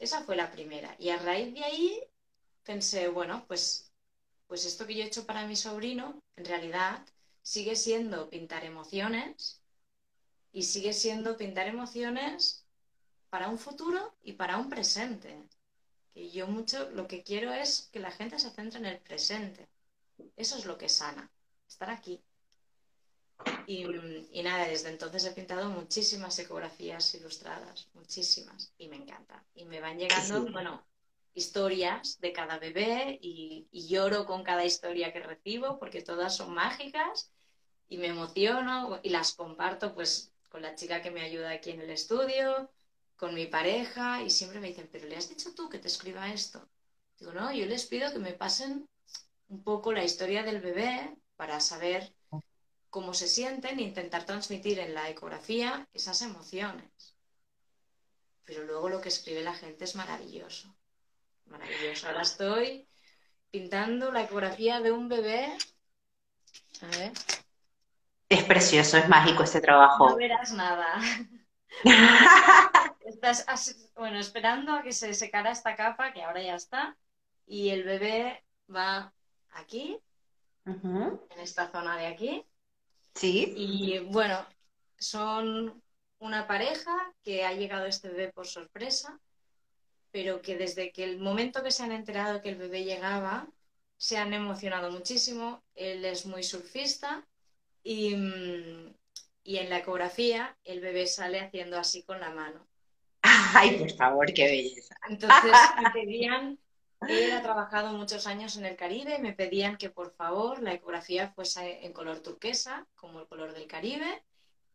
Esa 0.00 0.24
fue 0.24 0.34
la 0.34 0.50
primera. 0.50 0.96
Y 0.98 1.10
a 1.10 1.18
raíz 1.18 1.54
de 1.54 1.62
ahí 1.62 2.02
pensé, 2.64 3.08
bueno, 3.08 3.44
pues, 3.46 3.92
pues 4.48 4.64
esto 4.64 4.86
que 4.86 4.94
yo 4.96 5.04
he 5.04 5.06
hecho 5.06 5.26
para 5.26 5.46
mi 5.46 5.54
sobrino, 5.54 6.20
en 6.36 6.44
realidad 6.46 7.06
sigue 7.42 7.76
siendo 7.76 8.28
pintar 8.30 8.64
emociones 8.64 9.62
y 10.52 10.62
sigue 10.64 10.92
siendo 10.92 11.36
pintar 11.36 11.68
emociones 11.68 12.64
para 13.28 13.48
un 13.48 13.58
futuro 13.58 14.14
y 14.22 14.32
para 14.32 14.56
un 14.56 14.70
presente. 14.70 15.48
Que 16.12 16.30
yo 16.30 16.46
mucho 16.48 16.90
lo 16.90 17.06
que 17.06 17.22
quiero 17.22 17.52
es 17.52 17.88
que 17.92 18.00
la 18.00 18.10
gente 18.10 18.38
se 18.38 18.50
centre 18.50 18.80
en 18.80 18.86
el 18.86 18.98
presente. 19.00 19.68
Eso 20.34 20.56
es 20.56 20.64
lo 20.64 20.78
que 20.78 20.88
sana, 20.88 21.30
estar 21.68 21.90
aquí. 21.90 22.22
Y, 23.66 23.86
y, 24.32 24.42
nada, 24.42 24.66
desde 24.66 24.88
entonces 24.88 25.24
he 25.24 25.32
pintado 25.32 25.70
muchísimas 25.70 26.38
ecografías 26.38 27.14
ilustradas, 27.14 27.88
muchísimas, 27.94 28.72
y 28.78 28.88
me 28.88 28.96
encanta. 28.96 29.44
Y 29.54 29.64
me 29.64 29.80
van 29.80 29.98
llegando, 29.98 30.50
bueno, 30.50 30.84
historias 31.34 32.20
de 32.20 32.32
cada 32.32 32.58
bebé 32.58 33.18
y, 33.20 33.68
lloro 33.72 34.26
con 34.26 34.42
cada 34.42 34.64
historia 34.64 35.12
que 35.12 35.20
recibo 35.20 35.78
porque 35.78 36.02
todas 36.02 36.36
son 36.36 36.54
mágicas 36.54 37.32
y 37.88 37.98
me 37.98 38.08
emociono 38.08 39.00
y 39.02 39.10
las 39.10 39.34
comparto 39.34 39.94
pues 39.94 40.32
con 40.48 40.62
la 40.62 40.74
chica 40.74 41.02
que 41.02 41.10
me 41.10 41.22
ayuda 41.22 41.50
aquí 41.50 41.70
en 41.70 41.80
el 41.80 41.90
estudio, 41.90 42.70
con 43.16 43.34
mi 43.34 43.46
pareja 43.46 44.22
y 44.22 44.30
siempre 44.30 44.60
me 44.60 44.68
dicen, 44.68 44.88
pero 44.90 45.06
¿le 45.06 45.16
has 45.16 45.28
dicho 45.28 45.54
tú 45.54 45.68
que 45.68 45.78
te 45.78 45.88
escriba 45.88 46.32
esto? 46.32 46.68
Digo, 47.18 47.32
no, 47.32 47.52
yo 47.52 47.66
les 47.66 47.86
pido 47.86 48.12
que 48.12 48.18
me 48.18 48.32
pasen 48.32 48.88
un 49.48 49.62
poco 49.62 49.92
la 49.92 50.04
historia 50.04 50.42
del 50.42 50.60
bebé 50.60 51.16
para 51.36 51.60
saber 51.60 52.14
cómo 52.90 53.14
se 53.14 53.28
sienten 53.28 53.78
e 53.78 53.82
intentar 53.82 54.24
transmitir 54.24 54.78
en 54.78 54.94
la 54.94 55.08
ecografía 55.08 55.88
esas 55.92 56.22
emociones. 56.22 57.16
Pero 58.44 58.64
luego 58.64 58.88
lo 58.88 59.00
que 59.00 59.08
escribe 59.08 59.42
la 59.42 59.54
gente 59.54 59.84
es 59.84 59.94
maravilloso 59.94 60.76
maravilloso. 61.50 62.08
Ahora 62.08 62.22
estoy 62.22 62.88
pintando 63.50 64.10
la 64.10 64.22
ecografía 64.22 64.80
de 64.80 64.92
un 64.92 65.08
bebé. 65.08 65.56
A 66.82 66.86
ver. 66.98 67.12
Es 68.28 68.44
precioso, 68.44 68.96
es 68.96 69.08
mágico 69.08 69.42
este 69.42 69.60
trabajo. 69.60 70.08
No 70.08 70.16
verás 70.16 70.52
nada. 70.52 71.00
Estás, 73.00 73.44
bueno, 73.96 74.18
esperando 74.18 74.72
a 74.72 74.82
que 74.82 74.92
se 74.92 75.14
secara 75.14 75.50
esta 75.50 75.74
capa, 75.74 76.12
que 76.12 76.22
ahora 76.22 76.40
ya 76.40 76.54
está, 76.54 76.96
y 77.44 77.70
el 77.70 77.82
bebé 77.82 78.44
va 78.72 79.12
aquí, 79.50 79.98
en 80.64 81.40
esta 81.40 81.70
zona 81.70 81.96
de 81.96 82.06
aquí. 82.06 82.46
Sí. 83.14 83.52
Y 83.56 83.98
bueno, 83.98 84.46
son 84.98 85.82
una 86.18 86.46
pareja 86.46 87.14
que 87.22 87.44
ha 87.44 87.52
llegado 87.52 87.86
este 87.86 88.08
bebé 88.08 88.32
por 88.32 88.46
sorpresa 88.46 89.20
pero 90.10 90.42
que 90.42 90.56
desde 90.56 90.92
que 90.92 91.04
el 91.04 91.18
momento 91.18 91.62
que 91.62 91.70
se 91.70 91.82
han 91.82 91.92
enterado 91.92 92.42
que 92.42 92.50
el 92.50 92.56
bebé 92.56 92.84
llegaba, 92.84 93.48
se 93.96 94.16
han 94.16 94.32
emocionado 94.32 94.90
muchísimo. 94.90 95.62
Él 95.74 96.04
es 96.04 96.26
muy 96.26 96.42
surfista 96.42 97.26
y, 97.82 98.14
mm, 98.16 98.94
y 99.44 99.58
en 99.58 99.70
la 99.70 99.78
ecografía 99.78 100.56
el 100.64 100.80
bebé 100.80 101.06
sale 101.06 101.40
haciendo 101.40 101.78
así 101.78 102.02
con 102.02 102.20
la 102.20 102.30
mano. 102.30 102.66
Ay, 103.54 103.78
por 103.78 103.92
favor, 103.92 104.32
qué 104.32 104.44
belleza. 104.44 104.94
Entonces 105.08 105.52
pedían, 105.94 106.58
él 107.08 107.32
ha 107.32 107.42
trabajado 107.42 107.92
muchos 107.92 108.26
años 108.26 108.56
en 108.56 108.66
el 108.66 108.76
Caribe, 108.76 109.18
me 109.18 109.32
pedían 109.32 109.76
que 109.76 109.90
por 109.90 110.12
favor 110.12 110.62
la 110.62 110.74
ecografía 110.74 111.28
fuese 111.28 111.84
en 111.84 111.92
color 111.92 112.20
turquesa, 112.20 112.86
como 112.94 113.20
el 113.20 113.26
color 113.26 113.54
del 113.54 113.66
Caribe, 113.66 114.22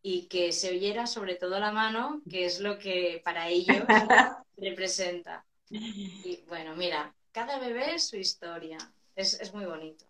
y 0.02 0.28
que 0.28 0.52
se 0.52 0.70
oyera 0.70 1.08
sobre 1.08 1.36
todo 1.36 1.60
la 1.60 1.72
mano, 1.72 2.22
que 2.30 2.46
es 2.46 2.60
lo 2.60 2.78
que 2.78 3.22
para 3.24 3.48
ellos 3.48 3.78
representa. 4.58 5.46
Y 5.70 6.44
bueno, 6.48 6.76
mira, 6.76 7.14
cada 7.32 7.60
bebé 7.60 7.96
es 7.96 8.08
su 8.08 8.18
historia, 8.18 8.78
es, 9.16 9.54
muy 9.54 9.66
bonito. 9.66 10.06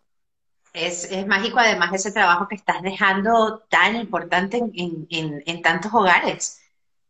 Es, 0.73 1.09
mágico 1.27 1.59
además 1.59 1.93
ese 1.93 2.11
trabajo 2.11 2.47
que 2.47 2.55
estás 2.55 2.81
dejando 2.81 3.59
tan 3.69 3.95
importante 3.95 4.61
en, 4.73 5.61
tantos 5.61 5.93
hogares, 5.93 6.61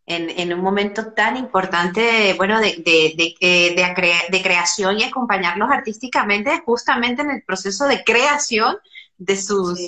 en, 0.07 0.53
un 0.53 0.61
momento 0.61 1.13
tan 1.13 1.35
importante, 1.35 2.33
bueno, 2.37 2.59
de, 2.59 2.83
de, 2.85 4.41
creación 4.43 4.99
y 4.99 5.03
acompañarlos 5.03 5.69
artísticamente 5.71 6.61
justamente 6.65 7.23
en 7.23 7.31
el 7.31 7.43
proceso 7.43 7.87
de 7.87 8.03
creación 8.03 8.77
de 9.17 9.35
sus, 9.35 9.79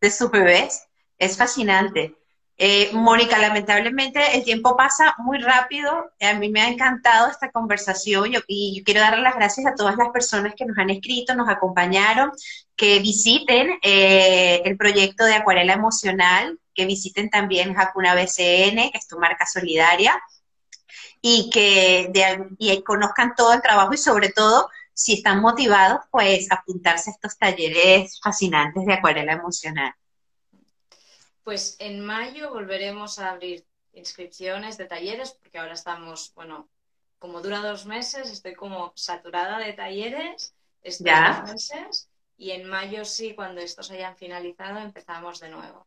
de 0.00 0.10
sus 0.10 0.30
bebés. 0.30 0.88
Es 1.18 1.38
fascinante. 1.38 2.16
Eh, 2.58 2.90
Mónica, 2.92 3.38
lamentablemente 3.38 4.20
el 4.36 4.44
tiempo 4.44 4.76
pasa 4.76 5.14
muy 5.18 5.38
rápido. 5.38 6.12
A 6.20 6.34
mí 6.34 6.50
me 6.50 6.60
ha 6.60 6.68
encantado 6.68 7.30
esta 7.30 7.50
conversación 7.50 8.30
y 8.46 8.76
yo 8.76 8.84
quiero 8.84 9.00
darle 9.00 9.22
las 9.22 9.34
gracias 9.34 9.66
a 9.66 9.74
todas 9.74 9.96
las 9.96 10.10
personas 10.10 10.54
que 10.54 10.66
nos 10.66 10.76
han 10.76 10.90
escrito, 10.90 11.34
nos 11.34 11.48
acompañaron, 11.48 12.30
que 12.76 13.00
visiten 13.00 13.78
eh, 13.82 14.62
el 14.64 14.76
proyecto 14.76 15.24
de 15.24 15.34
Acuarela 15.34 15.72
Emocional, 15.72 16.58
que 16.74 16.86
visiten 16.86 17.30
también 17.30 17.78
Hakuna 17.78 18.14
BCN, 18.14 18.90
que 18.90 18.98
es 18.98 19.06
tu 19.06 19.18
marca 19.18 19.46
solidaria, 19.46 20.20
y 21.20 21.50
que 21.50 22.10
y 22.58 22.82
conozcan 22.82 23.34
todo 23.36 23.52
el 23.52 23.62
trabajo 23.62 23.94
y 23.94 23.98
sobre 23.98 24.30
todo, 24.30 24.68
si 24.92 25.14
están 25.14 25.40
motivados, 25.40 26.00
pues 26.10 26.50
apuntarse 26.50 27.10
a 27.10 27.12
estos 27.12 27.38
talleres 27.38 28.20
fascinantes 28.22 28.84
de 28.84 28.92
Acuarela 28.92 29.32
Emocional. 29.32 29.94
Pues 31.44 31.76
en 31.78 32.00
mayo 32.00 32.50
volveremos 32.50 33.18
a 33.18 33.30
abrir 33.30 33.64
inscripciones 33.94 34.78
de 34.78 34.86
talleres, 34.86 35.32
porque 35.32 35.58
ahora 35.58 35.74
estamos, 35.74 36.32
bueno, 36.34 36.68
como 37.18 37.40
dura 37.40 37.58
dos 37.58 37.86
meses, 37.86 38.30
estoy 38.30 38.54
como 38.54 38.92
saturada 38.96 39.58
de 39.58 39.72
talleres 39.72 40.54
estos 40.82 41.06
dos 41.06 41.52
meses. 41.52 42.08
Y 42.36 42.50
en 42.50 42.68
mayo 42.68 43.04
sí, 43.04 43.34
cuando 43.34 43.60
estos 43.60 43.90
hayan 43.90 44.16
finalizado, 44.16 44.78
empezamos 44.80 45.38
de 45.38 45.48
nuevo. 45.48 45.86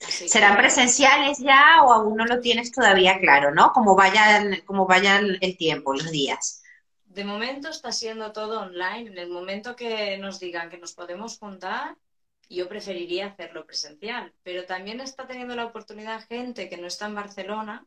¿Serán 0.00 0.56
presenciales 0.56 1.38
ya 1.38 1.82
o 1.84 1.92
aún 1.92 2.16
no 2.16 2.24
lo 2.24 2.40
tienes 2.40 2.72
todavía 2.72 3.18
claro, 3.20 3.54
no? 3.54 3.72
Como 3.72 3.94
vaya, 3.94 4.42
como 4.64 4.86
vaya 4.86 5.18
el 5.18 5.56
tiempo, 5.56 5.92
los 5.92 6.10
días. 6.10 6.62
De 7.04 7.24
momento 7.24 7.68
está 7.68 7.92
siendo 7.92 8.32
todo 8.32 8.60
online. 8.60 9.10
En 9.10 9.18
el 9.18 9.28
momento 9.28 9.76
que 9.76 10.16
nos 10.18 10.38
digan 10.38 10.70
que 10.70 10.78
nos 10.78 10.94
podemos 10.94 11.38
juntar, 11.38 11.96
yo 12.48 12.68
preferiría 12.68 13.26
hacerlo 13.26 13.66
presencial, 13.66 14.32
pero 14.42 14.64
también 14.64 15.00
está 15.00 15.26
teniendo 15.26 15.54
la 15.54 15.66
oportunidad 15.66 16.26
gente 16.28 16.68
que 16.68 16.76
no 16.76 16.86
está 16.86 17.06
en 17.06 17.14
Barcelona 17.16 17.86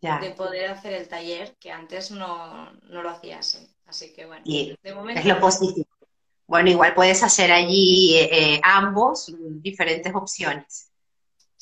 de 0.00 0.30
poder 0.36 0.70
hacer 0.70 0.92
el 0.92 1.08
taller, 1.08 1.56
que 1.58 1.70
antes 1.70 2.10
no, 2.10 2.70
lo 2.82 3.08
hacía 3.08 3.38
así. 3.38 3.66
Así 3.86 4.12
que 4.12 4.26
bueno, 4.26 4.44
de 4.44 4.94
momento... 4.94 5.20
Es 5.20 5.26
lo 5.26 5.40
positivo. 5.40 5.88
Bueno, 6.46 6.68
igual 6.68 6.94
puedes 6.94 7.22
hacer 7.22 7.50
allí 7.50 8.16
eh, 8.16 8.28
eh, 8.30 8.60
ambos, 8.62 9.34
diferentes 9.62 10.14
opciones. 10.14 10.90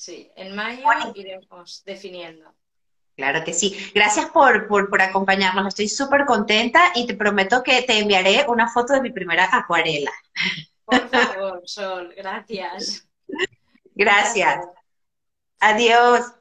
Sí, 0.02 0.32
en 0.34 0.52
mayo 0.56 0.82
iremos 1.14 1.84
definiendo. 1.86 2.52
Claro 3.14 3.44
que 3.44 3.54
sí. 3.54 3.92
Gracias 3.94 4.30
por, 4.30 4.66
por, 4.66 4.90
por 4.90 5.00
acompañarnos. 5.00 5.68
Estoy 5.68 5.86
súper 5.86 6.24
contenta 6.24 6.90
y 6.96 7.06
te 7.06 7.14
prometo 7.14 7.62
que 7.62 7.82
te 7.82 8.00
enviaré 8.00 8.44
una 8.48 8.68
foto 8.68 8.94
de 8.94 9.00
mi 9.00 9.12
primera 9.12 9.48
acuarela. 9.52 10.10
Por 10.84 11.08
favor, 11.08 11.62
Sol, 11.66 12.12
gracias. 12.16 13.06
Gracias. 13.94 14.66
Adiós. 15.60 16.32